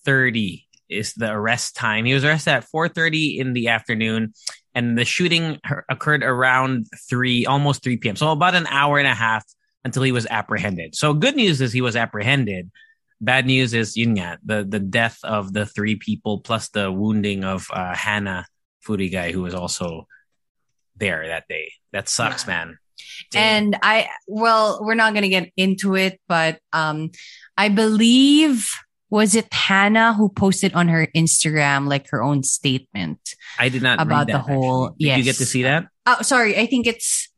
thirty 0.05 0.67
is 0.89 1.13
the 1.15 1.31
arrest 1.31 1.77
time. 1.77 2.05
He 2.05 2.15
was 2.15 2.25
arrested 2.25 2.51
at 2.51 2.65
four 2.65 2.89
thirty 2.89 3.39
in 3.39 3.53
the 3.53 3.69
afternoon, 3.69 4.33
and 4.75 4.99
the 4.99 5.05
shooting 5.05 5.59
occurred 5.89 6.23
around 6.23 6.87
three, 7.09 7.47
almost 7.47 7.83
three 7.83 7.97
p.m. 7.97 8.17
So 8.17 8.33
about 8.33 8.55
an 8.55 8.67
hour 8.69 8.99
and 8.99 9.09
a 9.09 9.15
half 9.15 9.45
until 9.85 10.03
he 10.03 10.13
was 10.13 10.27
apprehended. 10.27 10.97
So 10.97 11.15
good 11.15 11.37
news 11.37 11.61
is 11.61 11.73
he 11.73 11.81
was 11.81 11.97
apprehended. 11.97 12.71
Bad 13.21 13.47
news 13.47 13.75
is 13.75 13.97
yun 13.97 14.15
nga, 14.17 14.39
the 14.45 14.65
the 14.65 14.79
death 14.79 15.19
of 15.25 15.53
the 15.53 15.67
three 15.67 15.97
people 15.97 16.41
plus 16.41 16.69
the 16.71 16.91
wounding 16.93 17.43
of 17.45 17.67
uh, 17.73 17.95
Hannah 17.95 18.47
Furigay, 18.87 19.33
who 19.33 19.43
was 19.43 19.55
also 19.55 20.07
there 20.97 21.27
that 21.27 21.45
day. 21.49 21.73
That 21.93 22.09
sucks, 22.09 22.45
Yeah. 22.47 22.55
man. 22.55 22.79
Damn. 23.31 23.43
And 23.43 23.77
I, 23.83 24.09
well, 24.27 24.79
we're 24.83 24.95
not 24.95 25.13
going 25.15 25.23
to 25.23 25.29
get 25.29 25.51
into 25.57 25.95
it, 25.97 26.21
but, 26.29 26.59
um, 26.73 27.11
I 27.57 27.69
believe, 27.69 28.71
was 29.11 29.35
it 29.35 29.53
Hannah 29.53 30.15
who 30.15 30.29
posted 30.29 30.75
on 30.75 30.89
her 30.89 31.07
Instagram, 31.17 31.89
like 31.89 32.09
her 32.11 32.23
own 32.23 32.43
statement? 32.43 33.19
I 33.59 33.69
did 33.69 33.83
not 33.83 34.01
about 34.01 34.27
read 34.29 34.35
the 34.35 34.39
whole- 34.39 34.87
actually. 34.89 35.07
Did 35.09 35.19
you 35.19 35.25
get 35.25 35.37
to 35.37 35.47
see 35.47 35.63
that? 35.65 35.87
Oh, 36.07 36.23
sorry. 36.23 36.57
I 36.59 36.67
think 36.67 36.87
it's, 36.87 37.29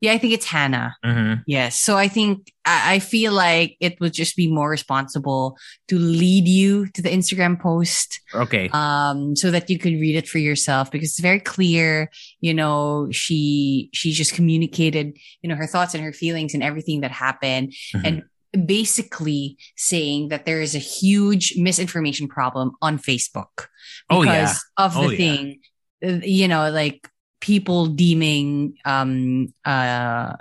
yeah, 0.00 0.12
I 0.12 0.18
think 0.18 0.32
it's 0.32 0.46
Hannah. 0.46 0.96
Mm-hmm. 1.04 1.42
Yes. 1.46 1.76
So 1.78 1.96
I 1.96 2.08
think 2.08 2.52
I, 2.64 2.94
I 2.94 2.98
feel 3.00 3.32
like 3.32 3.76
it 3.80 4.00
would 4.00 4.12
just 4.14 4.34
be 4.36 4.50
more 4.50 4.70
responsible 4.70 5.56
to 5.88 5.98
lead 5.98 6.48
you 6.48 6.86
to 6.94 7.02
the 7.02 7.10
Instagram 7.10 7.60
post, 7.60 8.20
Okay. 8.34 8.68
um, 8.72 9.36
so 9.36 9.50
that 9.50 9.68
you 9.68 9.78
could 9.78 9.92
read 9.92 10.16
it 10.16 10.28
for 10.28 10.38
yourself 10.38 10.90
because 10.90 11.10
it's 11.10 11.20
very 11.20 11.40
clear. 11.40 12.10
You 12.40 12.54
know, 12.54 13.08
she 13.12 13.90
she 13.92 14.12
just 14.12 14.32
communicated, 14.34 15.16
you 15.42 15.48
know, 15.48 15.56
her 15.56 15.66
thoughts 15.66 15.94
and 15.94 16.02
her 16.02 16.12
feelings 16.12 16.54
and 16.54 16.62
everything 16.62 17.02
that 17.02 17.10
happened, 17.12 17.74
Mhm. 17.94 18.04
and 18.06 18.66
basically 18.66 19.56
saying 19.76 20.28
that 20.28 20.44
there 20.46 20.60
is 20.60 20.74
a 20.74 20.78
huge 20.78 21.54
misinformation 21.56 22.26
problem 22.26 22.72
on 22.82 22.98
Facebook 22.98 23.68
Oh, 24.08 24.22
because 24.22 24.58
yeah. 24.78 24.84
of 24.84 24.94
the 24.94 25.00
Oh, 25.00 25.10
thing, 25.16 25.60
uh, 26.04 26.18
you 26.24 26.48
know, 26.48 26.70
like 26.70 27.06
people 27.40 27.86
deeming 27.86 28.76
um 28.84 29.52
uh 29.64 30.34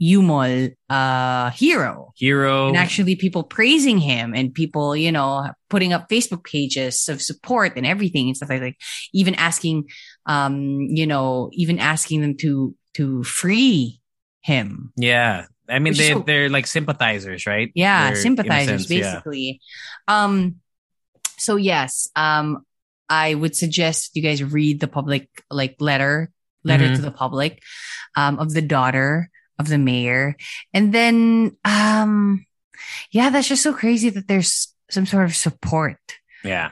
Yumol 0.00 0.74
uh 0.90 1.50
hero 1.50 2.12
Hero. 2.16 2.68
and 2.68 2.76
actually 2.76 3.14
people 3.16 3.44
praising 3.44 3.98
him 3.98 4.34
and 4.34 4.52
people 4.52 4.96
you 4.96 5.12
know 5.12 5.48
putting 5.70 5.92
up 5.92 6.08
facebook 6.08 6.44
pages 6.44 7.08
of 7.08 7.22
support 7.22 7.74
and 7.76 7.86
everything 7.86 8.26
and 8.26 8.36
stuff 8.36 8.50
like 8.50 8.60
that 8.60 8.74
even 9.12 9.34
asking 9.36 9.84
um 10.26 10.80
you 10.90 11.06
know 11.06 11.48
even 11.52 11.78
asking 11.78 12.20
them 12.22 12.36
to 12.36 12.74
to 12.94 13.22
free 13.22 14.00
him 14.42 14.92
yeah. 14.96 15.46
I 15.66 15.78
mean, 15.78 15.94
they, 15.94 16.12
so- 16.12 16.20
they're 16.20 16.50
like 16.50 16.66
sympathizers, 16.66 17.46
right? 17.46 17.70
yeah 17.74 18.08
They're, 18.08 18.16
sympathizers 18.16 18.88
sense, 18.88 18.90
yeah. 18.90 19.14
basically 19.14 19.60
um 20.08 20.56
so 21.38 21.56
yes 21.56 22.08
um 22.16 22.66
i 23.08 23.32
would 23.32 23.56
suggest 23.56 24.10
you 24.14 24.22
guys 24.22 24.42
read 24.44 24.80
the 24.80 24.88
public 24.88 25.30
like 25.50 25.76
letter 25.80 26.30
letter 26.64 26.88
Mhm. 26.88 26.96
to 26.96 27.02
the 27.02 27.10
public 27.12 27.62
um 28.16 28.38
of 28.38 28.52
the 28.52 28.62
daughter 28.62 29.30
of 29.58 29.68
the 29.68 29.78
mayor 29.78 30.34
and 30.72 30.92
then 30.92 31.56
um 31.64 32.44
yeah 33.12 33.30
that's 33.30 33.48
just 33.48 33.62
so 33.62 33.72
crazy 33.72 34.10
that 34.10 34.26
there's 34.26 34.74
some 34.90 35.06
sort 35.06 35.24
of 35.24 35.34
support. 35.36 35.96
Yeah. 36.44 36.70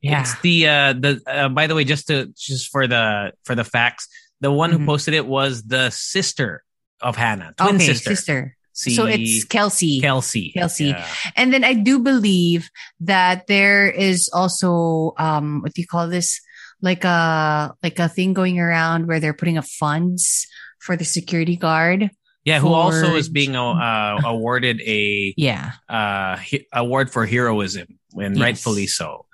Yeah. 0.00 0.20
It's 0.22 0.34
the 0.42 0.66
uh 0.66 0.92
the 0.94 1.22
uh, 1.30 1.48
by 1.48 1.66
the 1.68 1.74
way, 1.76 1.84
just 1.84 2.08
to 2.08 2.26
just 2.36 2.70
for 2.74 2.86
the 2.88 3.32
for 3.44 3.54
the 3.54 3.62
facts, 3.62 4.08
the 4.40 4.50
one 4.50 4.70
Mhm. 4.72 4.80
who 4.80 4.86
posted 4.86 5.14
it 5.14 5.26
was 5.26 5.62
the 5.62 5.90
sister 5.90 6.64
of 7.00 7.14
Hannah, 7.14 7.54
twin 7.56 7.76
okay, 7.76 7.86
sister. 7.86 8.10
sister. 8.16 8.56
Si 8.74 8.96
So 8.96 9.04
it's 9.06 9.44
Kelsey. 9.44 10.00
Kelsey. 10.00 10.50
Kelsey. 10.56 10.86
Yeah. 10.96 11.06
And 11.36 11.52
then 11.52 11.62
I 11.62 11.74
do 11.74 12.00
believe 12.00 12.68
that 13.04 13.46
there 13.46 13.86
is 13.86 14.28
also 14.32 15.12
um 15.22 15.60
what 15.62 15.72
do 15.74 15.80
you 15.80 15.86
call 15.86 16.08
this? 16.08 16.40
Like 16.82 17.06
a 17.06 17.72
like 17.82 17.98
a 18.02 18.10
thing 18.10 18.34
going 18.34 18.58
around 18.58 19.06
where 19.06 19.22
they're 19.22 19.38
putting 19.38 19.56
up 19.56 19.64
funds 19.70 20.50
for 20.82 20.98
the 20.98 21.06
security 21.06 21.54
guard. 21.54 22.10
Yeah, 22.42 22.58
who 22.58 22.74
also 22.74 23.14
is 23.14 23.30
being 23.30 23.54
uh, 23.54 24.18
awarded 24.26 24.82
a 24.82 25.30
Yeah. 25.38 25.78
uh 25.86 26.42
he- 26.42 26.66
award 26.74 27.14
for 27.14 27.22
heroism 27.22 27.86
and 28.18 28.34
Yes. 28.34 28.42
rightfully 28.42 28.90
so. 28.90 29.30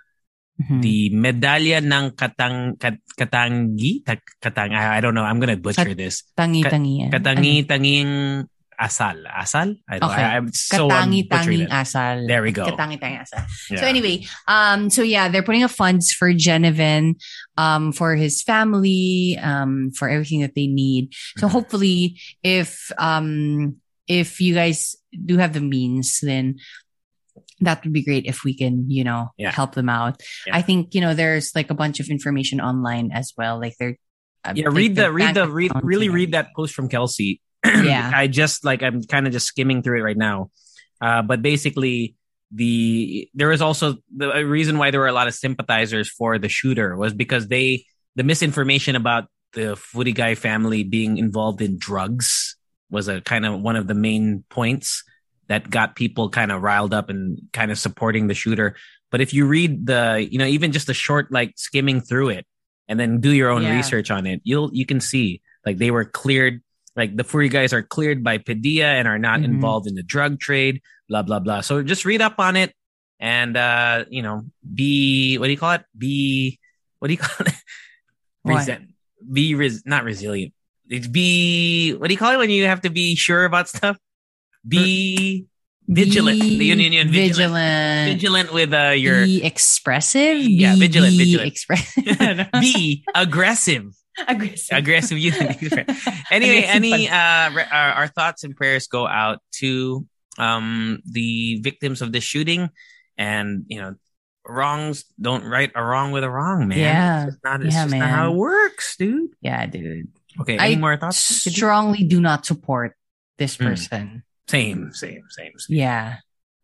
Mhm. 0.61 0.82
The 0.84 1.09
medalya 1.16 1.80
ng 1.80 2.12
katang 2.18 2.76
kat, 2.76 3.01
katangi 3.16 4.05
katang 4.42 4.76
I, 4.76 4.99
I 4.99 5.01
don't 5.01 5.14
know. 5.16 5.24
I'm 5.24 5.40
gonna 5.40 5.57
butcher 5.57 5.88
Kat- 5.88 5.96
this. 5.96 6.20
tangi 6.36 6.61
Ka- 6.66 6.76
tangi. 6.76 7.09
Katangi 7.09 7.64
tanging 7.64 8.11
asal. 8.79 9.24
Asal? 9.26 9.74
I, 9.89 9.97
Okay. 9.97 10.07
I, 10.07 10.37
I'm 10.37 10.53
so 10.53 10.89
Katangi 10.89 11.29
butchering 11.29 11.59
tanging 11.68 11.72
asal. 11.72 12.26
There 12.26 12.43
we 12.43 12.53
go. 12.53 12.64
Katangi 12.66 13.01
tanging 13.01 13.20
asal. 13.20 13.41
Yeah. 13.70 13.81
So 13.81 13.87
anyway, 13.87 14.26
um, 14.47 14.91
so 14.91 15.03
yeah, 15.03 15.29
they're 15.29 15.43
putting 15.43 15.62
up 15.64 15.70
funds 15.72 16.12
for 16.12 16.33
Jeneven, 16.33 17.16
um, 17.57 17.93
for 17.93 18.14
his 18.16 18.43
family, 18.43 19.39
um, 19.43 19.91
for 19.97 20.09
everything 20.09 20.41
that 20.41 20.55
they 20.55 20.66
need. 20.66 21.12
So 21.39 21.47
Mhm. 21.47 21.51
hopefully, 21.51 22.20
if 22.43 22.93
um, 22.99 23.76
if 24.07 24.41
you 24.41 24.55
guys 24.55 24.97
do 25.12 25.37
have 25.39 25.53
the 25.53 25.61
means, 25.61 26.20
then 26.22 26.57
that 27.61 27.83
would 27.83 27.93
be 27.93 28.05
great 28.05 28.24
if 28.26 28.45
we 28.45 28.55
can, 28.57 28.89
you 28.91 29.03
know, 29.03 29.31
Yeah. 29.37 29.51
help 29.51 29.74
them 29.74 29.89
out. 29.89 30.22
Yeah. 30.47 30.57
I 30.57 30.62
think 30.62 30.95
you 30.95 31.01
know 31.01 31.14
there's 31.14 31.55
like 31.55 31.70
a 31.70 31.74
bunch 31.74 31.99
of 32.01 32.09
information 32.09 32.61
online 32.61 33.11
as 33.12 33.33
well. 33.37 33.59
Like 33.61 33.74
they're 33.79 33.97
uh, 34.45 34.53
yeah, 34.55 34.68
read 34.70 34.95
the 34.95 35.11
read 35.11 35.35
the 35.35 35.51
read 35.51 35.72
really 35.83 36.09
read 36.09 36.33
that 36.33 36.55
post 36.55 36.72
from 36.74 36.89
Kelsey. 36.89 37.41
Yeah. 37.64 38.11
I 38.14 38.26
just 38.26 38.64
like 38.64 38.82
I'm 38.82 39.02
kind 39.04 39.26
of 39.26 39.32
just 39.32 39.46
skimming 39.46 39.82
through 39.82 39.98
it 40.00 40.02
right 40.02 40.16
now. 40.16 40.50
Uh, 41.00 41.22
but 41.22 41.42
basically, 41.42 42.16
the 42.50 43.28
there 43.34 43.48
was 43.48 43.61
also 43.61 43.96
the 44.16 44.30
a 44.32 44.44
reason 44.44 44.78
why 44.78 44.90
there 44.90 45.00
were 45.00 45.06
a 45.09 45.12
lot 45.12 45.28
of 45.28 45.34
sympathizers 45.34 46.09
for 46.09 46.38
the 46.38 46.48
shooter 46.48 46.96
was 46.96 47.12
because 47.14 47.48
they 47.48 47.84
the 48.16 48.22
misinformation 48.24 48.96
about 48.96 49.26
the 49.52 49.76
Furigay 49.76 50.36
family 50.36 50.82
being 50.82 51.18
involved 51.18 51.61
in 51.62 51.78
drugs 51.78 52.56
was 52.90 53.09
a 53.09 53.20
kind 53.20 53.44
of 53.46 53.61
one 53.61 53.76
of 53.76 53.86
the 53.86 53.94
main 53.94 54.44
points 54.48 55.04
that 55.48 55.68
got 55.70 55.94
people 55.96 56.28
kind 56.30 56.50
of 56.52 56.62
riled 56.62 56.92
up 56.92 57.09
and 57.11 57.38
kind 57.52 57.70
of 57.70 57.78
supporting 57.78 58.26
the 58.28 58.34
shooter. 58.34 58.76
But 59.11 59.20
if 59.22 59.32
you 59.32 59.46
read 59.46 59.86
the, 59.86 60.26
you 60.30 60.38
know, 60.38 60.44
even 60.44 60.72
just 60.72 60.88
a 60.90 60.94
short 60.94 61.32
like 61.32 61.54
skimming 61.56 62.00
through 62.02 62.30
it 62.30 62.46
and 62.88 62.98
then 63.00 63.20
do 63.20 63.30
your 63.30 63.50
own 63.50 63.62
Yeah. 63.62 63.76
research 63.76 64.11
on 64.11 64.26
it, 64.26 64.40
you'll 64.44 64.70
you 64.74 64.84
can 64.84 65.00
see 65.00 65.40
like 65.64 65.78
they 65.78 65.90
were 65.90 66.04
cleared, 66.04 66.62
like 66.99 67.16
the 67.16 67.22
Furigays 67.24 67.72
are 67.72 67.82
cleared 67.82 68.22
by 68.24 68.38
PDEA 68.38 68.82
and 68.99 69.07
are 69.07 69.18
not 69.18 69.40
Mhm. 69.40 69.44
involved 69.44 69.86
in 69.86 69.94
the 69.94 70.03
drug 70.03 70.40
trade, 70.40 70.82
blah 71.09 71.22
blah 71.22 71.38
blah. 71.38 71.61
So 71.62 71.82
just 71.82 72.05
read 72.05 72.20
up 72.20 72.38
on 72.38 72.57
it 72.57 72.74
and 73.20 73.57
uh, 73.57 74.05
you 74.11 74.20
know, 74.22 74.42
be 74.62 75.38
what 75.38 75.46
do 75.46 75.53
you 75.53 75.59
call 75.59 75.72
it? 75.72 75.84
Be 75.96 76.59
what 76.99 77.09
do 77.09 77.14
you 77.14 77.18
call 77.22 77.46
it? 77.46 77.55
Resi- 78.46 78.86
be 79.32 79.55
res- 79.55 79.84
not 79.86 80.05
resilient. 80.05 80.53
It's 80.88 81.07
be 81.07 81.94
what 81.94 82.09
do 82.09 82.14
you 82.14 82.18
call 82.18 82.32
it 82.32 82.38
when 82.38 82.51
you 82.51 82.64
have 82.66 82.80
to 82.82 82.90
be 82.90 83.14
sure 83.14 83.44
about 83.44 83.68
stuff? 83.68 83.96
Be 84.66 85.46
vigilant. 85.86 86.40
Be 86.40 86.59
the 86.59 86.64
union, 86.64 86.92
union 86.92 87.09
vigilant. 87.12 87.53
vigilant. 87.55 88.12
Vigilant 88.12 88.53
with 88.53 88.72
uh, 88.74 88.90
your 88.90 89.24
be 89.24 89.44
expressive. 89.44 90.38
Yeah, 90.38 90.74
be, 90.74 90.80
vigilant, 90.80 91.12
be 91.12 91.24
vigilant. 91.24 91.49
Expressive. 91.49 92.49
be 92.61 93.05
aggressive. 93.14 93.94
Aggressive. 94.27 94.77
Aggressive 94.79 95.19
union. 95.19 95.47
anyway, 96.31 96.59
Aggressive 96.59 96.71
any 96.71 97.09
uh, 97.09 97.14
our, 97.14 97.61
our 98.03 98.07
thoughts 98.09 98.45
and 98.45 98.57
prayers 98.57 98.87
go 98.87 99.07
out 99.07 99.41
to 99.61 100.07
um 100.39 101.01
the 101.05 101.61
victims 101.62 102.03
of 102.03 102.12
this 102.12 102.25
shooting, 102.25 102.71
and 103.16 103.64
you 103.69 103.81
know 103.81 103.95
wrongs 104.47 105.05
don't 105.21 105.45
right 105.45 105.71
a 105.75 105.83
wrong 105.85 106.11
with 106.12 106.25
a 106.25 106.31
wrong, 106.31 106.69
man. 106.69 106.79
Yeah. 106.79 107.27
it's 107.29 107.37
not, 107.45 107.62
it's 107.62 107.75
Yeah, 107.75 107.85
just 107.85 107.97
not 107.97 108.09
how 108.09 108.33
it 108.33 108.37
works, 108.37 108.97
dude. 108.97 109.31
Yeah, 109.43 109.66
dude. 109.66 110.09
Okay, 110.41 110.57
any 110.57 110.75
I 110.75 110.79
more 110.79 110.97
thoughts? 110.97 111.19
Strongly 111.19 112.05
do 112.05 112.21
not 112.21 112.47
support 112.47 112.97
this 113.37 113.57
Hmm. 113.57 113.64
person. 113.66 114.23
Same, 114.49 114.93
same, 114.95 115.25
same. 115.29 115.53
same. 115.59 115.77
Yeah. 115.77 116.16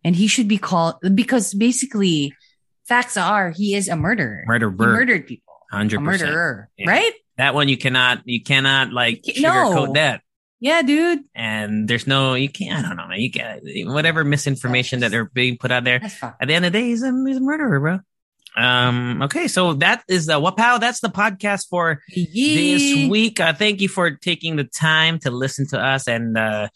And 0.02 0.16
he 0.16 0.26
should 0.26 0.48
be 0.48 0.56
called 0.56 0.94
because 1.14 1.52
basically 1.52 2.32
facts 2.88 3.16
are 3.18 3.50
he 3.50 3.74
is 3.74 3.88
a 3.88 3.96
murderer. 3.96 4.44
Murder 4.46 4.70
He 4.70 4.76
murdered 4.76 5.26
people. 5.26 5.52
hundred 5.70 6.00
percent. 6.04 6.30
murderer. 6.30 6.70
Yeah. 6.78 6.88
Right? 6.90 7.12
That 7.36 7.54
one 7.54 7.68
you 7.68 7.76
cannot, 7.76 8.22
you 8.24 8.42
cannot 8.42 8.92
like 8.92 9.22
No. 9.38 9.50
sugarcoat 9.50 9.94
that. 9.94 10.20
Yeah, 10.60 10.82
dude. 10.82 11.20
And 11.34 11.88
there's 11.88 12.06
no, 12.06 12.34
you 12.34 12.48
can't. 12.48 12.84
I 12.84 12.88
don't 12.88 12.96
know, 12.96 13.08
man. 13.08 13.20
You 13.20 13.30
can't. 13.30 13.60
Whatever 13.86 14.24
misinformation 14.24 15.00
that 15.00 15.10
they're 15.10 15.26
being 15.26 15.58
put 15.58 15.70
out 15.70 15.84
there. 15.84 16.00
At 16.22 16.48
the 16.48 16.54
end 16.54 16.64
of 16.64 16.72
the 16.72 16.78
day, 16.78 16.86
he's 16.86 17.02
a, 17.02 17.12
he's 17.26 17.36
a 17.36 17.40
murderer, 17.40 17.80
bro. 17.80 17.98
Um. 18.56 19.20
Okay, 19.22 19.48
so 19.48 19.74
that 19.74 20.04
is 20.08 20.26
the 20.26 20.34
Wapow. 20.40 20.78
That's 20.78 21.00
the 21.00 21.08
podcast 21.08 21.66
for 21.68 22.00
this 22.14 23.08
week. 23.10 23.40
Uh, 23.40 23.52
thank 23.52 23.80
you 23.80 23.88
for 23.88 24.12
taking 24.12 24.54
the 24.54 24.62
time 24.62 25.18
to 25.20 25.32
listen 25.32 25.66
to 25.70 25.80
us, 25.80 26.06
and 26.06 26.38
uh, 26.38 26.68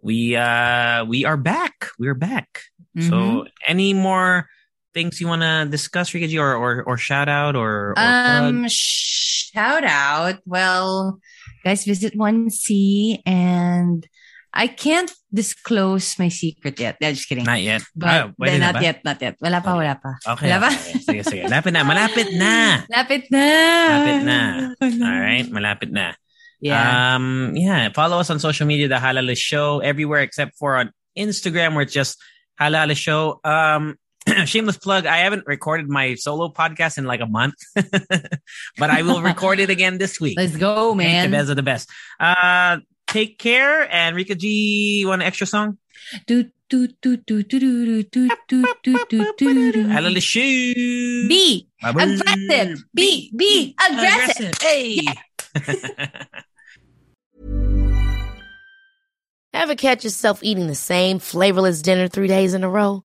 we 0.00 0.36
uh 0.36 1.04
we 1.06 1.24
are 1.24 1.36
back. 1.36 1.88
We're 1.98 2.14
back. 2.14 2.60
Mhm. 2.96 3.08
So, 3.08 3.46
any 3.66 3.94
more 3.94 4.48
things 4.94 5.20
you 5.20 5.26
want 5.26 5.42
to 5.42 5.66
discuss, 5.68 6.14
Rica 6.14 6.30
or, 6.38 6.54
or 6.54 6.82
or 6.86 6.96
shout 6.96 7.28
out 7.28 7.56
or, 7.56 7.92
or? 7.92 7.94
Um, 7.98 8.66
shout 8.70 9.84
out. 9.84 10.38
Well, 10.46 11.18
guys, 11.64 11.84
visit 11.84 12.16
one 12.16 12.48
C, 12.50 13.20
and 13.26 14.06
I 14.54 14.68
can't 14.70 15.10
disclose 15.34 16.14
my 16.18 16.30
secret 16.30 16.78
yet. 16.78 16.96
Yeah, 17.02 17.10
just 17.10 17.28
kidding. 17.28 17.42
not 17.44 17.60
yet. 17.60 17.82
But 17.98 18.06
Ah, 18.08 18.30
pwede 18.38 18.46
then 18.46 18.60
not 18.62 18.78
yet, 18.78 19.02
not 19.04 19.18
yet. 19.18 19.34
Wala 19.42 19.58
pa, 19.60 19.74
wala 19.74 19.98
pa. 19.98 20.14
Okay. 20.38 20.46
Wala 20.46 20.58
pa? 20.62 20.70
okay. 20.70 21.02
Sige, 21.02 21.22
sige. 21.26 21.42
Malapit 21.50 21.74
na. 21.74 21.82
Malapit 21.90 22.30
na. 22.30 22.46
Lapit 22.86 23.22
na. 23.34 23.46
Malapit 23.90 24.22
na. 24.22 25.06
All 25.10 25.20
right. 25.20 25.46
Malapit 25.50 25.90
na. 25.90 26.14
Yeah. 26.62 27.18
Um, 27.18 27.52
yeah. 27.58 27.90
Follow 27.90 28.22
us 28.22 28.30
on 28.30 28.38
social 28.38 28.66
media, 28.66 28.86
The 28.86 29.02
Halo 29.02 29.20
Halo 29.20 29.34
Show, 29.34 29.80
everywhere 29.82 30.22
except 30.22 30.54
for 30.56 30.78
on 30.78 30.94
Instagram, 31.18 31.74
where 31.74 31.82
it's 31.82 31.92
just 31.92 32.16
Halo 32.56 32.78
Halo 32.78 32.94
Show. 32.94 33.40
Um, 33.42 33.98
shameless 34.44 34.78
plug. 34.78 35.06
I 35.06 35.18
haven't 35.18 35.46
recorded 35.46 35.88
my 35.88 36.14
solo 36.14 36.48
podcast 36.48 36.98
in 36.98 37.04
like 37.04 37.20
a 37.20 37.26
month, 37.26 37.54
but 37.74 38.90
I 38.90 39.02
will 39.02 39.22
record 39.22 39.60
it 39.60 39.70
again 39.70 39.98
this 39.98 40.20
week. 40.20 40.38
Let's 40.38 40.56
go, 40.56 40.94
man. 40.94 41.30
The 41.30 41.36
best 41.36 41.50
of 41.50 41.56
the 41.56 41.62
best. 41.62 41.90
Uh, 42.18 42.78
take 43.06 43.38
care. 43.38 43.90
And 43.92 44.16
Rica 44.16 44.34
G, 44.34 45.00
you 45.00 45.08
want 45.08 45.22
an 45.22 45.26
extra 45.26 45.46
song? 45.46 45.78
Do, 46.26 46.50
do, 46.68 46.88
do, 47.02 47.16
do, 47.18 47.42
do, 47.42 47.60
do, 47.60 48.02
do, 48.04 48.28
do, 48.48 48.66
do, 48.82 48.98
do, 49.08 49.32
do, 49.36 49.72
do. 49.72 49.88
Halo 49.88 50.08
Halo 50.08 50.20
Show. 50.20 50.40
Be 50.40 51.68
aggressive. 51.82 52.84
Be, 52.94 53.32
be 53.36 53.76
aggressive. 53.90 54.54
Hey. 54.60 55.00
Ever 59.52 59.76
catch 59.76 60.02
yourself 60.02 60.42
eating 60.42 60.66
the 60.66 60.74
same 60.74 61.20
flavorless 61.20 61.80
dinner 61.80 62.08
three 62.08 62.26
days 62.26 62.54
in 62.54 62.64
a 62.64 62.68
row? 62.68 63.04